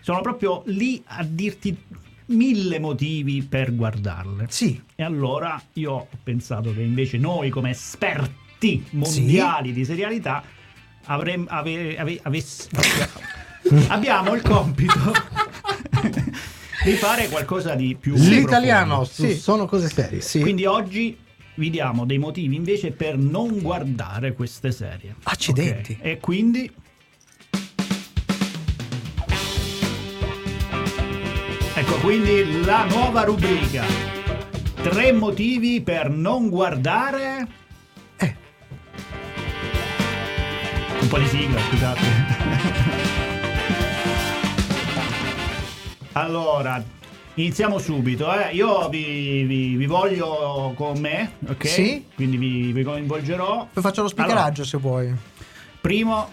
Sono 0.00 0.20
proprio 0.20 0.62
lì 0.66 1.02
a 1.06 1.24
dirti 1.24 1.74
mille 2.26 2.78
motivi 2.80 3.42
per 3.42 3.74
guardarle. 3.74 4.44
Sì, 4.50 4.78
E 4.94 5.02
allora 5.02 5.60
io 5.74 5.92
ho 5.92 6.08
pensato 6.22 6.74
che 6.74 6.82
invece 6.82 7.16
noi 7.16 7.48
come 7.48 7.70
esperti 7.70 8.44
mondiali 8.90 9.72
di 9.72 9.84
serialità 9.84 10.42
avremmo 11.04 11.46
ave- 11.48 11.96
ave- 11.98 12.20
avess- 12.22 12.68
abbiamo 13.88 14.34
il 14.34 14.42
compito 14.42 14.94
di 16.84 16.92
fare 16.92 17.28
qualcosa 17.28 17.74
di 17.74 17.96
più 17.98 18.14
l'italiano 18.16 19.04
Sì. 19.04 19.34
sono 19.34 19.66
cose 19.66 19.88
serie 19.88 20.20
sì. 20.20 20.40
Quindi 20.40 20.64
oggi 20.66 21.16
vi 21.54 21.70
diamo 21.70 22.04
dei 22.04 22.18
motivi 22.18 22.54
invece 22.56 22.90
per 22.92 23.16
non 23.16 23.60
guardare 23.60 24.34
queste 24.34 24.70
serie. 24.72 25.14
Accidenti. 25.22 25.96
Ok? 25.98 26.06
E 26.06 26.18
quindi 26.20 26.70
Ecco 31.74 31.96
quindi 32.00 32.62
la 32.64 32.84
nuova 32.84 33.22
rubrica. 33.22 33.84
Tre 34.82 35.12
motivi 35.12 35.80
per 35.82 36.08
non 36.10 36.48
guardare. 36.48 37.46
Un 41.06 41.12
po' 41.12 41.18
di 41.18 41.26
sigla, 41.28 41.60
scusate. 41.60 42.00
allora, 46.12 46.82
iniziamo 47.34 47.78
subito. 47.78 48.28
eh. 48.32 48.52
Io 48.54 48.88
vi, 48.88 49.44
vi- 49.44 49.76
vi 49.76 49.86
voglio 49.86 50.72
con 50.74 50.98
me, 50.98 51.34
ok? 51.48 51.66
Sì. 51.68 52.04
Quindi 52.12 52.36
vi, 52.38 52.72
vi 52.72 52.82
coinvolgerò. 52.82 53.68
Poi 53.72 53.82
faccio 53.84 54.02
lo 54.02 54.08
speakeraggio 54.08 54.64
se 54.64 54.78
vuoi. 54.78 55.14
Primo, 55.80 56.28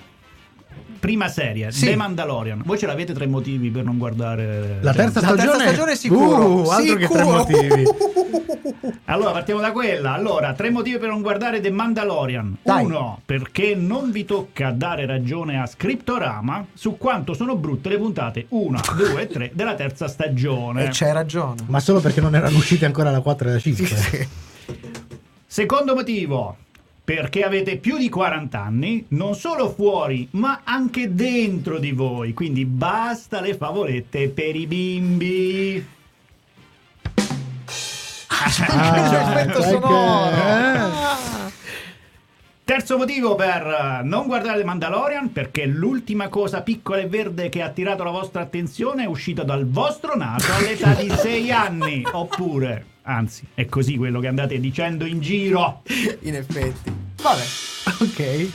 prima 1.04 1.28
serie, 1.28 1.70
Sì. 1.74 1.88
The 1.88 1.98
Mandalorian. 1.98 2.62
Voi 2.64 2.78
ce 2.78 2.86
l'avete 2.86 3.12
tre 3.12 3.28
motivi 3.28 3.70
per 3.70 3.84
non 3.84 3.98
guardare 3.98 4.78
la 4.80 4.94
terza 4.94 5.20
La 5.20 5.28
stagione 5.28 5.50
terza 5.50 5.64
stagione 5.66 5.92
è 5.92 5.96
sicuro. 5.98 6.46
Uh, 6.46 6.70
altro 6.70 6.96
che 6.96 7.08
tre 7.10 7.18
Sicuro. 7.18 7.38
motivi 7.38 7.84
Allora, 9.06 9.32
partiamo 9.32 9.60
da 9.60 9.74
quella. 9.74 10.14
Allora, 10.14 10.54
tre 10.54 10.70
motivi 10.70 10.98
per 11.00 11.10
non 11.10 11.22
guardare 11.22 11.60
The 11.60 11.72
Mandalorian. 11.72 12.58
Dai. 12.64 12.86
Uno, 12.86 13.20
perché 13.26 13.76
non 13.76 14.12
vi 14.12 14.24
tocca 14.24 14.72
dare 14.72 15.06
ragione 15.06 15.60
a 15.60 15.66
Scriptorama 15.66 16.68
su 16.74 16.96
quanto 16.98 17.34
sono 17.34 17.58
brutte 17.58 17.90
le 17.90 17.98
puntate 17.98 18.46
1, 18.48 18.80
2 18.96 19.22
e 19.22 19.28
3 19.28 19.52
della 19.54 19.76
terza 19.76 20.08
stagione. 20.08 20.86
E 20.86 20.90
c'hai 20.94 21.12
ragione. 21.12 21.64
ma 21.68 21.82
solo 21.82 22.00
perché 22.00 22.22
non 22.22 22.34
erano 22.34 22.56
uscite 22.56 22.86
ancora 22.86 23.12
la 23.12 23.20
4 23.20 23.50
e 23.50 23.52
la 23.52 23.60
5 23.60 24.28
Secondo 25.46 25.94
motivo, 25.96 26.58
perché 27.04 27.44
avete 27.44 27.78
più 27.78 27.98
di 27.98 28.08
40 28.10 28.62
anni, 28.62 29.06
non 29.10 29.36
solo 29.36 29.70
fuori, 29.70 30.28
ma 30.32 30.62
anche 30.64 31.14
dentro 31.14 31.78
di 31.78 31.92
voi. 31.92 32.34
Quindi 32.34 32.66
basta 32.66 33.42
le 33.42 33.56
favolette 33.58 34.30
per 34.30 34.56
i 34.56 34.66
bimbi. 34.68 35.86
Anche 38.46 39.16
l'effetto 39.16 39.62
sai 39.62 39.72
sonoro. 39.72 40.30
che- 40.30 40.74
eh. 40.74 40.78
Ah. 40.78 41.52
Terzo 42.66 42.98
motivo 42.98 43.36
per 43.36 43.62
eh, 43.68 44.04
non 44.04 44.26
guardare 44.26 44.64
Mandalorian, 44.64 45.34
perché 45.34 45.66
l'ultima 45.66 46.30
cosa 46.30 46.62
piccola 46.62 47.02
e 47.02 47.08
verde 47.08 47.50
che 47.50 47.62
ha 47.62 47.66
attirato 47.66 48.04
la 48.04 48.12
vostra 48.12 48.42
attenzione 48.42 49.04
è 49.04 49.08
uscita 49.08 49.44
dal 49.44 49.68
vostro 49.68 50.16
naso 50.16 50.48
all'età 50.54 50.94
di 50.94 51.10
6 51.14 51.52
anni. 51.52 52.04
Oppure, 52.10 52.86
anzi, 53.04 53.46
è 53.54 53.66
così 53.66 53.98
quello 53.98 54.22
che 54.22 54.28
andate 54.28 54.60
dicendo 54.62 55.06
in 55.06 55.20
giro. 55.20 55.82
In 56.22 56.36
effetti. 56.36 56.94
Vabbè, 57.22 57.44
ok. 58.00 58.50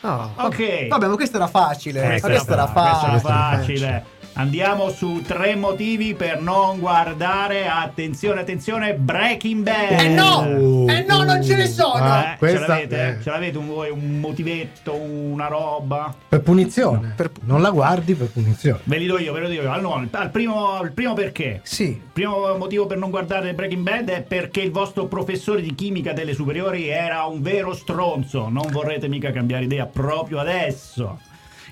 No, 0.00 0.32
Ok. 0.36 0.88
Vabbè, 0.88 1.06
ma 1.06 1.14
questo 1.14 1.36
era 1.36 1.46
facile. 1.48 2.16
Eh, 2.16 2.20
questo, 2.20 2.52
era 2.52 2.66
fa- 2.66 2.82
questo 2.90 3.06
era 3.06 3.18
facile. 3.20 4.04
Andiamo 4.38 4.90
su 4.90 5.20
tre 5.26 5.56
motivi 5.56 6.14
per 6.14 6.40
non 6.40 6.78
guardare, 6.78 7.66
attenzione, 7.66 8.42
attenzione, 8.42 8.94
Breaking 8.94 9.64
Bad. 9.64 9.98
Eh 10.00 10.08
no! 10.10 10.86
Eh 10.88 11.04
no, 11.08 11.24
non 11.24 11.42
ce 11.42 11.56
ne 11.56 11.66
sono! 11.66 11.94
Ah, 11.94 12.34
Eh, 12.34 12.36
questa- 12.38 12.60
ce 12.60 12.66
l'avete? 12.68 13.08
eh. 13.18 13.22
Ce 13.22 13.30
l'avete 13.30 13.58
un, 13.58 13.66
voi 13.66 13.90
un 13.90 14.20
motivetto, 14.20 14.94
una 14.94 15.48
roba? 15.48 16.14
Per 16.28 16.40
punizione. 16.40 17.14
Per- 17.16 17.32
Non 17.40 17.60
la 17.60 17.70
guardi 17.70 18.14
per 18.14 18.28
punizione. 18.28 18.78
Ve 18.84 18.98
li 18.98 19.06
do 19.06 19.18
io, 19.18 19.32
ve 19.32 19.40
lo 19.40 19.48
dico 19.48 19.62
io. 19.62 19.72
Allora, 19.72 20.06
al 20.08 20.30
primo, 20.30 20.68
al 20.70 20.92
primo 20.92 21.14
perché? 21.14 21.58
Sì. 21.64 21.88
Il 21.88 22.00
primo 22.12 22.56
motivo 22.56 22.86
per 22.86 22.96
non 22.96 23.10
guardare 23.10 23.54
Breaking 23.54 23.82
Bad 23.82 24.08
è 24.08 24.22
perché 24.22 24.60
il 24.60 24.70
vostro 24.70 25.06
professore 25.06 25.62
di 25.62 25.74
chimica 25.74 26.12
delle 26.12 26.32
superiori 26.34 26.86
era 26.86 27.24
un 27.24 27.42
vero 27.42 27.74
stronzo. 27.74 28.48
Non 28.48 28.68
vorrete 28.70 29.08
mica 29.08 29.32
cambiare 29.32 29.64
idea 29.64 29.84
proprio 29.86 30.38
adesso. 30.38 31.18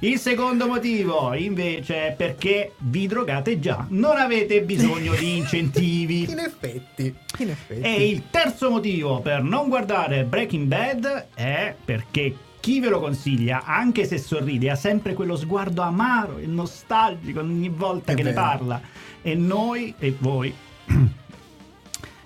Il 0.01 0.19
secondo 0.19 0.67
motivo, 0.67 1.33
invece, 1.35 2.09
è 2.09 2.13
perché 2.13 2.73
vi 2.79 3.07
drogate 3.07 3.59
già. 3.59 3.87
Non 3.89 4.17
avete 4.17 4.61
bisogno 4.63 5.15
di 5.15 5.37
incentivi. 5.39 6.31
In 6.31 6.39
effetti, 6.39 7.15
in 7.39 7.51
effetti. 7.51 7.81
E 7.81 8.09
il 8.09 8.25
terzo 8.31 8.69
motivo 8.71 9.21
per 9.21 9.43
non 9.43 9.69
guardare 9.69 10.25
Breaking 10.25 10.67
Bad 10.67 11.29
è 11.35 11.75
perché 11.83 12.37
chi 12.61 12.81
ve 12.81 12.89
lo 12.89 13.01
consiglia, 13.01 13.63
anche 13.65 14.05
se 14.07 14.19
sorride, 14.19 14.71
ha 14.71 14.75
sempre 14.75 15.15
quello 15.15 15.37
sguardo 15.37 15.83
amaro 15.83 16.39
e 16.39 16.47
nostalgico 16.47 17.41
ogni 17.41 17.69
volta 17.69 18.13
È 18.13 18.15
che 18.15 18.23
ne 18.23 18.33
vero. 18.33 18.43
parla. 18.43 18.81
E 19.23 19.35
noi 19.35 19.95
e 19.99 20.15
voi. 20.19 20.53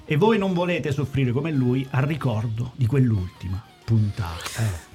e 0.04 0.16
voi 0.16 0.38
non 0.38 0.54
volete 0.54 0.90
soffrire 0.92 1.30
come 1.30 1.52
lui 1.52 1.86
al 1.90 2.02
ricordo 2.02 2.72
di 2.74 2.86
quell'ultima 2.86 3.62
puntata. 3.84 4.88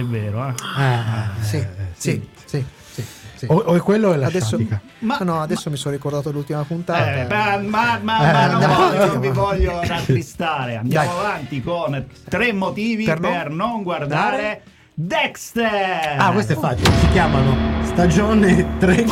È 0.00 0.04
vero, 0.04 0.48
eh? 0.48 0.54
Ah, 0.76 1.30
Sì, 1.40 1.56
eh, 1.56 1.66
sì, 1.94 2.28
sì, 2.46 2.64
sì, 2.92 3.04
sì. 3.36 3.46
O, 3.48 3.56
o 3.56 3.74
è 3.74 3.80
quello 3.80 4.12
è 4.12 4.16
la 4.16 4.26
Adesso, 4.28 4.46
sciatica? 4.56 4.80
Ma- 5.00 5.18
no, 5.18 5.40
adesso 5.40 5.68
mi 5.70 5.76
sono 5.76 5.94
ricordato 5.94 6.30
l'ultima 6.30 6.62
puntata. 6.64 7.14
Eh, 7.22 7.26
ma, 7.28 7.58
ma- 7.58 7.98
ma- 8.02 8.18
ma 8.20 8.44
Eh, 8.44 8.50
non, 8.50 8.60
no, 8.60 8.66
voglio- 8.74 9.04
non 9.06 9.14
no. 9.14 9.20
vi 9.20 9.28
voglio 9.28 9.80
rattristare. 9.82 10.76
Andiamo 10.76 11.10
Dai. 11.12 11.18
avanti 11.18 11.62
con 11.62 12.06
tre 12.28 12.52
motivi 12.52 13.04
Per 13.04 13.20
per, 13.20 13.48
non 13.50 13.56
non 13.56 13.82
guardare 13.82 14.62
Dexter. 14.94 16.16
Ah, 16.18 16.30
questo 16.32 16.52
è 16.54 16.56
facile. 16.56 16.90
Si 16.98 17.08
chiamano 17.10 17.84
stagione 17.84 18.76
3, 18.78 19.04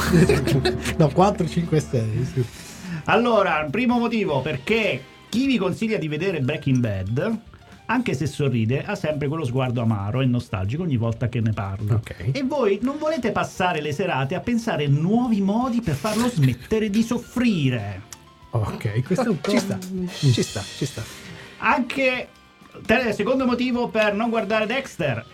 no, 0.97 1.09
4, 1.09 1.47
5, 1.49 1.81
6. 1.81 2.47
Allora, 3.05 3.61
il 3.65 3.71
primo 3.71 3.99
motivo 3.99 4.41
perché 4.41 5.03
chi 5.29 5.47
vi 5.47 5.59
consiglia 5.59 5.99
di 5.99 6.09
vedere 6.09 6.41
Breaking 6.41 6.79
Bad, 6.79 7.39
anche 7.91 8.13
se 8.15 8.27
sorride, 8.27 8.85
ha 8.85 8.95
sempre 8.95 9.29
quello 9.29 9.45
sguardo 9.45 9.81
amaro 9.81 10.21
e 10.21 10.27
nostalgico 10.27 10.83
ogni 10.83 10.99
volta 10.99 11.29
che 11.29 11.41
ne 11.41 11.53
parla. 11.53 11.95
Ok. 11.95 12.31
E 12.33 12.43
voi 12.43 12.79
non 12.83 12.99
volete 12.99 13.33
passare 13.33 13.81
le 13.81 13.93
serate 13.93 14.35
a 14.35 14.41
pensare 14.41 14.85
a 14.85 14.89
nuovi 14.89 15.41
modi 15.41 15.81
per 15.81 15.95
farlo 15.95 16.29
smettere 16.29 16.91
di 16.91 17.03
soffrire. 17.03 18.03
Ok, 18.51 19.03
questo 19.05 19.25
è 19.25 19.29
un 19.29 19.41
po'. 19.41 19.51
Ci 19.51 19.59
sta, 19.59 19.79
ci 19.79 20.43
sta, 20.43 20.61
ci 20.61 20.85
sta. 20.85 21.03
Anche 21.59 22.29
secondo 23.15 23.47
motivo 23.47 23.89
per 23.89 24.15
non 24.15 24.29
guardare 24.29 24.67
Dexter. 24.67 25.25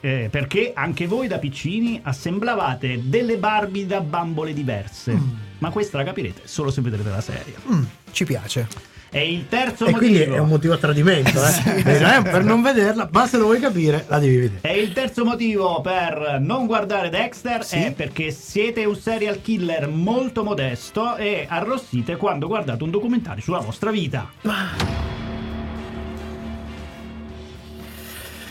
eh, 0.00 0.28
perché 0.30 0.72
anche 0.72 1.06
voi 1.08 1.26
da 1.26 1.38
piccini 1.38 1.98
assemblavate 2.02 3.00
delle 3.08 3.38
Barbie 3.38 3.86
da 3.86 4.00
bambole 4.00 4.52
diverse. 4.52 5.18
Ma 5.58 5.70
questa 5.70 5.98
la 5.98 6.04
capirete 6.04 6.42
solo 6.44 6.70
se 6.70 6.80
vedrete 6.80 7.08
la 7.08 7.20
serie. 7.20 7.54
Mm, 7.72 7.82
ci 8.12 8.24
piace. 8.24 8.94
E 9.10 9.32
il 9.32 9.46
terzo 9.48 9.86
E 9.86 9.92
quindi 9.92 10.18
motivo. 10.18 10.34
è 10.34 10.38
un 10.40 10.48
motivo 10.48 10.74
a 10.74 10.76
tradimento, 10.78 11.38
eh? 11.44 11.82
Eh, 11.86 12.16
è 12.18 12.22
per 12.22 12.44
non 12.44 12.60
vederla, 12.62 13.08
ma 13.10 13.26
se 13.26 13.38
lo 13.38 13.44
vuoi 13.44 13.60
capire, 13.60 14.04
la 14.08 14.18
devi 14.18 14.36
vedere. 14.36 14.58
E 14.62 14.80
il 14.80 14.92
terzo 14.92 15.24
motivo 15.24 15.80
per 15.80 16.38
non 16.40 16.66
guardare 16.66 17.08
Dexter 17.08 17.64
Sì. 17.64 17.76
è 17.76 17.92
perché 17.92 18.30
siete 18.30 18.84
un 18.84 18.96
serial 18.96 19.40
killer 19.40 19.88
molto 19.88 20.42
modesto 20.44 21.16
e 21.16 21.46
arrossite 21.48 22.16
quando 22.16 22.46
guardate 22.46 22.82
un 22.82 22.90
documentario 22.90 23.42
sulla 23.42 23.58
vostra 23.60 23.90
vita. 23.90 24.28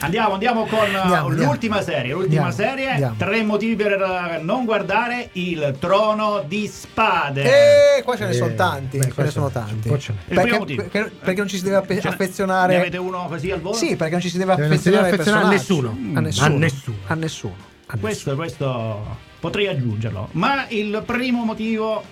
Andiamo, 0.06 0.34
andiamo 0.34 0.66
con 0.66 0.80
uh, 0.80 0.84
Andiamo, 0.98 1.28
andiamo. 1.28 1.52
l'ultima 1.52 1.82
serie. 1.82 2.14
L'ultima 2.14 2.46
Andiamo, 2.48 2.70
serie, 2.72 2.90
andiamo. 2.92 3.16
tre 3.18 3.44
motivi 3.44 3.76
per 3.76 4.00
uh, 4.00 4.44
non 4.44 4.66
guardare 4.66 5.30
il 5.34 5.76
trono 5.80 6.44
di 6.48 6.68
spade. 6.68 7.98
E 7.98 8.04
qua 8.04 8.16
ce 8.16 8.26
ne 8.26 8.30
Eh, 8.32 8.34
sono 8.34 8.54
tanti, 8.54 8.98
beh, 8.98 9.12
ce 9.12 9.22
ne 9.24 9.30
sono 9.32 9.50
tanti. 9.50 9.90
Perché, 9.90 10.58
motivo. 10.58 10.84
perché- 10.84 11.12
perché 11.20 11.40
non 11.40 11.48
ci 11.48 11.58
si 11.58 11.64
deve 11.64 11.76
affe- 11.78 12.00
Cioè, 12.00 12.12
affezionare. 12.12 12.74
Ne 12.74 12.80
avete 12.82 12.98
uno 12.98 13.26
così 13.28 13.52
al 13.52 13.62
volo? 13.62 13.76
Sì, 13.76 13.96
perché 13.96 14.14
non 14.14 14.22
ci 14.22 14.30
si 14.30 14.38
deve 14.38 14.56
deve 14.56 14.68
affezionare, 14.68 15.10
affezionare 15.10 15.46
a 15.46 15.50
nessuno. 15.50 15.98
A 16.14 16.20
nessuno. 16.20 16.46
A 16.46 16.50
nessuno. 16.58 16.98
A 17.08 17.14
nessuno. 17.16 17.56
A 17.88 17.98
Questo, 18.00 18.36
questo 18.36 19.18
potrei 19.40 19.68
aggiungerlo. 19.68 20.30
Ma 20.32 20.66
il 20.70 21.04
primo 21.06 21.44
motivo 21.44 22.04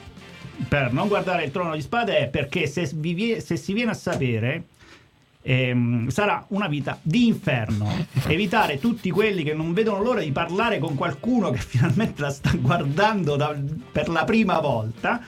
per 0.67 0.93
non 0.93 1.07
guardare 1.07 1.43
il 1.45 1.51
trono 1.51 1.73
di 1.75 1.81
spade 1.81 2.17
è 2.17 2.27
perché 2.27 2.67
se, 2.67 2.89
vi 2.93 3.37
se 3.41 3.55
si 3.55 3.73
viene 3.73 3.91
a 3.91 3.95
sapere. 3.95 4.63
Ehm, 5.43 6.07
sarà 6.07 6.43
una 6.49 6.67
vita 6.67 6.97
di 7.01 7.27
inferno. 7.27 8.07
Evitare 8.27 8.79
tutti 8.79 9.11
quelli 9.11 9.43
che 9.43 9.53
non 9.53 9.73
vedono 9.73 10.01
l'ora 10.01 10.21
di 10.21 10.31
parlare 10.31 10.79
con 10.79 10.95
qualcuno 10.95 11.51
che 11.51 11.59
finalmente 11.61 12.21
la 12.21 12.31
sta 12.31 12.51
guardando 12.55 13.35
da- 13.35 13.55
per 13.91 14.09
la 14.09 14.23
prima 14.23 14.59
volta. 14.59 15.21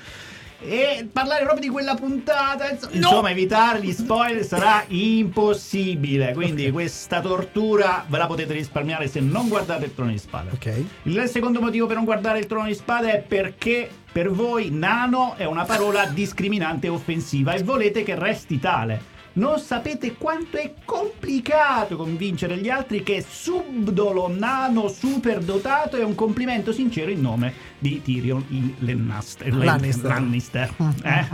E 0.67 1.07
parlare 1.11 1.43
proprio 1.43 1.61
di 1.61 1.69
quella 1.69 1.93
puntata, 1.93 2.71
inso- 2.71 2.87
insomma, 2.91 3.29
evitare 3.29 3.81
gli 3.81 3.91
spoiler 3.91 4.43
sarà 4.43 4.83
impossibile. 4.87 6.33
Quindi, 6.33 6.71
questa 6.71 7.21
tortura 7.21 8.03
ve 8.07 8.17
la 8.17 8.25
potete 8.25 8.53
risparmiare 8.53 9.07
se 9.07 9.19
non 9.19 9.47
guardate 9.47 9.85
il 9.85 9.93
trono 9.93 10.09
di 10.09 10.17
spade. 10.17 10.49
Ok. 10.53 10.83
Il 11.03 11.23
secondo 11.27 11.61
motivo 11.61 11.85
per 11.85 11.97
non 11.97 12.05
guardare 12.05 12.39
il 12.39 12.47
trono 12.47 12.65
di 12.65 12.73
spade 12.73 13.11
è 13.11 13.19
perché 13.19 13.87
per 14.11 14.31
voi 14.31 14.69
nano 14.71 15.35
è 15.35 15.43
una 15.43 15.65
parola 15.65 16.05
discriminante 16.07 16.87
e 16.87 16.89
offensiva 16.89 17.53
e 17.53 17.61
volete 17.61 18.01
che 18.01 18.15
resti 18.15 18.57
tale. 18.59 19.13
Non 19.35 19.59
sapete 19.59 20.15
quanto 20.15 20.55
è 20.55 20.73
complicato 20.85 21.97
convincere 21.97 22.57
gli 22.57 22.69
altri 22.69 23.03
che 23.03 23.25
subdolo, 23.27 24.29
nano, 24.33 24.87
superdotato 24.87 25.97
è 25.97 26.03
un 26.03 26.15
complimento 26.15 26.71
sincero 26.71 27.11
in 27.11 27.19
nome 27.19 27.53
di 27.77 28.01
Tyrion. 28.01 28.45
Lannister. 28.79 29.53
Lannister. 29.53 30.09
Lannister. 30.09 30.73
Eh? 31.03 31.25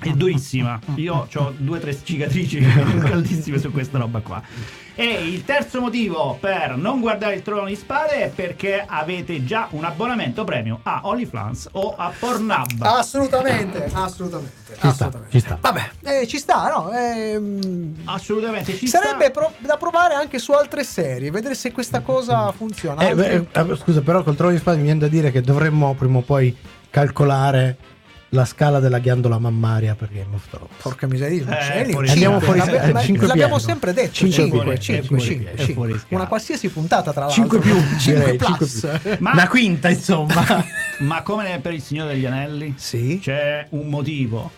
È 0.00 0.12
durissima. 0.12 0.78
Io 0.96 1.26
ho 1.32 1.54
due 1.56 1.78
o 1.78 1.80
tre 1.80 1.96
cicatrici 2.02 2.60
caldissime 3.00 3.58
su 3.58 3.70
questa 3.70 3.96
roba 3.96 4.20
qua. 4.20 4.42
E 4.94 5.04
il 5.04 5.44
terzo 5.44 5.80
motivo 5.80 6.36
per 6.38 6.76
non 6.76 7.00
guardare 7.00 7.34
il 7.34 7.42
trono 7.42 7.64
di 7.66 7.74
spade 7.76 8.24
è 8.24 8.28
perché 8.28 8.84
avete 8.86 9.42
già 9.44 9.68
un 9.70 9.84
abbonamento 9.84 10.44
premium 10.44 10.78
a 10.82 11.00
OnlyFans 11.04 11.68
o 11.72 11.94
a 11.96 12.12
Pornhub. 12.18 12.80
Assolutamente, 12.82 13.88
assolutamente. 13.92 14.52
Ci 14.72 14.78
sta, 14.78 14.88
assolutamente. 14.88 15.30
ci 15.30 15.40
sta. 15.40 15.58
Vabbè, 15.60 15.90
eh, 16.02 16.26
ci 16.26 16.38
sta, 16.38 16.68
no? 16.68 16.92
Ehm, 16.92 17.94
Assolutamente 18.04 18.76
ci 18.76 18.86
sarebbe 18.86 19.24
sta. 19.24 19.30
pro- 19.30 19.52
da 19.58 19.76
provare 19.76 20.14
anche 20.14 20.38
su 20.38 20.52
altre 20.52 20.84
serie, 20.84 21.30
vedere 21.30 21.54
se 21.54 21.72
questa 21.72 22.00
cosa 22.00 22.52
funziona. 22.52 23.08
Eh, 23.08 23.14
beh, 23.14 23.46
eh, 23.50 23.76
scusa, 23.76 24.02
però 24.02 24.22
col 24.22 24.36
trono 24.36 24.52
di 24.52 24.58
spade 24.58 24.76
mi 24.76 24.84
viene 24.84 25.00
da 25.00 25.08
dire 25.08 25.30
che 25.30 25.40
dovremmo 25.40 25.94
prima 25.94 26.18
o 26.18 26.22
poi 26.22 26.54
calcolare 26.90 27.76
la 28.34 28.44
scala 28.46 28.78
della 28.80 28.98
ghiandola 28.98 29.38
mammaria 29.38 29.94
per 29.94 30.08
Game 30.10 30.34
of 30.34 30.48
Thrones. 30.48 30.70
Porca 30.80 31.06
miseria, 31.06 31.74
Eh, 31.74 31.90
fuori 31.90 32.08
Andiamo 32.08 32.40
fuori 32.40 32.58
ma- 32.60 33.00
cinque 33.02 33.26
L'abbiamo 33.26 33.58
sempre 33.58 33.92
detto, 33.92 34.12
Cinque 34.12 34.32
5, 34.34 34.58
piani, 34.62 34.80
5, 34.80 35.02
è 35.02 35.06
fuori- 35.06 35.22
5, 35.22 35.50
è 35.52 35.72
fuori 35.72 35.98
schema. 35.98 36.20
Una 36.20 36.28
qualsiasi 36.28 36.68
puntata 36.70 37.12
tra 37.12 37.26
l'altro. 37.26 37.40
5 37.42 37.58
più, 37.58 37.74
5 37.98 38.14
direi, 38.14 38.36
plus. 38.38 38.70
cinque 38.80 38.98
più. 38.98 39.16
Ma- 39.18 39.32
Una 39.32 39.48
quinta, 39.48 39.88
insomma. 39.90 40.64
Ma 41.00 41.22
come 41.22 41.58
per 41.60 41.74
il 41.74 41.82
Signore 41.82 42.14
degli 42.14 42.24
Anelli? 42.26 42.74
Sì. 42.76 43.18
C'è 43.22 43.66
un 43.70 43.88
motivo 43.88 44.50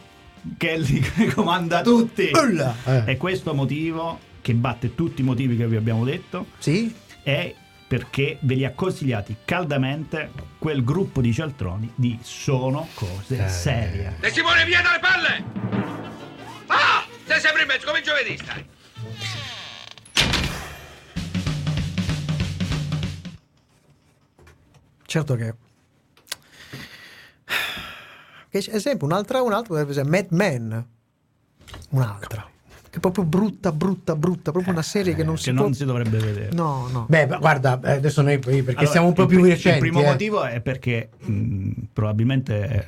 che 0.57 0.79
li 0.79 1.03
comanda 1.35 1.81
tutti. 1.83 2.31
Eh. 2.31 3.03
E 3.07 3.17
questo 3.17 3.55
motivo, 3.55 4.19
che 4.41 4.55
batte 4.55 4.95
tutti 4.95 5.21
i 5.23 5.25
motivi 5.25 5.57
che 5.57 5.67
vi 5.67 5.75
abbiamo 5.77 6.05
detto, 6.05 6.47
Sì? 6.59 6.95
è 7.25 7.53
perché 7.95 8.39
ve 8.41 8.55
li 8.57 8.65
ha 8.65 8.73
consigliati 8.73 9.37
caldamente 9.45 10.33
quel 10.59 10.83
gruppo 10.83 11.21
di 11.21 11.33
cialtroni 11.33 11.93
di 11.95 12.19
Sono 12.23 12.89
cose 12.95 13.45
Eh. 13.45 13.49
serie. 13.49 14.17
De 14.19 14.31
Simone, 14.33 14.65
via 14.65 14.83
dalle 14.83 14.99
palle! 14.99 15.45
Ah! 16.67 17.05
Sei 17.25 17.39
sempre 17.39 17.63
in 17.63 17.69
mezzo 17.69 17.87
come 17.87 17.99
il 17.99 18.05
giovedì, 18.05 18.37
stai. 18.37 18.67
Certo 25.07 25.35
che... 25.37 25.55
Che 28.49 28.59
c'è- 28.61 28.75
esempio, 28.75 29.07
un'altra, 29.07 29.43
un'altra 29.43 29.69
potrebbe 29.69 29.91
essere 29.91 30.09
Mad 30.09 30.27
Men. 30.31 30.89
Un'altra. 31.91 32.49
Che 32.95 33.01
è 33.01 33.03
proprio 33.03 33.25
brutta, 33.25 33.73
brutta, 33.73 34.15
brutta. 34.15 34.53
Proprio 34.53 34.73
una 34.73 34.81
serie 34.83 35.17
che 35.17 35.25
non 35.25 35.37
si 35.37 35.47
Che 35.47 35.53
può... 35.53 35.65
non 35.65 35.75
si 35.75 35.85
dovrebbe 35.85 36.17
vedere. 36.17 36.51
No, 36.53 36.87
no. 36.93 37.07
Beh, 37.09 37.27
guarda, 37.27 37.81
eh, 37.83 37.91
adesso 37.95 38.23
noi 38.23 38.39
perché 38.39 38.71
Allora, 38.71 38.87
siamo 38.87 39.09
un 39.09 39.15
po' 39.15 39.27
più 39.27 39.43
recenti. 39.43 39.85
Il 39.85 39.91
primo 39.91 40.03
eh. 40.03 40.11
motivo 40.13 40.45
è 40.45 40.61
perché 40.61 41.09
mh, 41.19 41.71
probabilmente 41.93 42.87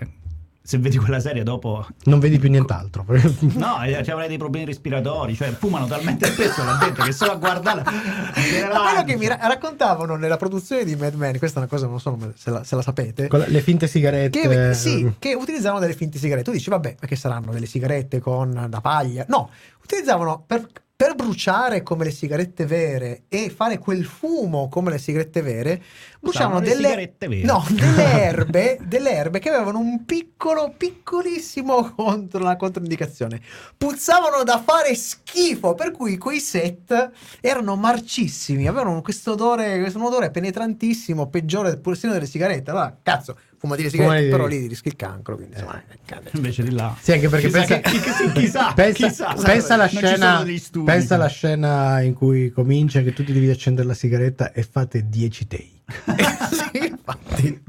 se 0.66 0.78
vedi 0.78 0.96
quella 0.98 1.20
serie 1.20 1.44
dopo 1.44 1.86
Non 2.04 2.18
vedi 2.18 2.40
più 2.40 2.50
nient'altro. 2.50 3.04
No, 3.54 3.82
eh, 3.84 4.02
ci 4.02 4.10
avrai 4.10 4.26
dei 4.26 4.36
problemi 4.36 4.66
respiratori, 4.66 5.36
cioè 5.36 5.50
fumano 5.50 5.86
talmente 5.86 6.26
spesso 6.26 6.64
là 6.64 6.76
dentro 6.80 7.04
che 7.04 7.12
solo 7.12 7.32
a 7.32 7.36
guardarla. 7.36 7.82
Ma 8.72 8.80
quello 8.90 9.04
che 9.04 9.16
mi 9.16 9.28
ra- 9.28 9.38
raccontavano 9.40 10.16
nella 10.16 10.36
produzione 10.36 10.84
di 10.84 10.96
Mad 10.96 11.14
Men, 11.14 11.38
questa 11.38 11.60
è 11.60 11.62
una 11.62 11.70
cosa, 11.70 11.86
non 11.86 12.00
so 12.00 12.18
se 12.36 12.50
la, 12.50 12.64
se 12.64 12.74
la 12.74 12.82
sapete. 12.82 13.28
Con 13.28 13.44
le 13.46 13.60
finte 13.60 13.86
sigarette. 13.86 14.40
Che, 14.40 14.74
sì, 14.74 15.12
che 15.20 15.34
utilizzavano 15.34 15.80
delle 15.80 15.94
finte 15.94 16.18
sigarette. 16.18 16.50
Tu 16.50 16.56
dici, 16.56 16.68
vabbè, 16.68 16.96
ma 17.00 17.06
che 17.06 17.16
saranno 17.16 17.52
delle 17.52 17.66
sigarette 17.66 18.18
con 18.18 18.68
la 18.68 18.80
paglia? 18.80 19.24
No, 19.28 19.50
utilizzavano 19.84 20.42
per, 20.44 20.66
per 20.97 21.14
bruciare 21.14 21.82
come 21.82 22.05
le 22.05 22.11
sigarette 22.11 22.64
vere 22.64 23.24
e 23.28 23.51
fare 23.51 23.76
quel 23.76 24.07
fumo 24.07 24.70
come 24.70 24.90
le 24.90 24.97
sigarette 24.97 25.42
vere, 25.42 25.82
bruciavano 26.18 26.61
delle, 26.61 26.88
sigarette 26.88 27.28
vere. 27.28 27.44
no, 27.44 27.62
delle 27.68 28.12
erbe, 28.24 28.78
delle 28.82 29.12
erbe 29.12 29.38
che 29.38 29.51
avevano 29.51 29.78
un 29.78 30.07
piccolo, 30.07 30.72
piccolissimo 30.74 31.92
contro 31.94 32.42
la 32.42 32.57
controindicazione. 32.57 33.42
Puzzavano 33.76 34.42
da 34.42 34.59
fare 34.64 34.94
schifo, 34.94 35.74
per 35.74 35.90
cui 35.90 36.16
quei 36.16 36.40
set 36.40 37.11
erano 37.42 37.76
marcissimi, 37.76 38.66
avevano 38.66 39.03
questo 39.03 39.32
odore, 39.32 39.78
questo 39.78 40.03
odore 40.03 40.30
penetrantissimo, 40.30 41.28
peggiore 41.28 41.76
persino 41.76 42.14
delle 42.14 42.24
sigarette. 42.24 42.70
Allora, 42.70 42.97
cazzo, 43.03 43.36
fumati 43.66 43.82
le 43.82 43.90
sigarette, 43.90 44.14
Fumati- 44.28 44.30
però 44.30 44.46
lì 44.46 44.66
rischi 44.66 44.88
il 44.88 44.96
cancro, 44.96 45.34
quindi 45.36 45.54
insomma, 45.54 45.82
eh, 45.88 45.98
cade. 46.04 46.30
Invece 46.34 46.62
di 46.62 46.70
là. 46.70 46.96
Sì, 47.00 47.12
anche 47.12 47.28
perché 47.28 47.46
Chissà 47.48 47.58
pensa, 47.58 47.80
che- 47.80 47.90
chi- 47.90 48.00
chissà, 48.40 48.72
pensa, 48.74 49.06
chissà, 49.06 49.34
pensa 49.34 49.74
alla 49.74 49.86
scena, 49.86 50.44
studi. 50.58 50.84
pensa 50.84 51.14
alla 51.16 51.26
scena 51.28 52.00
in 52.00 52.14
cui 52.14 52.50
comincia 52.50 53.02
che 53.02 53.12
tu 53.12 53.24
ti 53.24 53.32
devi 53.32 53.50
accendere 53.50 53.86
la 53.86 53.94
sigaretta 53.94 54.52
e 54.52 54.62
fate 54.62 55.08
10 55.08 55.46
take. 55.46 55.70
sì, 56.72 56.86
infatti. 56.88 57.62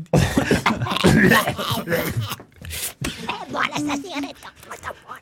buona 3.50 3.78
sta 3.78 3.96
sigaretta, 3.96 4.52
molto 4.68 4.96
buona. 5.06 5.22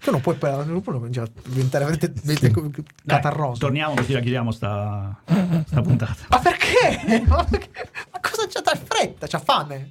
Tu 0.00 0.10
non 0.10 0.20
puoi 0.20 0.36
non 0.40 0.80
puoi 0.82 0.96
cominciare 0.96 1.28
a 1.34 1.48
diventare 1.48 1.84
veramente, 1.84 2.12
veramente 2.22 2.82
catarroso. 3.06 3.60
torniamo 3.60 3.94
così 3.94 4.12
la 4.12 4.20
chiudiamo 4.20 4.50
sta, 4.50 5.18
sta 5.66 5.80
puntata. 5.82 6.16
Ma 6.28 6.38
perché? 6.38 7.22
Ma 7.26 7.44
perché? 7.44 7.88
Ma 8.12 8.20
cosa 8.20 8.46
c'ha 8.48 8.60
da 8.60 8.78
fretta? 8.82 9.26
C'ha 9.26 9.38
fame? 9.38 9.90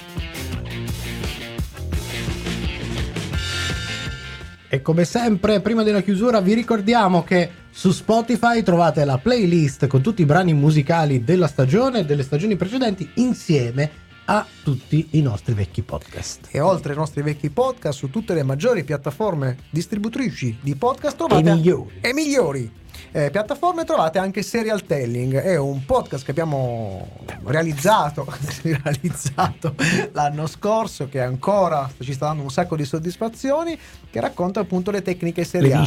E 4.73 4.81
come 4.81 5.03
sempre, 5.03 5.59
prima 5.59 5.83
della 5.83 5.99
chiusura, 6.01 6.39
vi 6.39 6.53
ricordiamo 6.53 7.23
che 7.25 7.49
su 7.71 7.91
Spotify 7.91 8.63
trovate 8.63 9.03
la 9.03 9.17
playlist 9.17 9.85
con 9.87 10.01
tutti 10.01 10.21
i 10.21 10.25
brani 10.25 10.53
musicali 10.53 11.25
della 11.25 11.47
stagione 11.47 11.99
e 11.99 12.05
delle 12.05 12.23
stagioni 12.23 12.55
precedenti 12.55 13.09
insieme 13.15 13.91
a 14.25 14.45
tutti 14.63 15.09
i 15.11 15.21
nostri 15.21 15.53
vecchi 15.55 15.81
podcast. 15.81 16.47
E 16.51 16.61
oltre 16.61 16.93
ai 16.93 16.97
nostri 16.97 17.21
vecchi 17.21 17.49
podcast 17.49 17.97
su 17.99 18.09
tutte 18.09 18.33
le 18.33 18.43
maggiori 18.43 18.85
piattaforme 18.85 19.57
distributrici 19.71 20.57
di 20.61 20.73
podcast 20.75 21.17
trovate 21.17 21.49
E 21.49 21.53
migliori. 21.53 21.89
e 21.99 22.13
migliori 22.13 22.71
eh, 23.13 23.29
piattaforme 23.29 23.83
trovate 23.83 24.19
anche 24.19 24.41
Serial 24.41 24.83
Telling, 24.85 25.35
è 25.35 25.57
un 25.57 25.83
podcast 25.85 26.23
che 26.23 26.31
abbiamo 26.31 27.09
realizzato, 27.43 28.25
realizzato 28.63 29.75
l'anno 30.13 30.47
scorso 30.47 31.09
che 31.09 31.19
ancora 31.21 31.89
ci 31.99 32.13
sta 32.13 32.27
dando 32.27 32.43
un 32.43 32.51
sacco 32.51 32.75
di 32.75 32.85
soddisfazioni 32.85 33.77
che 34.09 34.19
racconta 34.19 34.61
appunto 34.61 34.91
le 34.91 35.01
tecniche 35.01 35.43
seriali. 35.43 35.85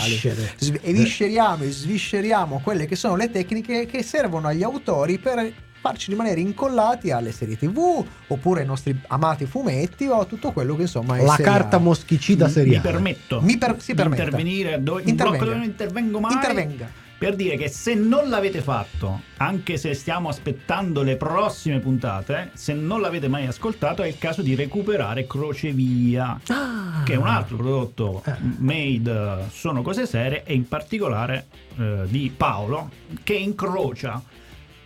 Sv- 0.56 0.80
e 0.82 0.92
visceriamo 0.92 1.62
e 1.64 1.70
svisceriamo 1.70 2.60
quelle 2.62 2.86
che 2.86 2.96
sono 2.96 3.16
le 3.16 3.30
tecniche 3.30 3.86
che 3.86 4.02
servono 4.02 4.48
agli 4.48 4.62
autori 4.62 5.18
per 5.18 5.52
farci 5.80 6.10
rimanere 6.10 6.40
incollati 6.40 7.10
alle 7.10 7.30
serie 7.30 7.58
tv 7.58 8.02
oppure 8.28 8.60
ai 8.62 8.66
nostri 8.66 8.98
amati 9.08 9.44
fumetti 9.44 10.06
o 10.06 10.20
a 10.20 10.24
tutto 10.24 10.50
quello 10.52 10.76
che 10.76 10.82
insomma 10.82 11.16
è 11.18 11.22
La 11.22 11.34
seriale. 11.34 11.58
carta 11.58 11.78
moschicida 11.78 12.46
Mi 12.46 12.52
seriale. 12.52 12.80
permetto 12.80 13.40
Mi 13.42 13.58
per- 13.58 13.76
si 13.80 13.90
di 13.92 13.94
permetta. 13.96 14.22
intervenire 14.22 14.82
dove, 14.82 15.02
in 15.04 15.14
blocco 15.14 15.36
dove 15.44 15.54
non 15.56 15.64
intervengo 15.64 16.20
mai 16.20 16.32
Intervenga. 16.32 16.88
Per 17.24 17.36
dire 17.36 17.56
che 17.56 17.68
se 17.70 17.94
non 17.94 18.28
l'avete 18.28 18.60
fatto 18.60 19.22
anche 19.38 19.78
se 19.78 19.94
stiamo 19.94 20.28
aspettando 20.28 21.02
le 21.02 21.16
prossime 21.16 21.78
puntate 21.78 22.50
se 22.52 22.74
non 22.74 23.00
l'avete 23.00 23.28
mai 23.28 23.46
ascoltato 23.46 24.02
è 24.02 24.08
il 24.08 24.18
caso 24.18 24.42
di 24.42 24.54
recuperare 24.54 25.26
Crocevia 25.26 26.38
Ah. 26.48 27.02
che 27.02 27.14
è 27.14 27.16
un 27.16 27.26
altro 27.26 27.56
prodotto 27.56 28.22
Eh. 28.26 28.34
made 28.58 29.10
eh, 29.10 29.48
sono 29.50 29.80
cose 29.80 30.04
serie 30.06 30.44
e 30.44 30.52
in 30.52 30.68
particolare 30.68 31.46
eh, 31.78 32.02
di 32.08 32.30
Paolo 32.36 32.90
che 33.22 33.32
incrocia 33.32 34.20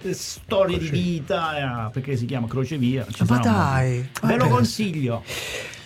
eh, 0.03 0.15
storie 0.15 0.79
di 0.79 0.91
vita 0.91 1.89
eh, 1.89 1.91
perché 1.91 2.17
si 2.17 2.25
chiama 2.25 2.47
Crocevia 2.47 3.05
Ci 3.11 3.25
Ma 3.27 3.39
dai, 3.39 4.09
ve 4.23 4.37
lo 4.37 4.47
consiglio 4.47 5.25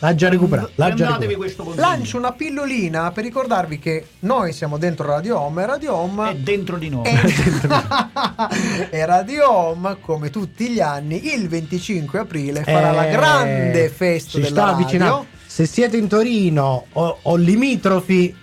L'ha 0.02 0.14
già 0.16 0.28
recuperato. 0.28 0.72
L'ha 0.74 0.94
già 0.94 1.16
recuperato. 1.16 1.74
Lancio 1.76 2.16
una 2.18 2.32
pillolina 2.32 3.12
per 3.12 3.22
ricordarvi 3.22 3.78
che 3.78 4.04
noi 4.20 4.52
siamo 4.52 4.76
dentro 4.76 5.06
Radio 5.06 5.38
Home 5.38 5.62
e 5.62 5.66
Radio 5.66 5.94
Home 5.94 6.30
è 6.30 6.34
dentro 6.34 6.76
di 6.76 6.88
noi 6.88 7.04
e, 7.06 8.88
e 8.90 9.06
Radio 9.06 9.48
Home, 9.48 9.98
come 10.00 10.30
tutti 10.30 10.68
gli 10.70 10.80
anni, 10.80 11.32
il 11.34 11.48
25 11.48 12.18
aprile 12.18 12.64
farà 12.64 12.90
la 12.90 13.08
Eh, 13.08 13.12
grande 13.12 13.88
festa 13.90 14.30
si 14.30 14.36
della 14.40 14.48
sta 14.50 14.60
radio. 14.64 14.74
avvicinando. 14.74 15.26
Se 15.46 15.66
siete 15.66 15.96
in 15.96 16.08
Torino 16.08 16.86
o, 16.92 17.18
o 17.22 17.36
limitrofi, 17.36 18.34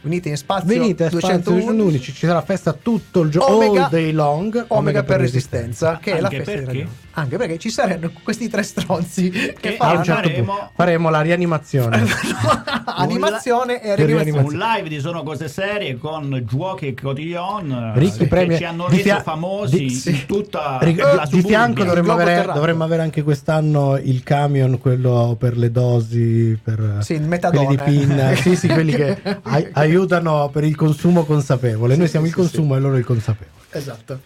Venite 0.00 0.28
in 0.28 0.36
spazio 0.36 0.68
venite 0.68 1.04
a 1.04 1.08
Spazio 1.08 1.28
211, 1.28 1.66
211, 1.66 2.12
ci 2.14 2.26
sarà 2.26 2.40
festa 2.40 2.72
tutto 2.72 3.22
il 3.22 3.30
giorno, 3.30 3.56
Omega- 3.56 3.84
all 3.86 3.90
day 3.90 4.12
long. 4.12 4.64
Omega 4.68 5.02
per 5.02 5.18
resistenza, 5.18 5.98
che 6.00 6.16
è 6.16 6.20
la 6.20 6.28
festa 6.30 6.52
di 6.52 6.64
perché? 6.64 6.88
Anche 7.18 7.38
perché 7.38 7.56
ci 7.58 7.70
saranno 7.70 8.10
questi 8.22 8.46
tre 8.48 8.62
stronzi 8.62 9.30
che 9.30 9.54
Che 9.58 9.72
faranno 9.76 10.04
certo 10.04 10.28
faremo- 10.28 10.70
faremo 10.74 11.08
la 11.10 11.20
rianimazione. 11.22 12.04
animazione 12.84 13.82
e 13.82 13.94
rianimazione. 13.96 14.46
un 14.46 14.58
live 14.58 14.88
di 14.88 15.00
Sono 15.00 15.22
Cose 15.22 15.48
Serie 15.48 15.96
con 15.96 16.42
giochi 16.46 16.88
e 16.88 16.94
cotillon 16.94 17.92
Ricchi 17.94 18.18
che 18.18 18.26
premi 18.26 18.56
ci 18.56 18.64
hanno 18.64 18.88
reso 18.88 19.02
fia- 19.02 19.22
famosi 19.22 19.78
di- 19.78 19.90
sì. 19.90 20.10
in 20.10 20.26
tutta 20.26 20.78
Ri- 20.82 20.94
la 20.96 21.26
di 21.30 21.40
fianco 21.42 21.84
dovremmo 21.84 22.12
avere, 22.12 22.52
dovremmo 22.52 22.84
avere 22.84 23.02
anche 23.02 23.22
quest'anno 23.22 23.96
il 23.96 24.22
camion, 24.22 24.78
quello 24.78 25.36
per 25.38 25.56
le 25.56 25.70
dosi, 25.70 26.58
per 26.62 26.98
Sì, 27.00 27.14
il 27.14 27.26
quelli 27.26 27.66
di 27.66 27.76
PIN, 27.78 28.32
sì, 28.40 28.56
sì, 28.56 28.68
quelli 28.68 28.92
che 28.94 29.16
ai- 29.42 29.68
aiutano 29.72 30.50
per 30.52 30.64
il 30.64 30.76
consumo 30.76 31.24
consapevole. 31.24 31.96
Noi 31.96 32.08
siamo 32.08 32.26
il 32.26 32.34
consumo 32.34 32.76
e 32.76 32.78
loro 32.80 32.96
il 32.96 33.04
consapevole. 33.04 33.54
Esatto. 33.70 34.20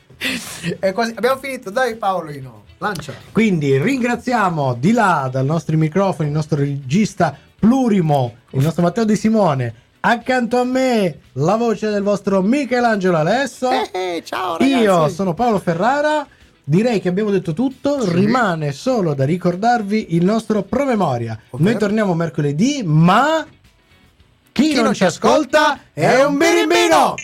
Quasi- 0.92 1.14
abbiamo 1.16 1.38
finito, 1.40 1.70
dai 1.70 1.96
Paolino, 1.96 2.64
lancia. 2.80 3.12
Quindi 3.30 3.78
ringraziamo 3.78 4.74
di 4.74 4.92
là 4.92 5.28
dai 5.30 5.44
nostri 5.44 5.76
microfoni 5.76 6.28
il 6.28 6.34
nostro 6.34 6.58
regista 6.58 7.36
plurimo, 7.58 8.34
il 8.50 8.62
nostro 8.62 8.82
Matteo 8.82 9.04
Di 9.04 9.16
Simone. 9.16 9.74
Accanto 10.00 10.58
a 10.58 10.64
me 10.64 11.18
la 11.34 11.56
voce 11.56 11.90
del 11.90 12.02
vostro 12.02 12.40
Michelangelo 12.40 13.18
Alesso. 13.18 13.70
Eh, 13.70 14.22
ciao 14.24 14.56
ragazzi. 14.56 14.82
Io 14.82 15.08
sono 15.08 15.34
Paolo 15.34 15.58
Ferrara. 15.58 16.26
Direi 16.64 17.00
che 17.00 17.08
abbiamo 17.08 17.30
detto 17.30 17.52
tutto. 17.52 18.00
Sì. 18.00 18.14
Rimane 18.14 18.72
solo 18.72 19.12
da 19.12 19.26
ricordarvi 19.26 20.14
il 20.14 20.24
nostro 20.24 20.62
promemoria. 20.62 21.38
Ovvero? 21.50 21.70
Noi 21.70 21.78
torniamo 21.78 22.14
mercoledì, 22.14 22.82
ma 22.82 23.46
chi, 24.52 24.80
non, 24.80 24.94
ci 24.94 25.04
ascolta 25.04 25.80
è 25.92 26.24
un 26.24 26.38
birimbino. 26.38 27.14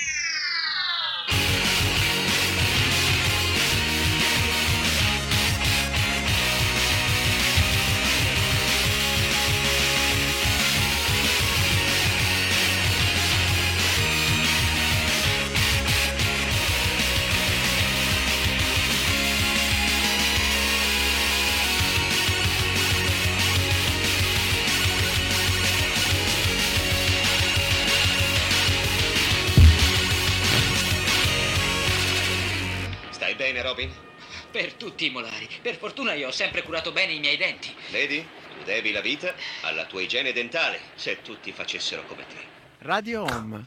Fortuna 35.86 36.14
io 36.14 36.28
ho 36.28 36.32
sempre 36.32 36.64
curato 36.64 36.90
bene 36.90 37.12
i 37.12 37.20
miei 37.20 37.36
denti. 37.36 37.72
Vedi? 37.90 38.26
Tu 38.58 38.64
devi 38.64 38.90
la 38.90 39.00
vita 39.00 39.32
alla 39.62 39.84
tua 39.84 40.00
igiene 40.00 40.32
dentale, 40.32 40.80
se 40.96 41.22
tutti 41.22 41.52
facessero 41.52 42.04
come 42.06 42.26
te. 42.26 42.38
Radio 42.78 43.22
Home. 43.22 43.66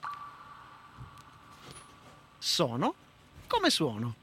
Sono 2.38 2.93
come 3.47 3.70
suono. 3.70 4.15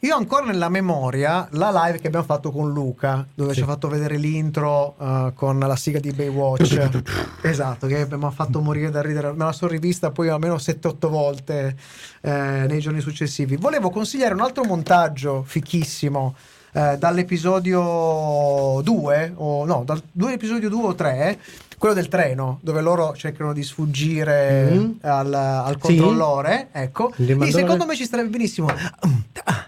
Io 0.00 0.14
ho 0.14 0.18
ancora 0.18 0.44
nella 0.44 0.68
memoria 0.68 1.48
la 1.52 1.70
live 1.86 1.98
che 1.98 2.06
abbiamo 2.08 2.26
fatto 2.26 2.52
con 2.52 2.70
Luca, 2.70 3.26
dove 3.34 3.54
ci 3.54 3.62
ha 3.62 3.64
fatto 3.66 3.88
vedere 3.88 4.18
l'intro 4.18 4.94
eh, 5.00 5.32
con 5.34 5.58
la 5.58 5.74
sigla 5.74 6.00
di 6.00 6.12
Baywatch. 6.12 7.02
esatto, 7.42 7.86
che 7.86 8.02
abbiamo 8.02 8.30
fatto 8.30 8.60
morire 8.60 8.90
da 8.90 9.00
ridere. 9.00 9.32
Me 9.32 9.44
la 9.46 9.52
sono 9.52 9.70
rivista 9.70 10.10
poi 10.10 10.28
almeno 10.28 10.56
7-8 10.56 11.08
volte 11.08 11.76
eh, 12.20 12.30
nei 12.68 12.78
giorni 12.80 13.00
successivi. 13.00 13.56
Volevo 13.56 13.88
consigliare 13.90 14.34
un 14.34 14.42
altro 14.42 14.64
montaggio 14.64 15.42
fichissimo. 15.46 16.34
eh, 16.72 16.98
dall'episodio 16.98 18.82
2 18.82 19.32
o 19.36 19.64
no, 19.64 19.82
dal 19.86 20.02
due 20.12 20.34
episodio 20.34 20.68
2 20.68 20.82
o 20.84 20.94
3 20.94 21.38
quello 21.78 21.94
del 21.94 22.08
treno 22.08 22.58
dove 22.62 22.80
loro 22.82 23.14
cercano 23.14 23.52
di 23.54 23.62
sfuggire 23.62 24.70
Mhm. 24.70 24.98
al, 25.02 25.32
al 25.34 25.72
Sì. 25.72 25.78
controllore 25.78 26.68
ecco 26.72 27.12
Il 27.16 27.36
Lì, 27.36 27.50
secondo 27.52 27.84
me 27.86 27.94
ci 27.94 28.04
starebbe 28.04 28.28
benissimo 28.30 28.68
Ah, 28.68 29.65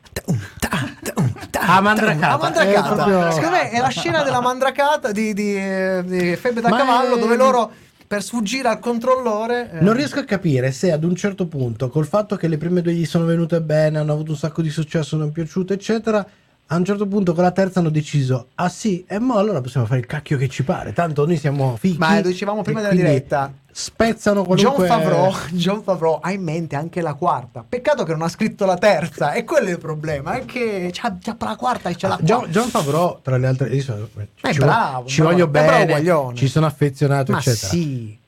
mandracata. 1.80 2.26
la 2.28 2.36
mandracata. 2.38 2.92
Proprio- 2.94 3.30
Secondo 3.30 3.56
me 3.56 3.70
è 3.70 3.80
la 3.80 3.88
scena 3.88 4.22
della 4.22 4.40
mandracata 4.40 5.12
di, 5.12 5.32
di, 5.34 5.56
eh, 5.56 6.02
di 6.04 6.36
Febbre 6.36 6.60
da 6.60 6.68
Ma 6.68 6.78
cavallo 6.78 7.16
è- 7.16 7.18
dove 7.18 7.36
loro 7.36 7.70
per 8.06 8.22
sfuggire 8.22 8.68
al 8.68 8.78
controllore 8.78 9.70
eh, 9.72 9.80
Non 9.80 9.92
riesco 9.94 10.18
a 10.20 10.24
capire 10.24 10.72
se 10.72 10.90
ad 10.92 11.04
un 11.04 11.14
certo 11.14 11.46
punto, 11.46 11.88
col 11.90 12.06
fatto 12.06 12.36
che 12.36 12.48
le 12.48 12.56
prime 12.56 12.80
due 12.80 12.94
gli 12.94 13.04
sono 13.04 13.24
venute 13.26 13.60
bene, 13.60 13.98
hanno 13.98 14.12
avuto 14.12 14.30
un 14.30 14.36
sacco 14.38 14.62
di 14.62 14.70
successo, 14.70 15.16
non 15.16 15.28
è 15.28 15.30
piaciute, 15.30 15.74
eccetera. 15.74 16.26
A 16.70 16.76
un 16.76 16.84
certo 16.84 17.06
punto 17.06 17.32
con 17.32 17.42
la 17.44 17.50
terza 17.50 17.78
hanno 17.80 17.88
deciso, 17.88 18.48
ah 18.56 18.68
sì, 18.68 19.02
e 19.08 19.18
mo 19.18 19.36
allora 19.38 19.62
possiamo 19.62 19.86
fare 19.86 20.00
il 20.00 20.06
cacchio 20.06 20.36
che 20.36 20.48
ci 20.48 20.64
pare. 20.64 20.92
Tanto 20.92 21.24
noi 21.24 21.38
siamo 21.38 21.76
fighi. 21.78 21.96
Ma 21.96 22.16
lo 22.20 22.28
dicevamo 22.28 22.60
prima 22.60 22.82
della 22.82 22.92
diretta. 22.92 23.50
Spezzano 23.72 24.42
John 24.54 24.74
qualunque... 24.74 24.86
Favreau, 24.86 25.32
John 25.56 25.82
Favreau 25.82 26.18
ha 26.20 26.30
in 26.32 26.42
mente 26.42 26.76
anche 26.76 27.00
la 27.00 27.14
quarta. 27.14 27.64
Peccato 27.66 28.04
che 28.04 28.12
non 28.12 28.20
ha 28.22 28.28
scritto 28.28 28.66
la 28.66 28.76
terza, 28.76 29.32
e 29.32 29.44
quello 29.44 29.68
è 29.68 29.70
il 29.70 29.78
problema. 29.78 30.32
È 30.32 30.44
che 30.44 30.90
c'ha, 30.92 31.16
c'ha 31.18 31.36
la 31.38 31.56
quarta 31.56 31.88
e 31.88 31.94
c'è 31.94 32.06
la 32.08 32.14
Ah, 32.16 32.18
John, 32.20 32.38
quarta. 32.40 32.58
John 32.60 32.68
Favreau, 32.68 33.18
tra 33.22 33.36
le 33.38 33.46
altre, 33.46 33.68
io 33.70 33.82
so- 33.82 34.08
È 34.40 34.52
ci, 34.52 34.58
bravo, 34.58 35.06
ci 35.06 35.20
bravo, 35.20 35.32
voglio 35.32 35.46
bravo 35.48 35.68
bene, 35.70 35.86
guaglione. 35.86 36.36
ci 36.36 36.48
sono 36.48 36.66
affezionato, 36.66 37.32
Ma 37.32 37.38
eccetera. 37.38 37.66
sì, 37.68 38.18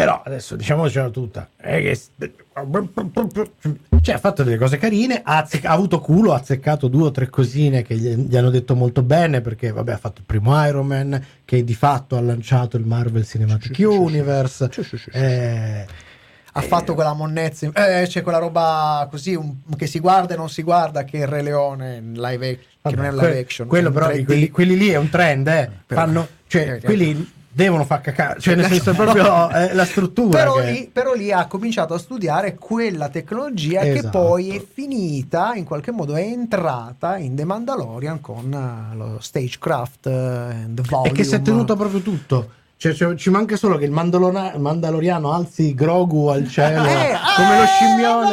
Però 0.00 0.22
adesso 0.24 0.56
diciamocela 0.56 1.10
tutta. 1.10 1.46
Che... 1.60 1.98
Cioè, 4.02 4.14
ha 4.14 4.18
fatto 4.18 4.42
delle 4.42 4.56
cose 4.56 4.78
carine, 4.78 5.20
ha, 5.22 5.38
azze- 5.38 5.60
ha 5.62 5.72
avuto 5.72 6.00
culo, 6.00 6.32
ha 6.32 6.36
azzeccato 6.36 6.88
due 6.88 7.08
o 7.08 7.10
tre 7.10 7.28
cosine 7.28 7.82
che 7.82 7.96
gli, 7.96 8.08
gli 8.14 8.34
hanno 8.34 8.48
detto 8.48 8.74
molto 8.74 9.02
bene, 9.02 9.42
perché 9.42 9.70
vabbè 9.72 9.92
ha 9.92 9.98
fatto 9.98 10.20
il 10.20 10.24
primo 10.26 10.66
Iron 10.66 10.86
Man, 10.86 11.22
che 11.44 11.64
di 11.64 11.74
fatto 11.74 12.16
ha 12.16 12.20
lanciato 12.22 12.78
il 12.78 12.86
Marvel 12.86 13.26
Cinematic 13.26 13.74
sì. 13.74 13.84
Universe. 13.84 14.70
Sì, 14.72 14.82
sì. 14.84 15.10
Eh, 15.12 15.86
ha 16.52 16.60
fatto 16.62 16.94
quella 16.94 17.12
monnezza, 17.12 17.66
eh, 17.74 18.06
c'è 18.06 18.22
quella 18.22 18.38
roba 18.38 19.06
così 19.10 19.34
un- 19.34 19.56
che 19.76 19.86
si 19.86 19.98
guarda 20.00 20.32
e 20.32 20.36
non 20.38 20.48
si 20.48 20.62
guarda, 20.62 21.04
che 21.04 21.18
il 21.18 21.26
Re 21.26 21.42
Leone 21.42 22.00
live 22.14 22.56
che 22.56 22.64
vabbè, 22.80 22.96
non 22.96 23.04
è 23.04 23.10
que- 23.10 23.26
live 23.28 23.38
action. 23.40 23.68
quello 23.68 23.90
però, 23.90 24.06
3D. 24.08 24.24
quelli, 24.24 24.48
quelli 24.48 24.76
lì 24.78 24.88
è 24.88 24.96
un 24.96 25.10
trend, 25.10 25.46
eh. 25.46 25.68
Fanno, 25.86 26.26
cioè, 26.46 26.76
Eh, 26.76 26.80
quelli 26.80 27.32
devono 27.52 27.84
far 27.84 28.00
cacare, 28.00 28.38
cioè 28.40 28.54
nel 28.54 28.66
senso 28.66 28.94
proprio 28.94 29.50
eh, 29.50 29.74
la 29.74 29.84
struttura. 29.84 30.38
Però 30.38 30.54
che- 30.54 30.70
lì, 30.70 30.90
però 30.92 31.14
lì 31.14 31.32
ha 31.32 31.46
cominciato 31.46 31.94
a 31.94 31.98
studiare 31.98 32.54
quella 32.54 33.08
tecnologia 33.08 33.80
che 33.80 33.92
Esatto. 33.98 34.20
poi 34.20 34.56
è 34.56 34.64
finita, 34.64 35.54
in 35.54 35.64
qualche 35.64 35.90
modo 35.90 36.14
è 36.14 36.22
entrata 36.22 37.16
in 37.16 37.34
The 37.34 37.44
Mandalorian 37.44 38.20
con 38.20 38.52
eh, 38.52 38.96
lo 38.96 39.18
stagecraft 39.20 40.06
eh, 40.06 40.10
and 40.12 40.80
volume. 40.88 41.08
E 41.08 41.12
che 41.12 41.24
si 41.24 41.34
è 41.34 41.42
tenuto 41.42 41.74
proprio 41.76 42.00
tutto. 42.00 42.52
Cioè, 42.76 42.94
cioè, 42.94 43.14
ci 43.14 43.28
manca 43.28 43.56
solo 43.56 43.76
che 43.76 43.84
il 43.84 43.90
mandaloriano 43.90 45.32
alzi 45.32 45.74
Grogu 45.74 46.28
al 46.28 46.48
cielo 46.48 46.82
Eh, 46.86 47.12
come 47.36 47.56
lo 47.56 47.62
eh, 47.62 47.66
scimmione. 47.66 48.30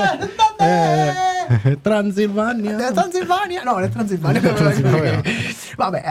vabbè. 0.58 1.10
Eh, 1.10 1.14
Transilvania. 1.82 2.78
La 2.78 2.92
Transilvania? 2.92 3.64
No, 3.64 3.80
la 3.80 3.88
Transilvania. 3.88 4.42
Transilvania. 4.54 5.22
Vabbè, 5.76 6.04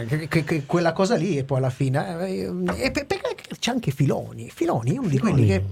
eh, 0.00 0.06
che- 0.06 0.28
che- 0.28 0.44
che 0.44 0.62
quella 0.66 0.92
cosa 0.92 1.14
lì 1.16 1.36
e 1.38 1.44
poi 1.44 1.58
alla 1.58 1.70
fine... 1.70 2.26
eh, 2.28 2.52
E 2.76 2.90
pe- 2.90 3.04
pe- 3.04 3.20
c'è 3.58 3.70
anche 3.70 3.90
Filoni. 3.90 4.50
Filoni 4.52 4.94
è 4.94 4.98
uno 4.98 5.08
di 5.08 5.18
quelli 5.18 5.46
che... 5.46 5.56
è 5.56 5.62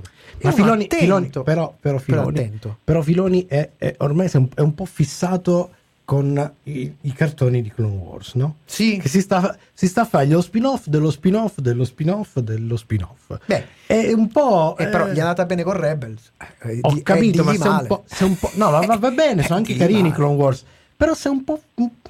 Ma 0.42 0.52
Filoni. 0.52 0.86
Filoni- 0.90 1.30
però, 1.42 1.74
però 1.78 1.98
Filoni, 1.98 2.38
attento. 2.38 2.78
però 2.82 3.02
Filoni 3.02 3.46
è, 3.46 3.70
è- 3.76 3.94
ormai 3.98 4.28
è 4.30 4.36
un, 4.36 4.48
è 4.54 4.60
un 4.60 4.74
po' 4.74 4.84
fissato 4.84 5.70
con 6.04 6.52
i, 6.64 6.94
i 7.02 7.12
cartoni 7.12 7.62
di 7.62 7.70
Clone 7.72 7.96
Wars, 7.96 8.34
no? 8.34 8.56
Sì. 8.64 8.98
Che 8.98 9.08
si 9.08 9.20
sta, 9.20 9.56
si 9.72 9.86
sta 9.86 10.02
a 10.02 10.04
fare 10.04 10.26
lo 10.26 10.40
spin-off 10.42 10.86
dello 10.86 11.10
spin-off 11.10 11.58
dello 11.58 11.84
spin-off 11.84 12.38
dello 12.38 12.76
spin-off. 12.76 13.36
Beh, 13.46 13.66
È 13.86 14.12
un 14.12 14.28
po'. 14.28 14.76
e 14.76 14.88
però 14.88 15.06
eh, 15.08 15.12
gli 15.12 15.16
è 15.16 15.20
andata 15.20 15.44
bene 15.46 15.62
con 15.62 15.74
Rebels. 15.74 16.32
Eh, 16.62 16.78
Ho 16.82 16.92
di- 16.92 16.98
eh, 16.98 17.02
capito, 17.02 17.44
ma 17.44 17.54
sei 17.54 17.68
un 17.68 18.00
sei 18.06 18.28
un 18.28 18.36
po' 18.38 18.50
no, 18.54 18.70
va, 18.70 18.80
va- 18.80 18.96
va 18.96 19.10
bene, 19.10 19.42
sono 19.46 19.54
Eh, 19.54 19.58
anche 19.58 19.76
carini 19.76 20.00
i 20.00 20.02
male. 20.02 20.14
Clone 20.14 20.34
Wars. 20.36 20.64
Però 20.96 21.14
sei 21.14 21.32
un 21.32 21.44
po'. 21.44 21.60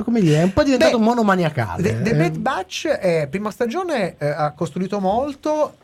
come 0.02 0.20
dire, 0.20 0.40
è 0.40 0.42
un 0.42 0.52
po' 0.52 0.62
diventato 0.64 0.98
Beh, 0.98 1.04
monomaniacale. 1.04 1.82
The, 1.82 2.02
The 2.02 2.10
Eh, 2.10 2.14
Bad 2.16 2.38
Batch, 2.38 2.98
eh, 3.00 3.26
prima 3.30 3.50
stagione, 3.50 4.16
eh, 4.18 4.26
ha 4.26 4.50
costruito 4.52 5.00
molto. 5.00 5.76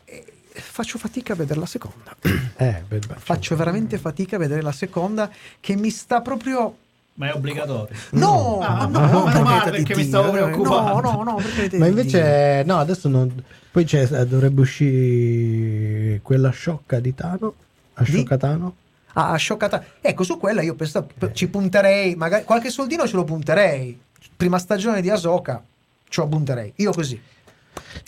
faccio 0.53 0.97
fatica 0.97 1.33
a 1.33 1.35
vedere 1.37 1.59
la 1.59 1.65
seconda. 1.65 2.15
eh. 2.57 2.83
Faccio 3.17 3.55
veramente 3.55 3.97
fatica 3.97 4.35
a 4.35 4.39
vedere 4.39 4.61
la 4.61 4.71
seconda, 4.73 5.29
che 5.59 5.75
mi 5.75 5.89
sta 5.89 6.21
proprio. 6.21 6.75
Ma 7.19 7.27
è 7.27 7.33
obbligatorio. 7.33 7.93
No, 8.11 8.59
Ah, 8.61 8.85
no, 8.85 9.05
no, 9.11 9.23
per 9.25 9.41
male, 9.43 9.71
perché 9.71 9.93
mi 9.93 10.05
stavo 10.05 10.29
eh, 10.29 10.31
preoccupando. 10.31 11.01
No, 11.01 11.23
no, 11.23 11.23
no, 11.23 11.77
Ma 11.77 11.85
invece, 11.87 12.63
no, 12.65 12.77
adesso 12.77 13.09
non. 13.09 13.43
Poi 13.71 13.83
c'è, 13.83 14.07
eh, 14.09 14.25
dovrebbe 14.25 14.61
uscire 14.61 16.21
quella 16.23 16.49
sciocca 16.49 16.99
di 17.01 17.13
Tano. 17.13 17.53
A 17.95 18.03
Di? 18.03 18.11
sciocca 18.11 18.37
Tano. 18.37 18.57
Dio. 18.57 18.73
Ah, 19.21 19.35
scioccata. 19.35 19.83
Ecco, 19.99 20.23
su 20.23 20.37
quella 20.37 20.61
io 20.61 20.75
penso, 20.75 21.07
ci 21.33 21.49
punterei, 21.49 22.15
magari 22.15 22.45
qualche 22.45 22.69
soldino 22.69 23.05
ce 23.05 23.17
lo 23.17 23.25
punterei. 23.25 23.99
Prima 24.37 24.57
stagione 24.57 25.01
di 25.01 25.09
Asoka, 25.09 25.61
ce 26.07 26.21
lo 26.21 26.27
punterei. 26.27 26.71
Io 26.77 26.91
così. 26.93 27.21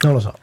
Non 0.03 0.13
lo 0.13 0.19
so. 0.21 0.33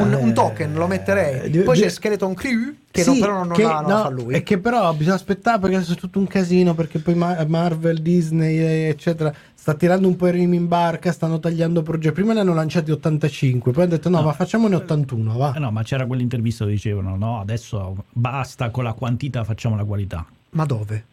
Un, 0.00 0.12
Eh, 0.12 0.16
un 0.16 0.32
token 0.34 0.74
lo 0.74 0.86
metterei. 0.86 1.50
di- 1.50 1.58
Poi 1.60 1.74
di- 1.76 1.82
c'è 1.82 1.88
Skeleton 1.88 2.34
Crew, 2.34 2.74
che 2.90 3.02
Sì, 3.02 3.10
non, 3.10 3.18
però 3.20 3.44
non, 3.44 3.52
che- 3.52 3.64
ha, 3.64 3.80
non 3.80 3.90
no, 3.90 3.96
la 3.96 4.02
fa 4.02 4.08
lui. 4.10 4.34
E 4.34 4.42
che 4.42 4.58
però 4.58 4.92
bisogna 4.94 5.14
aspettare 5.16 5.58
perché 5.58 5.76
adesso 5.76 5.92
è 5.92 5.96
tutto 5.96 6.18
un 6.18 6.26
casino. 6.26 6.74
Perché 6.74 6.98
poi 6.98 7.14
Ma- 7.14 7.44
Marvel, 7.46 7.98
Disney, 8.00 8.56
eh, 8.58 8.88
eccetera, 8.88 9.32
sta 9.54 9.74
tirando 9.74 10.06
un 10.08 10.16
po' 10.16 10.28
i 10.28 10.32
remi 10.32 10.56
in 10.56 10.68
barca. 10.68 11.12
Stanno 11.12 11.38
tagliando 11.40 11.82
progetti. 11.82 12.14
Prima 12.14 12.32
ne 12.32 12.40
hanno 12.40 12.54
lanciati 12.54 12.90
85, 12.90 13.72
poi 13.72 13.82
hanno 13.84 13.92
detto 13.92 14.08
no, 14.08 14.18
No. 14.20 14.26
ma 14.26 14.32
facciamone 14.32 14.74
81. 14.76 15.36
Va. 15.36 15.52
Eh 15.54 15.58
no, 15.58 15.70
ma 15.70 15.82
c'era 15.82 16.06
quell'intervista 16.06 16.64
dove 16.64 16.76
dicevano 16.76 17.16
no, 17.16 17.40
adesso 17.40 18.04
basta 18.12 18.70
con 18.70 18.84
la 18.84 18.92
quantità, 18.92 19.44
facciamo 19.44 19.76
la 19.76 19.84
qualità. 19.84 20.24
Ma 20.50 20.64
dove? 20.64 21.04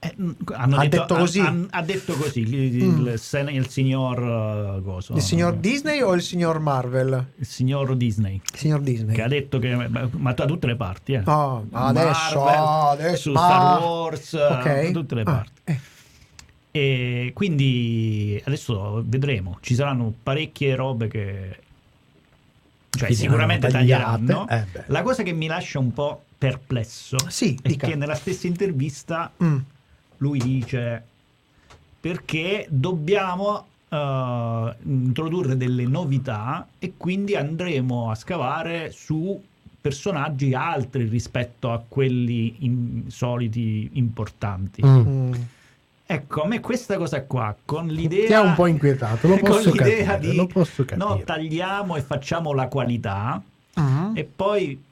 Eh, 0.00 0.14
mm, 0.20 0.30
hanno 0.52 0.76
Ha 0.76 0.86
detto 0.86 1.16
così? 1.16 1.40
Ha, 1.40 1.54
ha 1.70 1.82
detto 1.82 2.12
così 2.14 2.40
il, 2.40 2.84
Mm. 2.84 3.06
il 3.08 3.68
signor 3.68 4.80
coso, 4.84 5.14
Il 5.14 5.22
signor 5.22 5.56
Disney 5.56 6.00
o 6.02 6.14
il 6.14 6.22
signor 6.22 6.60
Marvel? 6.60 7.32
il 7.36 7.46
signor 7.46 7.96
Disney 7.96 8.34
Il 8.52 8.58
signor 8.58 8.80
Disney. 8.80 9.14
che 9.16 9.22
ha 9.22 9.28
detto 9.28 9.58
che 9.58 9.74
ma 9.74 10.32
da 10.32 10.46
tutte 10.46 10.68
le 10.68 10.76
parti 10.76 11.14
eh. 11.14 11.22
Oh, 11.24 11.66
adesso, 11.72 12.38
Marvel, 12.44 13.00
adesso, 13.00 13.30
su 13.32 13.36
ah, 13.36 13.44
Star 13.44 13.80
Wars 13.80 14.32
ok. 14.34 14.84
da 14.84 14.90
tutte 14.92 15.14
le 15.16 15.20
Ah, 15.22 15.24
parti 15.24 15.60
eh. 15.64 15.78
e 16.70 17.30
quindi 17.34 18.40
adesso 18.46 19.02
vedremo 19.04 19.58
ci 19.62 19.74
saranno 19.74 20.12
parecchie 20.22 20.76
robe 20.76 21.08
che 21.08 21.58
cioè 22.90 23.08
Che 23.08 23.14
sicuramente 23.14 23.68
tagliate. 23.68 24.24
taglieranno 24.26 24.48
Eh, 24.48 24.64
la 24.86 25.02
cosa 25.02 25.24
che 25.24 25.32
mi 25.32 25.46
lascia 25.48 25.80
un 25.80 25.92
po' 25.92 26.22
perplesso 26.38 27.16
Sì, 27.26 27.58
è 27.60 27.68
dica. 27.68 27.88
che 27.88 27.96
nella 27.96 28.14
stessa 28.14 28.46
intervista 28.46 29.32
Mm. 29.42 29.56
Lui 30.18 30.38
dice 30.38 31.02
perché 32.00 32.66
dobbiamo 32.68 33.66
eh, 33.88 34.74
introdurre 34.84 35.56
delle 35.56 35.86
novità 35.86 36.66
e 36.78 36.92
quindi 36.96 37.34
andremo 37.34 38.10
a 38.10 38.14
scavare 38.14 38.90
su 38.92 39.40
personaggi 39.80 40.54
altri 40.54 41.04
rispetto 41.08 41.72
a 41.72 41.82
quelli 41.86 42.56
in- 42.60 43.02
soliti 43.08 43.90
importanti. 43.94 44.84
Mm. 44.84 45.06
Mm. 45.08 45.32
Ecco, 46.10 46.42
a 46.42 46.46
me 46.46 46.60
questa 46.60 46.96
cosa 46.96 47.22
qua, 47.22 47.54
con 47.64 47.86
l'idea... 47.86 48.26
Ti 48.26 48.32
ha 48.32 48.40
un 48.40 48.54
po' 48.54 48.66
inquietato, 48.66 49.28
lo 49.28 49.36
con 49.38 49.50
posso 49.50 49.70
l'idea 49.72 50.04
capire, 50.04 50.30
di, 50.30 50.36
lo 50.36 50.46
posso 50.46 50.84
capire. 50.84 51.06
No, 51.06 51.18
tagliamo 51.22 51.96
e 51.96 52.00
facciamo 52.00 52.52
la 52.52 52.68
qualità 52.68 53.42
Mm. 53.80 54.16
e 54.16 54.24
poi... 54.24 54.82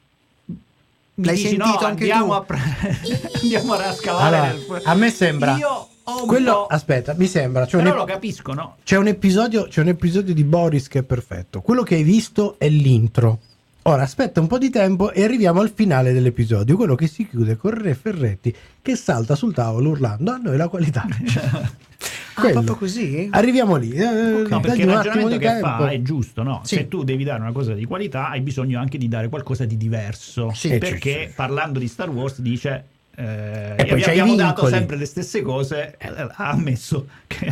Mi 1.17 1.25
L'hai 1.25 1.35
dici, 1.35 1.47
sentito 1.47 1.79
no, 1.81 1.87
anche 1.87 2.11
andiamo 2.11 2.25
tu? 2.25 2.31
A 2.31 2.41
pre- 2.43 2.59
andiamo 3.41 3.73
a 3.73 3.93
scavare 3.93 4.35
Allora, 4.37 4.51
nel- 4.51 4.81
a 4.83 4.93
me 4.93 5.09
sembra 5.09 5.55
Io 5.57 5.87
ho 6.03 6.25
quello 6.25 6.67
aspetta 6.67 7.15
mi 7.17 7.25
sembra 7.27 7.63
un, 7.63 7.69
Però 7.69 7.89
ep- 7.89 7.95
lo 7.95 8.03
capisco, 8.05 8.53
no? 8.53 8.75
c'è 8.83 8.97
un 8.97 9.07
episodio 9.07 9.67
c'è 9.67 9.81
un 9.81 9.87
episodio 9.87 10.33
di 10.35 10.43
Boris 10.43 10.87
che 10.87 10.99
è 10.99 11.03
perfetto 11.03 11.61
quello 11.61 11.81
che 11.83 11.95
hai 11.95 12.03
visto 12.03 12.55
è 12.59 12.69
l'intro 12.69 13.39
ora 13.83 14.03
aspetta 14.03 14.39
un 14.39 14.47
po' 14.47 14.57
di 14.59 14.69
tempo 14.69 15.11
e 15.11 15.23
arriviamo 15.23 15.59
al 15.59 15.71
finale 15.73 16.13
dell'episodio 16.13 16.75
quello 16.75 16.93
che 16.95 17.07
si 17.07 17.27
chiude 17.27 17.57
con 17.57 17.71
Re 17.71 17.95
Ferretti 17.95 18.55
che 18.81 18.95
salta 18.95 19.33
sul 19.35 19.53
tavolo 19.55 19.89
urlando 19.89 20.31
a 20.31 20.37
noi 20.37 20.55
la 20.55 20.67
qualità 20.67 21.05
Ah, 22.37 22.41
quello. 22.41 22.53
proprio 22.61 22.75
così? 22.75 23.27
Arriviamo 23.31 23.75
lì. 23.77 23.91
eh, 23.91 24.03
No, 24.03 24.43
dagli 24.47 24.61
perché 24.61 24.81
il 24.83 24.87
ragionamento 24.91 25.37
che 25.37 25.45
tempo. 25.47 25.65
fa 25.65 25.89
è 25.89 26.01
giusto, 26.03 26.43
no? 26.43 26.61
Sì. 26.63 26.75
Se 26.75 26.87
tu 26.87 27.03
devi 27.03 27.23
dare 27.23 27.41
una 27.41 27.51
cosa 27.51 27.73
di 27.73 27.83
qualità, 27.85 28.29
hai 28.29 28.41
bisogno 28.41 28.79
anche 28.79 28.97
di 28.99 29.07
dare 29.07 29.27
qualcosa 29.29 29.65
di 29.65 29.75
diverso. 29.75 30.51
Sì. 30.53 30.69
Eh, 30.69 30.77
perché 30.77 31.27
sì. 31.29 31.33
parlando 31.35 31.79
di 31.79 31.87
Star 31.87 32.09
Wars 32.09 32.39
dice. 32.41 32.83
Eh, 33.15 33.73
E 33.75 33.85
poi 33.87 34.03
abbiamo 34.03 34.35
dato 34.35 34.67
sempre 34.67 34.95
le 34.97 35.05
stesse 35.05 35.41
cose. 35.41 35.95
eh, 35.97 36.07
ha 36.09 36.49
ammesso 36.51 37.07
che 37.25 37.51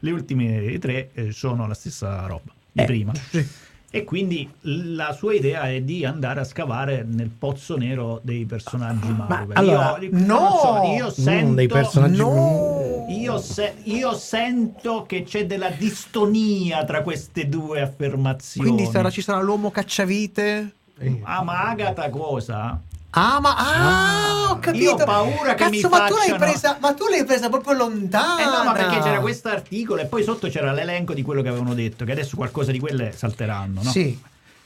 le 0.00 0.10
ultime 0.10 0.78
tre 0.78 1.08
eh, 1.14 1.32
sono 1.32 1.66
la 1.66 1.72
stessa 1.74 2.26
roba 2.26 2.52
di 2.70 2.82
Eh, 2.82 2.84
prima. 2.84 3.12
sì. 3.30 3.46
E 3.90 4.04
quindi 4.04 4.48
la 4.62 5.12
sua 5.12 5.34
idea 5.34 5.70
è 5.70 5.80
di 5.80 6.04
andare 6.04 6.40
a 6.40 6.44
scavare 6.44 7.04
nel 7.08 7.30
pozzo 7.30 7.76
nero 7.76 8.20
dei 8.22 8.44
personaggi 8.44 9.08
Marvel. 9.08 9.56
allora, 9.56 9.96
io, 10.00 10.08
no! 10.12 10.18
non 10.38 10.50
so, 10.58 10.92
io 10.96 11.10
sento, 11.10 11.54
dei 11.54 11.66
personaggi 11.68 12.18
No! 12.18 13.06
io, 13.08 13.38
se- 13.38 13.74
io 13.84 14.14
sento 14.14 15.04
che 15.06 15.22
c'è 15.22 15.46
della 15.46 15.70
distonia 15.70 16.84
tra 16.84 17.02
queste 17.02 17.48
due 17.48 17.80
affermazioni. 17.80 18.68
Quindi 18.68 18.90
sarà, 18.90 19.08
ci 19.08 19.22
sarà 19.22 19.40
l'uomo 19.40 19.70
cacciavite? 19.70 20.72
Ah, 21.22 21.42
ma 21.42 21.68
Agatha 21.68 22.08
cosa? 22.08 22.80
Ah, 23.18 23.40
ma 23.40 23.54
ah, 23.56 24.50
ho 24.50 24.58
capito. 24.58 24.84
Io 24.84 24.92
ho 24.92 24.96
paura 25.04 25.54
che 25.54 25.64
Cazzo, 25.64 25.70
mi 25.70 25.80
ma 25.80 26.06
tu 26.06 26.14
l'hai 26.14 26.28
facciano- 26.28 26.36
presa, 26.38 26.76
ma 26.80 26.92
tu 26.92 27.06
l'hai 27.08 27.24
presa 27.24 27.48
proprio 27.48 27.72
lontana. 27.72 28.40
Eh 28.42 28.44
no, 28.58 28.64
ma 28.64 28.72
perché 28.72 28.98
c'era 29.00 29.20
questo 29.20 29.48
articolo 29.48 30.02
e 30.02 30.04
poi 30.06 30.22
sotto 30.22 30.48
c'era 30.48 30.70
l'elenco 30.72 31.14
di 31.14 31.22
quello 31.22 31.40
che 31.40 31.48
avevano 31.48 31.72
detto, 31.72 32.04
che 32.04 32.12
adesso 32.12 32.36
qualcosa 32.36 32.72
di 32.72 32.78
quelle 32.78 33.12
salteranno, 33.16 33.80
no? 33.82 33.90
Sì, 33.90 34.20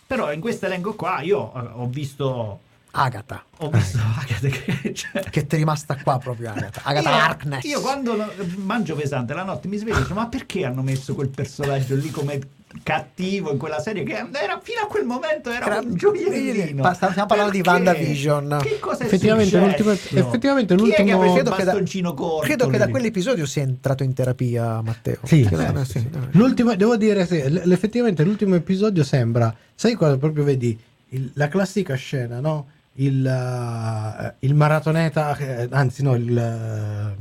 Però 0.05 0.33
in 0.33 0.41
questo 0.41 0.67
elenco 0.67 0.95
qua 0.95 1.21
io 1.21 1.53
eh, 1.55 1.69
ho 1.75 1.87
visto 1.87 2.59
Agatha. 2.91 3.45
ho 3.59 3.71
visto 3.71 3.99
Agatha 4.19 4.49
che 4.49 4.95
cioè, 4.95 5.23
Che 5.31 5.47
ti 5.47 5.55
è 5.55 5.59
rimasta 5.59 5.97
qua 6.03 6.19
proprio 6.19 6.51
Agatha. 6.51 6.81
Agatha 6.83 7.09
io, 7.09 7.17
Harkness. 7.17 7.65
io 7.65 7.81
quando 7.81 8.33
mangio 8.57 8.97
pesante 8.97 9.33
la 9.33 9.45
notte 9.45 9.69
mi 9.69 9.77
sveglio 9.77 9.99
e 9.99 10.03
dico 10.03 10.15
ma 10.15 10.27
perché 10.27 10.65
hanno 10.65 10.83
messo 10.83 11.15
quel 11.15 11.29
personaggio 11.29 11.95
lì 11.95 12.11
come 12.11 12.41
cattivo 12.83 13.51
in 13.51 13.59
quella 13.59 13.81
serie 13.81 14.05
che 14.05 14.13
era 14.13 14.61
fino 14.63 14.81
a 14.83 14.87
quel 14.87 15.05
momento 15.05 15.51
era, 15.51 15.67
Era- 15.67 15.79
un 15.81 15.95
gioiellino 15.95 16.93
stiamo 16.95 17.27
parlando 17.27 17.51
di? 17.53 17.63
WandaVision. 17.65 18.59
che 18.63 18.79
cosa 18.79 19.03
è 19.03 19.07
Effettivamente, 19.07 19.51
successo? 19.59 19.83
l'ultimo- 19.89 20.21
effettivamente 20.27 20.75
Chi 20.77 20.83
è 20.83 20.85
che 20.95 21.03
l'ultimo- 21.03 21.17
aveva 21.19 21.27
il 21.27 21.33
Credo 21.41 21.51
che 21.57 21.65
da- 21.65 21.71
bastoncino 21.73 22.15
corto 22.15 22.47
Credo 22.47 22.69
che 22.69 22.79
da 22.79 22.89
quell'episodio 22.89 23.47
sia 23.47 23.63
entrato 23.63 24.03
in 24.05 24.13
terapia 24.15 24.81
Matteo. 24.83 25.19
Sì, 25.25 25.41
Eh, 25.43 25.85
sì, 25.85 25.99
sì. 25.99 26.09
L'ultimo, 26.33 26.75
devo 26.77 26.97
dire, 26.97 27.27
sì, 27.27 27.43
l- 27.49 27.71
effettivamente 27.73 28.23
l'ultimo 28.25 28.55
episodio 28.55 29.03
sembra, 29.05 29.55
sai 29.75 29.95
cosa 29.95 30.17
proprio 30.17 30.45
vedi? 30.45 30.79
Il- 31.09 31.31
la 31.35 31.49
classica 31.49 31.95
scena, 31.97 32.39
no? 32.39 32.67
Il, 33.01 33.25
eh, 33.27 34.35
il 34.47 34.55
maratoneta, 34.55 35.35
eh, 35.37 35.69
anzi 35.71 36.03
no, 36.03 36.15
il, 36.17 36.37
eh, 36.37 37.15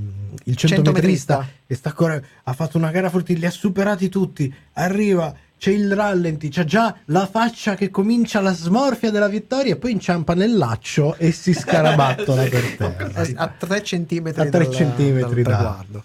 il 0.44 0.56
centometrista 0.58 1.48
che 1.66 1.76
sta 1.76 1.94
correndo, 1.94 2.26
ha 2.44 2.54
fatto 2.54 2.78
una 2.78 2.92
gara 2.92 3.10
forti, 3.10 3.38
li 3.38 3.46
ha 3.46 3.50
superati 3.52 4.10
tutti, 4.10 4.54
arriva, 4.74 5.34
c'è 5.58 5.72
il 5.72 5.94
rallenti, 5.96 6.50
c'ha 6.50 6.66
già 6.66 6.94
la 7.06 7.26
faccia 7.28 7.76
che 7.76 7.90
comincia 7.90 8.42
la 8.42 8.54
smorfia 8.54 9.10
della 9.10 9.30
vittoria 9.30 9.74
e 9.74 9.78
poi 9.78 9.92
inciampa 9.92 10.34
nel 10.34 10.58
laccio 10.58 11.16
e 11.16 11.32
si 11.32 11.54
scarabattola 11.56 12.44
per 12.44 12.76
terra. 12.76 13.24
A 13.36 13.48
3 13.48 13.84
centimetri, 13.84 14.42
A 14.42 14.50
tre 14.50 14.64
dal- 14.66 14.74
centimetri 14.74 15.44
dal 15.44 15.54
da- 15.54 15.58
traguardo. 15.58 16.04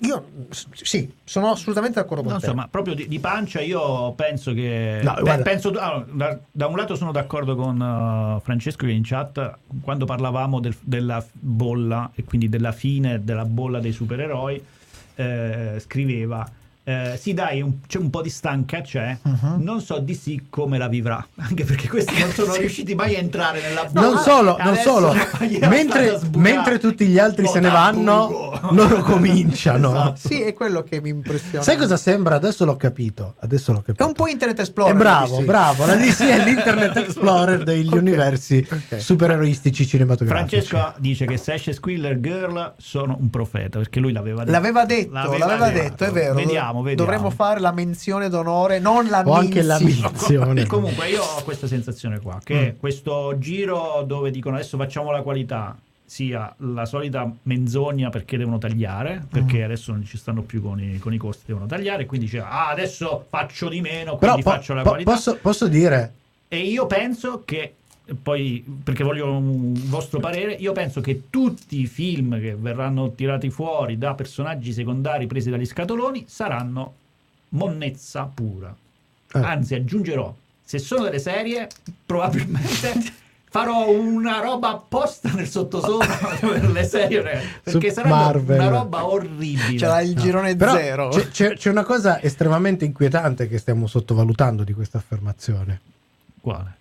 Io 0.00 0.26
sì, 0.72 1.12
sono 1.24 1.50
assolutamente 1.52 2.00
d'accordo 2.00 2.22
con 2.22 2.32
Non 2.32 2.40
te. 2.40 2.46
so, 2.46 2.54
ma 2.54 2.68
proprio 2.68 2.94
di, 2.94 3.08
di 3.08 3.18
pancia 3.18 3.60
io 3.60 4.12
penso 4.12 4.52
che... 4.52 5.00
No, 5.02 5.14
Beh, 5.22 5.38
penso, 5.38 5.70
da, 5.70 6.04
da 6.50 6.66
un 6.66 6.76
lato 6.76 6.94
sono 6.94 7.12
d'accordo 7.12 7.54
con 7.56 7.80
uh, 7.80 8.40
Francesco 8.40 8.86
che 8.86 8.92
in 8.92 9.02
chat, 9.04 9.58
quando 9.82 10.04
parlavamo 10.04 10.60
del- 10.60 10.76
della 10.80 11.24
bolla 11.32 12.10
e 12.14 12.24
quindi 12.24 12.48
della 12.48 12.72
fine 12.72 13.22
della 13.24 13.44
bolla 13.44 13.80
dei 13.80 13.92
supereroi, 13.92 14.62
eh, 15.14 15.76
scriveva... 15.78 16.60
eh, 16.84 17.16
sì 17.20 17.32
dai, 17.34 17.60
un- 17.62 17.78
c'è 17.86 17.98
un 17.98 18.10
po' 18.10 18.22
di 18.22 18.30
stanca 18.30 18.80
c'è, 18.80 19.16
Mhm. 19.22 19.56
non 19.62 19.80
so 19.80 19.98
di 19.98 20.14
sì 20.14 20.46
come 20.50 20.78
la 20.78 20.88
vivrà, 20.88 21.24
anche 21.36 21.64
perché 21.64 21.88
questi 21.88 22.18
non 22.18 22.30
sono 22.30 22.54
riusciti 22.56 22.94
mai 22.94 23.14
a 23.14 23.18
entrare 23.18 23.60
nella 23.60 23.84
bolla. 23.84 24.06
non 24.08 24.18
solo, 24.18 24.56
non 24.58 24.76
solo. 24.76 25.12
mentre, 25.68 26.18
mentre 26.36 26.78
tutti 26.78 27.06
gli 27.06 27.18
altri 27.18 27.46
se 27.46 27.60
ne 27.60 27.68
vanno, 27.70 28.58
loro 28.70 29.02
cominciano. 29.02 29.90
Esatto. 29.90 30.28
Sì, 30.28 30.40
è 30.42 30.52
quello 30.54 30.82
che 30.82 31.00
mi 31.00 31.10
impressiona. 31.10 31.62
Sai 31.64 31.76
cosa 31.76 31.96
sembra? 31.96 32.34
Adesso 32.36 32.64
l'ho 32.64 32.76
capito. 32.76 33.34
Adesso 33.40 33.72
l'ho 33.72 33.82
capito. 33.82 34.02
È 34.02 34.06
un 34.06 34.12
po' 34.14 34.26
Internet 34.26 34.58
Explorer. 34.60 34.94
Eh, 34.94 34.98
bravo, 34.98 35.36
sì. 35.36 35.44
bravo. 35.44 35.86
La 35.86 35.94
DC 35.96 36.20
è 36.22 36.44
l'Internet 36.44 36.96
Explorer 36.96 37.62
degli 37.62 37.86
Ok, 37.88 37.94
universi 38.00 38.66
ok. 38.70 39.00
supereroistici 39.00 39.86
cinematografici. 39.86 40.60
Francesco 40.66 40.94
dice 41.00 41.26
che 41.26 41.36
se 41.36 41.54
esce 41.54 41.72
Squiller 41.72 42.18
Girl 42.20 42.74
sono 42.78 43.16
un 43.20 43.30
profeta 43.30 43.78
perché 43.78 44.00
lui 44.00 44.12
l'aveva 44.12 44.40
detto. 44.44 44.50
L'aveva 44.52 44.84
detto, 44.84 45.12
L'aveva 45.12 45.46
l'aveva 45.46 45.68
detto. 45.70 45.82
detto, 45.88 46.04
è 46.04 46.10
vero. 46.10 46.34
Vediamo, 46.34 46.71
vediamo. 46.80 47.10
Dovremmo 47.10 47.30
fare 47.30 47.60
la 47.60 47.72
menzione 47.72 48.30
d'onore, 48.30 48.78
non 48.78 49.08
la 49.08 49.22
O 49.26 49.32
anche 49.34 49.60
la 49.60 49.78
minzione. 49.78 50.64
Comunque 50.66 51.08
io 51.10 51.22
ho 51.22 51.42
questa 51.42 51.66
sensazione 51.66 52.20
qua, 52.20 52.38
che 52.42 52.76
questo 52.78 53.36
giro 53.38 54.02
dove 54.06 54.30
dicono 54.30 54.56
adesso 54.56 54.78
facciamo 54.78 55.10
la 55.10 55.20
qualità 55.20 55.76
sia 56.04 56.54
la 56.58 56.84
solita 56.84 57.30
menzogna 57.44 58.10
perché 58.10 58.36
devono 58.36 58.58
tagliare, 58.58 59.26
perché 59.30 59.62
adesso 59.64 59.92
non 59.92 60.04
ci 60.04 60.16
stanno 60.18 60.42
più 60.42 60.62
con 60.62 60.78
i, 60.80 60.98
con 60.98 61.12
i 61.14 61.16
costi, 61.16 61.44
devono 61.46 61.66
tagliare, 61.66 62.06
quindi 62.06 62.26
dice 62.26 62.40
ah 62.40 62.68
adesso 62.68 63.24
faccio 63.28 63.68
di 63.68 63.80
meno, 63.80 64.16
Però 64.16 64.32
quindi 64.32 64.42
po- 64.42 64.50
faccio 64.50 64.74
la 64.74 64.82
po- 64.82 64.88
qualità. 64.90 65.10
posso, 65.10 65.36
posso 65.40 65.68
dire, 65.68 66.12
E 66.48 66.58
io 66.58 66.86
penso 66.86 67.42
che, 67.46 67.76
poi 68.22 68.64
perché 68.82 69.04
voglio 69.04 69.32
un 69.32 69.72
vostro 69.88 70.18
parere, 70.20 70.52
io 70.52 70.72
penso 70.72 71.00
che 71.00 71.24
tutti 71.30 71.80
i 71.80 71.86
film 71.86 72.38
che 72.40 72.54
verranno 72.54 73.12
tirati 73.12 73.48
fuori 73.50 73.96
da 73.98 74.14
personaggi 74.14 74.72
secondari 74.72 75.26
presi 75.26 75.50
dagli 75.50 75.64
scatoloni 75.66 76.24
saranno 76.28 76.94
monnezza 77.50 78.24
pura. 78.32 78.74
Eh. 79.34 79.38
Anzi, 79.38 79.74
aggiungerò, 79.74 80.34
se 80.64 80.78
sono 80.78 81.04
delle 81.04 81.18
serie, 81.18 81.68
probabilmente 82.04 83.20
farò 83.52 83.90
una 83.90 84.40
roba 84.40 84.70
apposta 84.70 85.30
nel 85.32 85.46
sottosopra 85.48 86.36
per 86.40 86.70
le 86.70 86.84
serie, 86.84 87.22
perché 87.62 87.88
Su 87.88 87.94
saranno 87.94 88.14
Marvel. 88.14 88.58
una 88.60 88.68
roba 88.68 89.06
orribile. 89.06 89.76
C'era 89.76 90.00
il 90.00 90.14
girone 90.16 90.56
però 90.56 90.74
zero. 90.74 91.08
c'è, 91.08 91.28
c'è- 91.28 91.54
c'è 91.54 91.70
una 91.70 91.84
cosa 91.84 92.20
estremamente 92.22 92.84
inquietante 92.84 93.48
che 93.48 93.58
stiamo 93.58 93.86
sottovalutando 93.86 94.64
di 94.64 94.72
questa 94.72 94.98
affermazione. 94.98 95.80
Quale? 96.40 96.76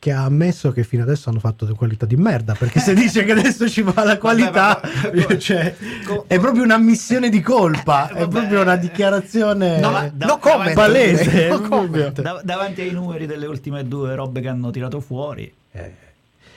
Che 0.00 0.12
ha 0.12 0.22
ammesso 0.22 0.70
che 0.70 0.84
fino 0.84 1.02
adesso 1.02 1.28
hanno 1.28 1.40
fatto 1.40 1.64
delle 1.64 1.76
qualità 1.76 2.06
di 2.06 2.14
merda. 2.16 2.54
Perché 2.54 2.78
se 2.78 2.94
dice 2.94 3.24
che 3.24 3.32
adesso 3.32 3.68
ci 3.68 3.82
va 3.82 4.04
la 4.04 4.16
qualità, 4.18 4.80
Vabbè, 4.80 5.26
ma- 5.28 5.38
cioè, 5.38 5.74
co- 6.06 6.24
è 6.28 6.38
proprio 6.38 6.62
un'ammissione 6.62 7.28
di 7.28 7.40
colpa. 7.40 8.08
Eh, 8.10 8.12
È 8.12 8.18
vabbè. 8.20 8.28
proprio 8.38 8.60
una 8.62 8.76
dichiarazione 8.76 9.80
No, 9.80 9.90
ma- 9.90 10.10
no 10.16 10.38
comment. 10.38 10.72
palese. 10.74 11.48
No 11.50 11.60
comment. 11.62 12.20
Da- 12.20 12.40
davanti 12.44 12.80
ai 12.82 12.92
numeri 12.92 13.26
delle 13.26 13.46
ultime 13.46 13.86
due 13.88 14.14
robe 14.14 14.40
che 14.40 14.48
hanno 14.48 14.70
tirato 14.70 15.00
fuori, 15.00 15.52
Eh, 15.72 15.92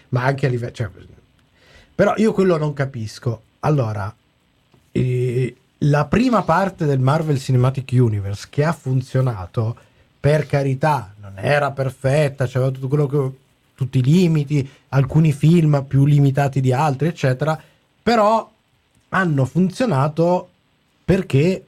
ma 0.09 0.23
anche 0.23 0.45
a 0.45 0.49
livello. 0.49 0.71
cioè, 0.73 0.89
però 1.95 2.13
io 2.17 2.33
quello 2.33 2.57
non 2.57 2.73
capisco. 2.73 3.41
Allora, 3.61 4.13
eh, 4.91 5.55
la 5.79 6.05
prima 6.05 6.43
parte 6.43 6.85
del 6.85 6.99
Marvel 6.99 7.39
Cinematic 7.39 7.89
Universe 7.93 8.47
che 8.51 8.63
ha 8.63 8.71
funzionato, 8.73 9.75
per 10.19 10.45
carità, 10.45 11.10
non 11.33 11.43
era 11.43 11.71
perfetta, 11.71 12.47
c'aveva 12.47 12.71
tutto 12.71 12.87
quello 12.87 13.07
che. 13.07 13.31
tutti 13.75 13.97
i 13.97 14.03
limiti, 14.03 14.69
alcuni 14.89 15.31
film 15.31 15.83
più 15.87 16.05
limitati 16.05 16.61
di 16.61 16.71
altri, 16.71 17.07
eccetera. 17.07 17.59
Però 18.03 18.51
hanno 19.09 19.45
funzionato 19.45 20.49
perché 21.03 21.65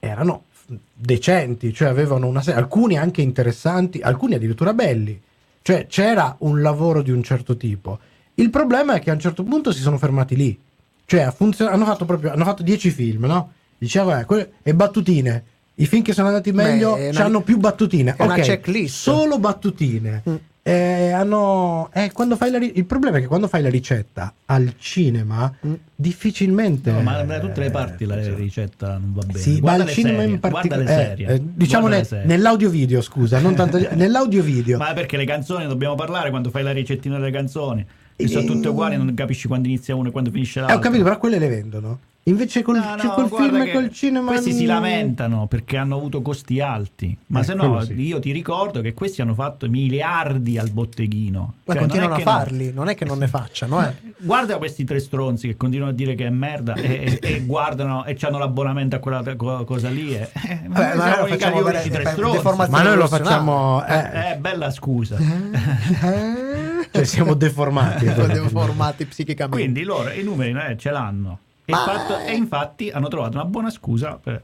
erano 0.00 0.44
decenti, 0.92 1.72
cioè 1.72 1.88
avevano 1.88 2.26
una 2.26 2.42
serie, 2.42 2.60
alcuni 2.60 2.96
anche 2.98 3.22
interessanti, 3.22 4.00
alcuni 4.00 4.34
addirittura 4.34 4.74
belli. 4.74 5.20
Cioè 5.62 5.86
c'era 5.86 6.34
un 6.40 6.60
lavoro 6.60 7.02
di 7.02 7.10
un 7.12 7.22
certo 7.22 7.56
tipo. 7.56 7.98
Il 8.34 8.50
problema 8.50 8.94
è 8.94 9.00
che 9.00 9.10
a 9.10 9.14
un 9.14 9.20
certo 9.20 9.44
punto 9.44 9.70
si 9.70 9.80
sono 9.80 9.98
fermati 9.98 10.34
lì. 10.34 10.60
Cioè 11.04 11.20
ha 11.20 11.30
funzio- 11.30 11.68
hanno 11.68 11.84
fatto 11.84 12.04
proprio 12.04 12.32
hanno 12.32 12.44
fatto 12.44 12.62
10 12.62 12.90
film, 12.90 13.26
no? 13.26 13.52
Diceva 13.78 14.20
eh, 14.20 14.24
que- 14.24 14.52
e 14.62 14.74
battutine. 14.74 15.44
I 15.74 15.86
film 15.86 16.02
che 16.02 16.12
sono 16.12 16.28
andati 16.28 16.52
meglio 16.52 16.94
una- 16.94 17.24
hanno 17.24 17.40
più 17.42 17.58
battutine. 17.58 18.14
è 18.16 18.22
una 18.22 18.34
Ok, 18.34 18.40
checklist. 18.42 18.94
Solo 18.94 19.38
battutine. 19.38 20.22
Mm. 20.28 20.34
Eh, 20.64 21.10
hanno, 21.10 21.90
eh, 21.92 22.12
quando 22.12 22.36
fai 22.36 22.52
la 22.52 22.58
ri- 22.58 22.72
il 22.76 22.84
problema 22.84 23.16
è 23.16 23.20
che 23.20 23.26
quando 23.26 23.48
fai 23.48 23.62
la 23.62 23.68
ricetta 23.68 24.32
al 24.46 24.74
cinema 24.78 25.52
Mm. 25.66 25.72
difficilmente 25.96 26.92
No, 26.92 27.00
ma 27.00 27.20
da 27.24 27.40
tutte 27.40 27.58
le 27.60 27.70
parti 27.70 28.04
la 28.04 28.14
ricetta 28.34 28.92
non 28.92 29.12
va 29.12 29.22
bene. 29.26 29.38
Sì, 29.40 29.54
ma 29.54 29.58
Guarda 29.60 29.82
al 29.82 29.88
le 29.88 29.92
cinema 29.94 30.18
serie, 30.20 30.32
in 30.34 30.38
Guarda 30.40 30.58
le 30.58 30.68
particolare, 30.68 31.16
serie. 31.16 31.42
diciamo 31.54 31.88
Guarda 31.88 32.16
ne- 32.18 32.24
nell'audio 32.26 32.70
video, 32.70 33.00
scusa, 33.00 33.40
non 33.40 33.56
tanto 33.56 33.78
nell'audio 33.94 34.42
video. 34.42 34.78
Ma 34.78 34.92
perché 34.92 35.16
le 35.16 35.24
canzoni 35.24 35.66
dobbiamo 35.66 35.96
parlare 35.96 36.30
quando 36.30 36.50
fai 36.50 36.62
la 36.62 36.72
ricettina 36.72 37.18
delle 37.18 37.32
canzoni? 37.32 37.84
Che 38.14 38.22
Eh, 38.24 38.28
sono 38.28 38.44
tutte 38.44 38.68
uguali, 38.68 38.96
non 38.96 39.12
capisci 39.14 39.48
quando 39.48 39.66
inizia 39.66 39.96
uno 39.96 40.10
e 40.10 40.12
quando 40.12 40.30
finisce 40.30 40.58
Eh, 40.60 40.62
l'altro. 40.62 40.78
ho 40.78 40.80
capito, 40.80 41.02
però 41.02 41.18
quelle 41.18 41.38
le 41.40 41.48
vendono. 41.48 41.98
Invece 42.26 42.62
col, 42.62 42.76
No, 42.76 42.94
c'è 42.96 43.06
no, 43.08 43.14
col 43.14 43.28
film 43.42 43.56
e 43.62 43.72
col 43.72 43.90
cinema. 43.90 44.30
Questi 44.30 44.52
si 44.52 44.64
lamentano 44.64 45.48
perché 45.48 45.76
hanno 45.76 45.96
avuto 45.96 46.22
costi 46.22 46.60
alti. 46.60 47.16
Ma 47.26 47.40
Eh, 47.40 47.42
se 47.42 47.54
no, 47.54 47.80
sì. 47.80 47.94
io 48.00 48.20
ti 48.20 48.30
ricordo 48.30 48.80
che 48.80 48.94
questi 48.94 49.20
hanno 49.22 49.34
fatto 49.34 49.68
miliardi 49.68 50.56
al 50.56 50.70
botteghino. 50.70 51.54
Ma 51.64 51.72
Cioè, 51.72 51.82
continuano 51.82 52.12
non 52.16 52.20
a 52.20 52.24
farli, 52.24 52.72
non 52.72 52.88
è 52.88 52.94
che 52.94 53.04
non 53.04 53.18
ne 53.18 53.26
facciano, 53.26 53.84
eh. 53.84 53.92
Guarda 54.22 54.56
questi 54.58 54.84
tre 54.84 55.00
stronzi 55.00 55.48
che 55.48 55.56
continuano 55.56 55.90
a 55.90 55.94
dire 55.96 56.14
che 56.14 56.26
è 56.26 56.30
merda 56.30 56.74
e, 56.74 57.18
e- 57.20 57.34
e 57.34 57.40
guardano 57.40 58.04
e 58.04 58.16
hanno 58.20 58.38
l'abbonamento 58.38 58.94
a 58.94 58.98
quella 59.00 59.24
co- 59.34 59.64
cosa 59.64 59.88
lì. 59.88 60.14
E, 60.14 60.30
eh, 60.46 60.60
ma 60.68 60.78
Beh, 60.78 60.86
noi 60.88 60.96
ma 60.96 61.02
siamo 61.02 61.20
lo 61.22 61.26
i 61.26 61.30
facciamo 61.30 61.56
carionici 61.56 61.88
vedere- 61.88 61.90
tre 61.90 62.02
per 62.04 62.12
stronzi. 62.12 62.36
deformazione 62.36 62.82
Ma 62.82 62.88
noi 62.88 62.96
lo 62.98 63.08
facciamo. 63.08 63.84
Eh, 63.84 64.30
Eh, 64.30 64.36
bella 64.36 64.70
scusa. 64.70 65.16
cioè 66.92 67.04
siamo 67.04 67.34
deformati. 67.34 68.06
Siamo 68.06 68.48
formati 68.48 69.06
psichicamente. 69.06 69.60
Quindi 69.60 69.82
loro 69.82 70.10
i 70.12 70.22
numeri 70.22 70.52
eh, 70.70 70.76
ce 70.78 70.90
l'hanno. 70.92 71.38
E, 71.64 71.72
fatto- 71.72 72.18
e 72.18 72.32
infatti 72.34 72.90
hanno 72.90 73.08
trovato 73.08 73.34
una 73.36 73.44
buona 73.44 73.70
scusa 73.70 74.14
per 74.22 74.42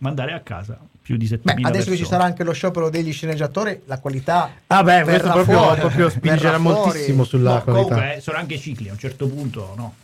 mandare 0.00 0.32
a 0.32 0.40
casa 0.40 0.78
più 1.00 1.16
di 1.16 1.26
7.000 1.26 1.40
Beh, 1.42 1.52
adesso 1.52 1.70
persone. 1.70 1.96
che 1.96 2.02
ci 2.02 2.08
sarà 2.08 2.24
anche 2.24 2.42
lo 2.42 2.52
sciopero 2.52 2.90
degli 2.90 3.12
sceneggiatori, 3.12 3.82
la 3.84 4.00
qualità 4.00 4.50
Ah, 4.66 4.82
beh, 4.82 5.04
verrà 5.04 5.04
questo 5.30 5.30
proprio, 5.32 5.58
fuori, 5.62 5.80
proprio 5.80 6.08
spingerà 6.08 6.50
verrà 6.50 6.58
fuori. 6.58 6.78
moltissimo 6.80 7.24
sulla 7.24 7.54
No, 7.54 7.62
qualità. 7.62 7.84
comunque 7.88 8.16
eh, 8.16 8.20
sono 8.20 8.36
anche 8.38 8.58
cicli 8.58 8.88
a 8.88 8.92
un 8.92 8.98
certo 8.98 9.28
punto, 9.28 9.74
no? 9.76 9.94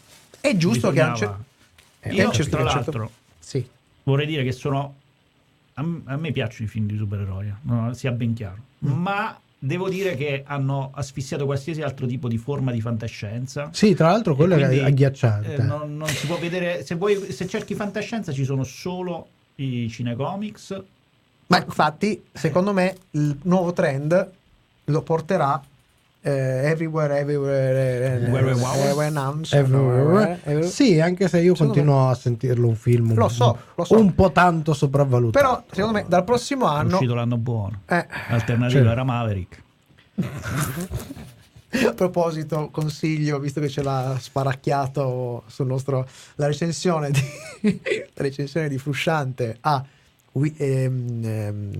È 0.40 0.56
giusto 0.56 0.90
che 0.92 1.00
a 1.00 1.06
un 1.06 1.12
Bisognava- 1.14 1.42
eh, 2.00 2.14
Io, 2.14 2.30
certo- 2.30 2.50
tra 2.50 2.62
un 2.62 2.68
certo- 2.68 2.90
l'altro, 2.92 3.10
Sì. 3.40 3.68
vorrei 4.04 4.26
dire 4.26 4.44
che 4.44 4.52
sono. 4.52 4.94
A, 5.74 6.16
me 6.16 6.30
piacciono 6.32 6.66
i 6.66 6.68
film 6.68 6.86
di 6.86 6.96
supereroi, 6.96 7.46
eh, 7.48 7.52
no, 7.62 7.92
sia 7.94 8.12
ben 8.12 8.34
chiaro. 8.34 8.58
Mm. 8.86 8.92
Ma 8.92 9.36
devo 9.64 9.88
dire 9.88 10.16
che 10.16 10.42
hanno 10.44 10.90
asfissiato 10.92 11.44
qualsiasi 11.44 11.82
altro 11.82 12.04
tipo 12.06 12.26
di 12.26 12.36
forma 12.36 12.72
di 12.72 12.80
fantascienza. 12.80 13.70
Sì, 13.72 13.94
tra 13.94 14.10
l'altro 14.10 14.34
quello 14.34 14.56
quindi, 14.56 14.78
è 14.78 14.84
agghiacciante. 14.84 15.54
eh, 15.54 15.62
non, 15.62 15.96
non 15.96 16.08
si 16.08 16.26
può 16.26 16.36
vedere. 16.36 16.84
Se, 16.84 16.96
vuoi, 16.96 17.30
se 17.30 17.46
cerchi 17.46 17.76
fantascienza, 17.76 18.32
ci 18.32 18.44
sono 18.44 18.64
solo 18.64 19.28
i 19.56 19.88
cinecomics. 19.88 20.82
Ma 21.46 21.62
infatti, 21.62 22.24
secondo 22.32 22.72
me, 22.72 22.96
il 23.12 23.38
nuovo 23.42 23.72
trend 23.72 24.30
lo 24.84 25.02
porterà 25.02 25.62
eh, 26.24 26.70
everywhere, 26.70 27.18
everywhere, 27.18 28.04
eh, 28.04 28.12
Everywhere, 28.14 28.54
wow. 28.54 28.74
everywhere 28.74 30.40
everywhere. 30.42 30.68
Sì, 30.68 31.00
anche 31.00 31.26
se 31.26 31.40
io 31.40 31.54
Secondo 31.54 31.72
continuo 31.72 32.08
a 32.08 32.14
sentirlo 32.14 32.68
un 32.68 32.76
film 32.76 33.10
un, 33.10 33.16
Lo 33.16 33.28
so, 33.28 33.58
lo 33.74 33.84
so. 33.84 33.98
un 33.98 34.14
po' 34.14 34.30
tanto 34.30 34.72
sopravvalutato. 34.72 35.44
Però, 35.44 35.64
secondo 35.70 35.98
me, 35.98 36.04
dal 36.06 36.22
prossimo 36.22 36.66
È 36.66 36.78
anno... 36.78 36.94
uscito 36.94 37.14
l'anno 37.14 37.36
buono. 37.38 37.80
Eh, 37.86 38.06
L'alternativa 38.30 38.70
Certo. 38.70 38.90
era 38.90 39.02
Maverick. 39.02 39.62
a 41.86 41.92
proposito, 41.94 42.68
consiglio, 42.70 43.38
visto 43.38 43.60
che 43.60 43.68
ce 43.68 43.82
l'ha 43.82 44.16
sparacchiato 44.20 45.42
sul 45.46 45.66
nostro 45.66 46.06
la 46.36 46.46
recensione 46.46 47.10
di, 47.10 47.20
la 48.14 48.22
recensione 48.22 48.68
di 48.68 48.78
Frusciante 48.78 49.56
a 49.60 49.76
ehm, 49.76 49.84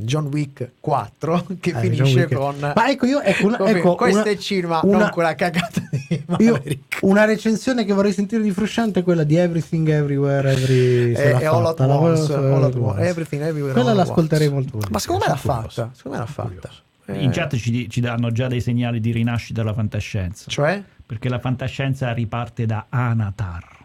John 0.04 0.26
Wick 0.30 0.72
4 0.80 1.46
che 1.58 1.70
Eh, 1.70 1.80
finisce 1.80 2.28
con 2.28 2.56
Ma 2.58 2.90
ecco, 2.90 3.06
io 3.06 3.22
ecco, 3.22 3.46
una, 3.46 3.58
ecco, 3.66 3.94
questo 3.94 4.20
una- 4.20 4.30
è 4.30 4.36
cinema 4.36 4.80
una- 4.84 4.98
non 4.98 5.10
quella 5.10 5.34
cagata 5.34 5.82
di 5.90 6.22
io- 6.44 6.62
una 7.00 7.24
recensione 7.24 7.84
che 7.86 7.92
vorrei 7.94 8.12
sentire 8.12 8.42
di 8.42 8.50
Frusciante 8.50 9.00
è 9.00 9.02
quella 9.02 9.24
di 9.24 9.36
Everything 9.36 9.88
Everywhere 9.88 10.52
Every 10.52 11.12
l'ha 11.14 11.38
è 11.40 11.44
all 11.46 11.64
at 11.66 11.80
once. 11.80 12.32
Everything, 13.08 13.42
everywhere, 13.42 13.72
Quella 13.72 13.94
l'ascolterei 13.94 14.48
once. 14.48 14.70
molto 14.72 14.88
ma 14.90 14.98
secondo 14.98 15.24
me 15.24 15.30
l'ha 15.30 15.36
fatta 15.38 15.90
secondo 15.94 16.18
me 16.18 16.24
l'ha 16.24 16.30
fatta 16.30 16.68
Eh, 17.06 17.22
In 17.24 17.30
chat 17.32 17.56
ci, 17.56 17.88
ci 17.90 18.00
danno 18.00 18.30
già 18.30 18.46
dei 18.48 18.60
segnali 18.60 19.00
di 19.00 19.10
rinascita 19.12 19.62
della 19.62 19.74
fantascienza. 19.74 20.50
cioè 20.50 20.80
Perché 21.04 21.28
la 21.28 21.38
fantascienza 21.40 22.12
riparte 22.12 22.64
da 22.64 22.86
Anatar. 22.88 23.80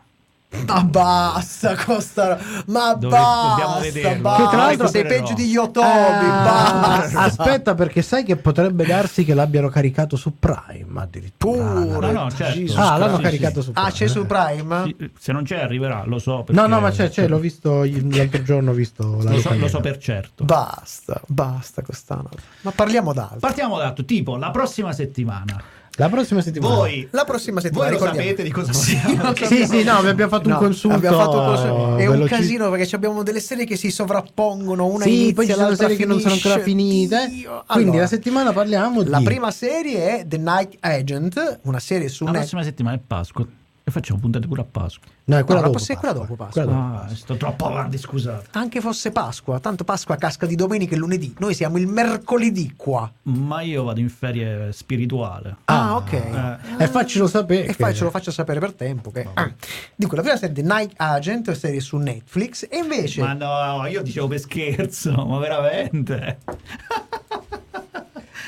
Ma 0.65 0.81
basta 0.81 1.75
Costa 1.75 2.39
ma 2.67 2.93
Dove- 2.93 3.09
basta 3.15 3.79
vederlo. 3.81 4.21
basta 4.21 4.43
Che 4.43 4.49
tra 4.49 4.57
l'altro- 4.65 4.87
sei 4.87 5.05
peggio 5.05 5.33
di 5.33 5.45
Yotobi 5.45 5.85
Ah, 5.85 6.79
basta 6.81 7.19
aspetta 7.21 7.75
perché 7.75 8.01
sai 8.01 8.23
che 8.23 8.37
potrebbe 8.37 8.85
darsi 8.85 9.25
che 9.25 9.33
l'abbiano 9.33 9.67
caricato 9.67 10.15
su 10.15 10.39
Prime 10.39 11.01
addirittura 11.01 11.81
Pure. 11.81 12.11
No, 12.11 12.23
no, 12.23 12.31
certo. 12.31 12.57
Jesus 12.59 12.77
ah 12.77 12.97
l'hanno 12.97 13.17
Sì, 13.17 13.21
caricato 13.23 13.59
sì. 13.59 13.65
su 13.67 13.71
Prime 13.73 13.87
ah 13.87 13.91
c'è 13.91 14.07
su 14.07 14.25
Prime 14.25 14.83
Sì, 14.85 15.11
Se 15.19 15.31
non 15.33 15.43
c'è, 15.43 15.59
arriverà, 15.59 16.03
lo 16.05 16.17
so. 16.17 16.31
no 16.37 16.43
perché- 16.43 16.67
no 16.67 16.79
ma 16.79 16.91
c'è, 16.91 17.09
c'è 17.09 17.27
l'ho 17.27 17.39
visto 17.39 17.83
l'altro 17.83 18.43
giorno 18.43 18.71
ho 18.71 18.73
visto 18.73 19.19
la 19.21 19.31
Lo 19.31 19.39
so, 19.39 19.53
lo 19.53 19.67
so 19.67 19.79
per 19.81 19.97
certo. 19.97 20.45
basta 20.45 21.19
basta 21.27 21.81
Costano 21.81 22.29
ma 22.61 22.71
parliamo 22.71 23.11
d'altro 23.13 23.39
Partiamo 23.39 23.77
da 23.77 23.91
tipo 24.05 24.37
la 24.37 24.49
prossima 24.51 24.93
settimana. 24.93 25.61
La 25.99 26.09
prossima 26.09 26.41
settimana 26.41 26.75
Voi, 26.75 27.07
la 27.11 27.23
prossima 27.25 27.59
settimana 27.59 27.97
voi 27.97 28.07
sapete 28.07 28.43
di 28.43 28.51
cosa 28.51 28.71
Sì, 28.73 28.95
parliamo? 28.95 29.29
lo 29.39 29.45
sì 29.45 29.65
sì 29.65 29.83
no 29.83 29.93
abbiamo 29.97 30.27
fatto 30.31 30.47
un 30.47 30.53
No, 30.53 30.59
consulto 30.59 30.95
abbiamo 30.95 31.17
fatto 31.17 31.39
un 31.39 31.45
consulto. 31.45 31.97
è 31.97 32.05
un 32.05 32.11
veloci- 32.13 32.33
casino 32.35 32.69
perché 32.69 32.95
abbiamo 32.95 33.23
delle 33.23 33.39
serie 33.39 33.65
che 33.65 33.75
si 33.75 33.89
sovrappongono 33.91 34.85
una 34.85 35.03
sì, 35.03 35.09
inizia 35.13 35.33
poi 35.33 35.45
ci 35.45 35.51
sono 35.53 35.65
l'altra 35.67 35.87
serie 35.87 35.97
che 35.97 36.05
non 36.05 36.19
sono 36.19 36.33
ancora 36.33 36.59
finisce. 36.59 37.17
finite. 37.17 37.27
Dio. 37.35 37.63
Quindi 37.67 37.83
Allora, 37.89 38.01
la 38.03 38.07
settimana 38.07 38.53
parliamo 38.53 39.03
la 39.03 39.17
di 39.17 39.23
prima 39.23 39.51
serie 39.51 40.19
è 40.19 40.27
The 40.27 40.37
Night 40.37 40.77
Agent 40.79 41.59
una 41.63 41.79
serie 41.79 42.07
su 42.09 42.23
La 42.25 42.31
Net- 42.31 42.39
prossima 42.41 42.63
settimana 42.63 42.95
è 42.95 42.99
Pasqua 43.05 43.45
e 43.87 43.91
facciamo 43.91 44.19
puntate 44.19 44.47
pure 44.47 44.59
a 44.61 44.65
Pasqua. 44.69 45.07
No, 45.25 45.37
è 45.37 45.45
quella 45.45 45.61
No, 45.61 45.67
la 45.67 45.71
dopo. 45.73 45.83
quella 45.85 46.01
Pasqua. 46.01 46.19
dopo 46.25 46.35
Pasqua. 46.35 46.61
Quella 46.63 46.77
dopo 46.77 46.87
Ah, 46.93 46.99
Pasqua. 46.99 47.15
sto 47.15 47.37
troppo 47.37 47.65
avanti, 47.67 47.97
scusate. 47.97 48.47
anche 48.51 48.81
fosse 48.81 49.11
Pasqua 49.11 49.59
tanto 49.61 49.83
Pasqua 49.85 50.15
casca 50.17 50.45
di 50.45 50.55
domenica 50.55 50.93
e 50.93 50.97
lunedì 50.97 51.33
noi 51.39 51.53
siamo 51.53 51.77
il 51.77 51.87
mercoledì 51.87 52.73
qua 52.75 53.09
Ma 53.23 53.61
io 53.61 53.83
vado 53.85 54.01
in 54.01 54.09
ferie 54.09 54.73
spirituale. 54.73 55.55
ah, 55.65 55.95
ok 55.95 56.11
Eh, 56.13 56.57
E 56.83 56.87
faccelo 56.87 57.27
sapere. 57.27 57.67
e 57.67 57.75
che- 57.75 57.93
ce 57.93 58.03
lo 58.03 58.09
faccio 58.09 58.31
sapere 58.31 58.59
per 58.59 58.73
tempo 58.73 59.09
che... 59.11 59.25
Ah. 59.33 59.51
Dico, 59.95 60.15
la 60.15 60.21
prima 60.21 60.35
serie 60.35 60.53
è 60.53 60.57
The 60.61 60.67
Night 60.67 60.93
Agent 60.97 61.51
serie 61.51 61.79
su 61.79 61.95
Netflix 61.97 62.67
e 62.69 62.77
invece 62.79 63.21
Ma 63.21 63.31
no, 63.33 63.85
io 63.87 64.01
dicevo 64.01 64.27
per 64.27 64.39
scherzo, 64.39 65.11
ma 65.25 65.37
veramente. 65.39 66.39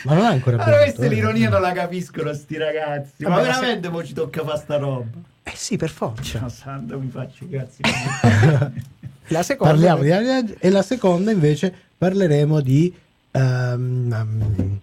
Ma 0.04 0.14
non 0.14 0.24
è 0.24 0.28
ancora 0.28 0.58
Ma 0.58 0.64
pronto, 0.64 0.82
questa 0.82 1.06
eh. 1.06 1.10
l'ironia 1.10 1.50
non 1.50 1.62
la 1.62 1.72
capiscono 1.72 2.34
sti 2.34 2.58
ragazzi. 2.58 3.24
Ma 3.24 3.30
Vabbè, 3.30 3.41
ma 3.41 3.47
veramente 3.47 3.89
mo 3.89 4.04
ci 4.04 4.14
tocca 4.14 4.43
fare 4.43 4.58
sta 4.58 4.78
roba. 4.78 5.08
eh 5.43 5.54
sì 5.56 5.78
per 5.78 5.89
forza 5.89 6.39
Ciao 6.39 6.50
santo, 6.50 7.00
mi 7.00 7.10
faccio 7.10 7.45
i 7.45 7.50
cazzi. 7.50 7.82
la 9.28 9.43
seconda 9.43 9.74
Parliamo 9.74 10.02
di 10.02 10.12
Ariad 10.12 10.56
e 10.60 10.70
la 10.70 10.82
seconda 10.82 11.32
invece 11.32 11.74
parleremo 11.97 12.62
di 12.62 12.93
ehm, 13.32 14.80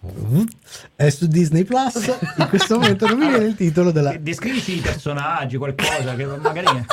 um, 0.00 0.46
è 0.94 1.10
su 1.10 1.26
Disney 1.26 1.64
Plus. 1.64 1.96
In 2.36 2.48
questo 2.48 2.78
momento 2.78 3.06
non 3.06 3.18
mi 3.18 3.28
viene 3.28 3.46
il 3.46 3.54
titolo 3.54 3.90
della 3.90 4.16
Descrivici 4.16 4.76
i 4.78 4.80
personaggi, 4.80 5.56
qualcosa 5.56 6.14
che 6.14 6.26
magari. 6.26 6.84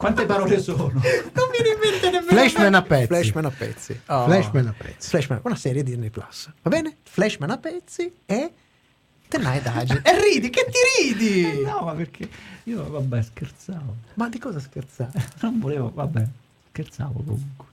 Quante 0.00 0.24
parole 0.24 0.58
sono? 0.62 0.86
non 0.88 1.02
mi 1.02 1.58
viene 1.62 1.74
in 1.74 1.78
mente 1.78 2.06
nemmeno 2.10 2.30
Flashman 2.30 2.74
a 2.74 2.80
pezzi. 2.82 3.06
Flashman 3.06 3.44
a 3.44 3.50
pezzi 3.50 4.00
Oh. 4.06 4.24
Flashman 4.24 4.66
a 4.68 4.74
pezzi. 4.76 5.08
Flashman, 5.10 5.40
una 5.44 5.56
serie 5.56 5.82
di 5.82 5.90
Disney 5.90 6.08
Plus 6.08 6.50
va 6.62 6.70
bene? 6.70 6.96
Flashman 7.02 7.50
a 7.50 7.58
pezzi 7.58 8.10
e 8.24 8.52
Night 9.38 9.66
Agent 9.66 10.00
e 10.08 10.20
ridi 10.22 10.48
che 10.48 10.64
ti 10.70 11.12
ridi 11.14 11.60
No, 11.68 11.82
ma 11.82 11.92
perché 11.92 12.26
io 12.64 12.88
vabbè 12.90 13.20
scherzavo. 13.22 13.96
ma 14.14 14.30
di 14.30 14.38
cosa 14.38 14.58
scherzare? 14.58 15.12
Non 15.40 15.60
volevo, 15.60 15.92
vabbè, 15.94 16.26
scherzavo 16.70 17.12
comunque. 17.22 17.66